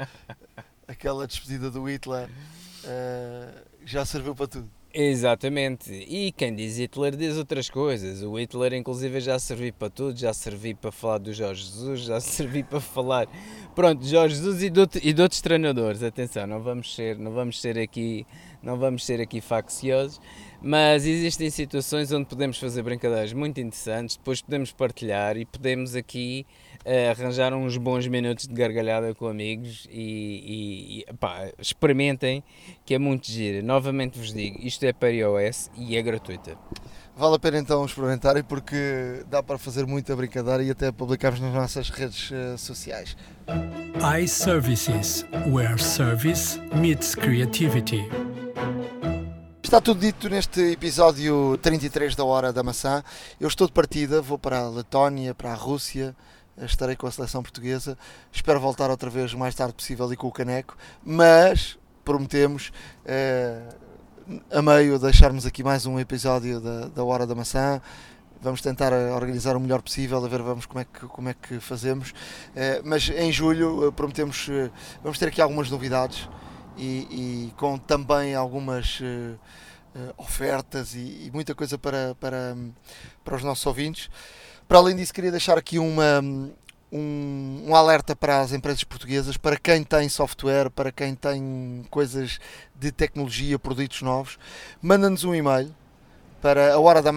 aquela 0.88 1.28
despedida 1.28 1.70
do 1.70 1.84
Hitler 1.88 2.28
uh, 2.28 3.62
já 3.86 4.04
serviu 4.04 4.36
para 4.36 4.48
tudo. 4.48 4.70
Exatamente, 4.94 5.90
e 5.94 6.34
quem 6.34 6.54
diz 6.54 6.78
Hitler 6.78 7.16
diz 7.16 7.38
outras 7.38 7.70
coisas. 7.70 8.22
O 8.24 8.38
Hitler, 8.38 8.74
inclusive, 8.74 9.22
já 9.22 9.40
serviu 9.40 9.72
para 9.72 9.90
tudo, 9.90 10.20
já 10.20 10.34
serviu 10.34 10.76
para 10.76 10.92
falar 10.92 11.18
do 11.20 11.34
Jorge 11.34 11.64
Jesus, 11.64 12.02
já 12.02 12.20
serviu 12.22 12.66
para 12.66 12.82
falar, 12.82 13.28
pronto, 13.74 14.06
Jorge 14.06 14.36
Jesus 14.36 14.62
e 14.64 14.70
de, 14.70 14.82
e 15.02 15.14
de 15.14 15.22
outros 15.22 15.40
treinadores. 15.40 16.04
Atenção, 16.04 16.46
não 16.46 16.60
vamos 16.62 16.94
ser, 16.94 17.18
não 17.18 17.32
vamos 17.32 17.62
ser 17.62 17.80
aqui 17.80 18.26
não 18.62 18.78
vamos 18.78 19.06
ser 19.06 19.20
aqui 19.20 19.42
facciosos, 19.42 20.22
mas 20.62 21.06
existem 21.06 21.50
situações 21.50 22.12
onde 22.12 22.26
podemos 22.26 22.60
fazer 22.60 22.84
brincadeiras 22.84 23.34
muito 23.34 23.60
interessantes, 23.60 24.16
depois 24.16 24.42
podemos 24.42 24.72
partilhar 24.72 25.36
e 25.38 25.46
podemos 25.46 25.96
aqui 25.96 26.46
uh, 26.86 27.10
arranjar 27.12 27.54
uns 27.54 27.78
bons 27.78 28.08
minutos 28.08 28.48
de 28.48 28.54
gargalhada 28.54 29.14
com 29.14 29.28
amigos 29.28 29.88
e, 29.90 31.06
e 31.10 31.14
pá, 31.14 31.50
experimentem 31.60 32.44
que 32.86 32.94
é 32.94 33.00
muito 33.00 33.30
giro. 33.30 33.66
Novamente 33.66 34.18
vos 34.18 34.34
digo, 34.34 34.58
isto 34.62 34.84
é 34.86 34.94
para 34.94 35.10
iOS 35.10 35.70
e 35.76 35.96
é 35.98 36.02
gratuita. 36.02 36.58
Vale 37.16 37.36
a 37.36 37.40
pena 37.40 37.60
então 37.60 37.86
experimentarem 37.86 38.44
porque 38.44 39.24
dá 39.30 39.44
para 39.44 39.58
fazer 39.58 39.86
muita 39.86 40.16
brincadeira 40.16 40.64
e 40.64 40.72
até 40.72 40.92
publicamos 40.92 41.40
nas 41.40 41.54
nossas 41.54 41.90
redes 41.90 42.32
uh, 42.32 42.58
sociais. 42.58 43.16
iServices, 44.20 45.26
where 45.48 45.78
service 45.78 46.60
meets 46.76 47.14
creativity. 47.14 48.04
Está 49.72 49.80
tudo 49.80 50.02
dito 50.02 50.28
neste 50.28 50.74
episódio 50.74 51.58
33 51.62 52.14
da 52.16 52.26
Hora 52.26 52.52
da 52.52 52.62
Maçã. 52.62 53.02
Eu 53.40 53.48
estou 53.48 53.68
de 53.68 53.72
partida, 53.72 54.22
vou 54.22 54.38
para 54.38 54.60
a 54.60 54.70
Letónia, 54.70 55.34
para 55.34 55.52
a 55.52 55.56
Rússia, 55.56 56.14
estarei 56.66 56.96
com 56.96 57.08
a 57.08 57.12
seleção 57.12 57.42
portuguesa. 57.42 57.98
Espero 58.32 58.60
voltar 58.60 58.90
outra 58.90 59.10
vez 59.10 59.34
o 59.34 59.38
mais 59.38 59.56
tarde 59.56 59.74
possível 59.74 60.12
e 60.12 60.16
com 60.16 60.28
o 60.28 60.32
caneco, 60.32 60.78
mas 61.04 61.78
prometemos 62.04 62.72
eh, 63.06 63.62
a 64.52 64.62
meio 64.62 65.00
deixarmos 65.00 65.46
aqui 65.46 65.64
mais 65.64 65.86
um 65.86 66.00
episódio 66.00 66.60
da, 66.60 66.88
da 66.88 67.04
Hora 67.04 67.26
da 67.26 67.36
Maçã. 67.36 67.82
Vamos 68.42 68.62
tentar 68.62 68.92
organizar 68.92 69.56
o 69.56 69.60
melhor 69.60 69.82
possível, 69.82 70.24
a 70.24 70.28
ver 70.28 70.42
vamos 70.42 70.66
como 70.66 70.80
é 70.80 70.86
que, 70.86 71.06
como 71.06 71.30
é 71.30 71.34
que 71.34 71.60
fazemos. 71.60 72.14
Eh, 72.56 72.82
mas 72.84 73.10
em 73.10 73.32
julho 73.32 73.88
eh, 73.88 73.92
prometemos, 73.92 74.48
eh, 74.50 74.72
vamos 75.04 75.20
ter 75.20 75.28
aqui 75.28 75.42
algumas 75.42 75.70
novidades 75.70 76.28
e, 76.76 77.50
e 77.50 77.54
com 77.56 77.78
também 77.78 78.34
algumas 78.34 79.00
ofertas 80.18 80.96
e, 80.96 81.28
e, 81.28 81.32
muita 81.34 81.54
coisa 81.54 81.78
para, 81.78 82.16
para, 82.16 82.58
para 83.24 83.36
os 83.36 83.44
nossos 83.44 83.66
ouvintes. 83.66 84.10
Para 84.72 84.80
além 84.80 84.96
disso, 84.96 85.14
queria 85.14 85.32
deixar 85.32 85.58
aqui 85.58 85.78
uma, 85.78 86.22
um, 86.22 86.50
um, 87.68 87.76
alerta 87.76 88.16
para 88.16 88.40
as 88.40 88.54
empresas 88.54 88.86
portuguesas, 88.86 89.36
para 89.36 89.58
quem 89.58 89.84
tem 89.84 90.08
software, 90.08 90.70
para 90.70 90.94
quem 90.94 91.14
tem 91.14 91.86
coisas 91.90 92.40
de 92.74 92.90
tecnologia, 92.90 93.60
produtos 93.60 94.02
novos, 94.02 94.40
manda-nos 94.82 95.26
um 95.26 95.36
e-mail 95.36 95.76
para 96.42 96.74
a 96.74 97.02
da 97.02 97.12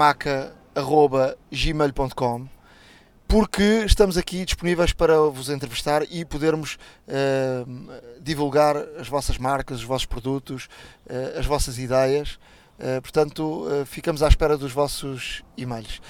porque 3.29 3.85
estamos 3.87 4.19
aqui 4.19 4.45
disponíveis 4.45 4.93
para 4.93 5.17
vos 5.17 5.49
entrevistar 5.49 6.03
e 6.11 6.25
podermos 6.25 6.77
uh, 7.07 8.21
divulgar 8.21 8.77
as 8.99 9.07
vossas 9.07 9.39
marcas, 9.39 9.79
os 9.79 9.85
vossos 9.85 10.07
produtos, 10.07 10.69
uh, 11.07 11.39
as 11.39 11.47
vossas 11.47 11.79
ideias. 11.79 12.37
Uh, 12.81 13.01
portanto, 13.01 13.65
ficamos 13.87 14.25
à 14.25 14.27
espera 14.27 14.59
dos 14.59 14.73
vossos 14.73 15.45
e-mails. 15.57 16.03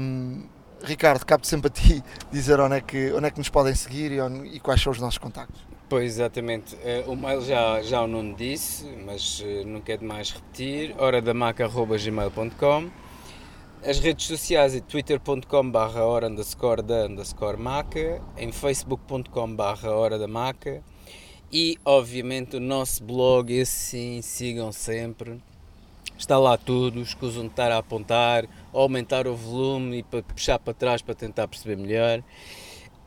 Um, 0.00 0.48
Ricardo, 0.82 1.24
cabe 1.24 1.46
sempre 1.46 1.68
a 1.68 1.70
ti 1.70 2.02
dizer 2.30 2.60
onde 2.60 2.76
é 2.76 2.80
que, 2.80 3.12
onde 3.12 3.26
é 3.26 3.30
que 3.30 3.38
nos 3.38 3.48
podem 3.48 3.74
seguir 3.74 4.12
e, 4.12 4.20
onde, 4.20 4.48
e 4.48 4.60
quais 4.60 4.80
são 4.80 4.92
os 4.92 4.98
nossos 4.98 5.18
contactos. 5.18 5.60
Pois, 5.88 6.14
exatamente. 6.14 6.76
o 7.06 7.16
mail 7.16 7.40
já, 7.40 7.80
já 7.82 8.02
o 8.02 8.06
Nuno 8.06 8.34
disse, 8.34 8.84
mas 9.06 9.42
não 9.64 9.80
quero 9.80 10.04
mais 10.04 10.30
repetir. 10.30 10.94
horadamaca.gmail.com 11.00 12.90
as 13.84 14.00
redes 14.00 14.26
sociais 14.26 14.74
é 14.74 14.80
twitter.com 14.80 15.70
barra 15.70 16.04
hora 16.04 16.26
underscore 16.26 16.82
da 16.82 17.06
underscore 17.06 17.56
maca, 17.56 18.20
em 18.36 18.50
facebook.com 18.50 19.54
barra 19.54 19.92
hora 19.92 20.18
da 20.18 20.26
maca 20.26 20.82
e 21.52 21.78
obviamente 21.84 22.56
o 22.56 22.60
nosso 22.60 23.04
blog, 23.04 23.52
esse 23.52 23.72
sim, 23.72 24.20
sigam 24.20 24.72
sempre. 24.72 25.40
Está 26.16 26.38
lá 26.38 26.56
tudo, 26.56 27.00
escusam 27.00 27.42
de 27.44 27.50
estar 27.50 27.70
a 27.70 27.78
apontar, 27.78 28.46
aumentar 28.72 29.26
o 29.26 29.34
volume 29.34 29.98
e 29.98 30.02
para 30.02 30.22
puxar 30.22 30.58
para 30.58 30.72
trás 30.74 31.02
para 31.02 31.14
tentar 31.14 31.48
perceber 31.48 31.76
melhor. 31.76 32.22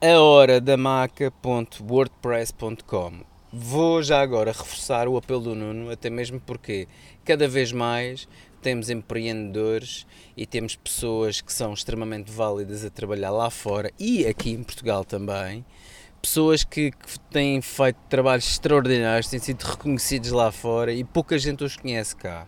A 0.02 0.20
hora 0.20 0.60
da 0.60 0.76
maca.wordpress.com 0.78 3.32
Vou 3.54 4.02
já 4.02 4.22
agora 4.22 4.54
reforçar 4.54 5.10
o 5.10 5.18
apelo 5.18 5.42
do 5.42 5.54
Nuno, 5.54 5.92
até 5.92 6.10
mesmo 6.10 6.40
porque 6.40 6.88
cada 7.26 7.50
vez 7.50 7.74
mais 7.74 8.26
temos 8.62 8.90
empreendedores 8.90 10.08
e 10.38 10.46
temos 10.46 10.78
pessoas 10.78 11.42
que 11.42 11.52
são 11.52 11.74
extremamente 11.74 12.32
válidas 12.32 12.86
a 12.86 12.90
trabalhar 12.90 13.32
lá 13.32 13.50
fora 13.50 13.92
e 14.00 14.26
aqui 14.26 14.52
em 14.52 14.64
Portugal 14.64 15.04
também, 15.04 15.66
pessoas 16.22 16.64
que, 16.64 16.92
que, 16.92 17.20
têm 17.30 17.62
feito 17.62 17.98
trabalhos 18.08 18.48
extraordinários, 18.48 19.28
têm 19.28 19.40
sido 19.40 19.64
reconhecidos 19.64 20.32
lá 20.32 20.50
fora 20.50 20.94
e 20.94 21.04
pouca 21.04 21.38
gente 21.38 21.62
os 21.64 21.76
conhece 21.76 22.16
cá. 22.16 22.48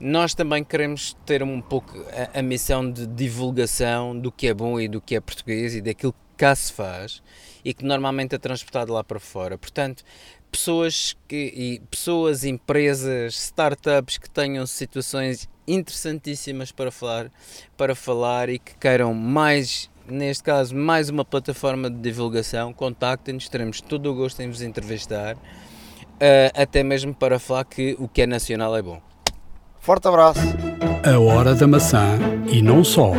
Nós 0.00 0.32
também 0.32 0.62
queremos 0.62 1.16
ter 1.26 1.42
um 1.42 1.60
pouco 1.60 1.92
a, 2.34 2.38
a 2.38 2.42
missão 2.42 2.88
de 2.88 3.04
divulgação 3.06 4.16
do 4.16 4.30
que 4.30 4.46
é 4.46 4.54
bom 4.54 4.78
e 4.78 4.86
do 4.86 5.00
que 5.00 5.16
é 5.16 5.20
português 5.20 5.74
e 5.74 5.80
daquilo 5.80 6.12
que 6.12 6.18
cá 6.36 6.54
se 6.54 6.72
faz 6.72 7.20
e 7.64 7.74
que 7.74 7.84
normalmente 7.84 8.34
é 8.34 8.38
transportado 8.38 8.92
lá 8.92 9.02
para 9.02 9.18
fora. 9.18 9.58
Portanto, 9.58 10.04
pessoas 10.52 11.16
que 11.26 11.52
e 11.54 11.82
pessoas, 11.90 12.44
empresas, 12.44 13.34
startups 13.34 14.18
que 14.18 14.30
tenham 14.30 14.64
situações 14.66 15.48
interessantíssimas 15.66 16.70
para 16.70 16.92
falar, 16.92 17.30
para 17.76 17.94
falar 17.94 18.48
e 18.48 18.60
que 18.60 18.76
queiram 18.78 19.12
mais, 19.12 19.90
neste 20.06 20.44
caso, 20.44 20.76
mais 20.76 21.10
uma 21.10 21.24
plataforma 21.24 21.90
de 21.90 21.96
divulgação, 21.96 22.72
contactem-nos, 22.72 23.48
teremos 23.48 23.80
todo 23.80 24.10
o 24.10 24.14
gosto 24.14 24.40
em 24.40 24.48
vos 24.48 24.62
entrevistar, 24.62 25.34
uh, 25.36 25.40
até 26.54 26.82
mesmo 26.82 27.12
para 27.12 27.38
falar 27.38 27.64
que 27.64 27.96
o 27.98 28.08
que 28.08 28.22
é 28.22 28.26
nacional 28.26 28.76
é 28.76 28.80
bom. 28.80 29.07
Forte 29.80 30.08
abraço. 30.08 30.40
A 31.04 31.18
hora 31.18 31.54
da 31.54 31.66
maçã 31.66 32.18
e 32.50 32.60
não 32.60 32.84
só. 32.84 33.12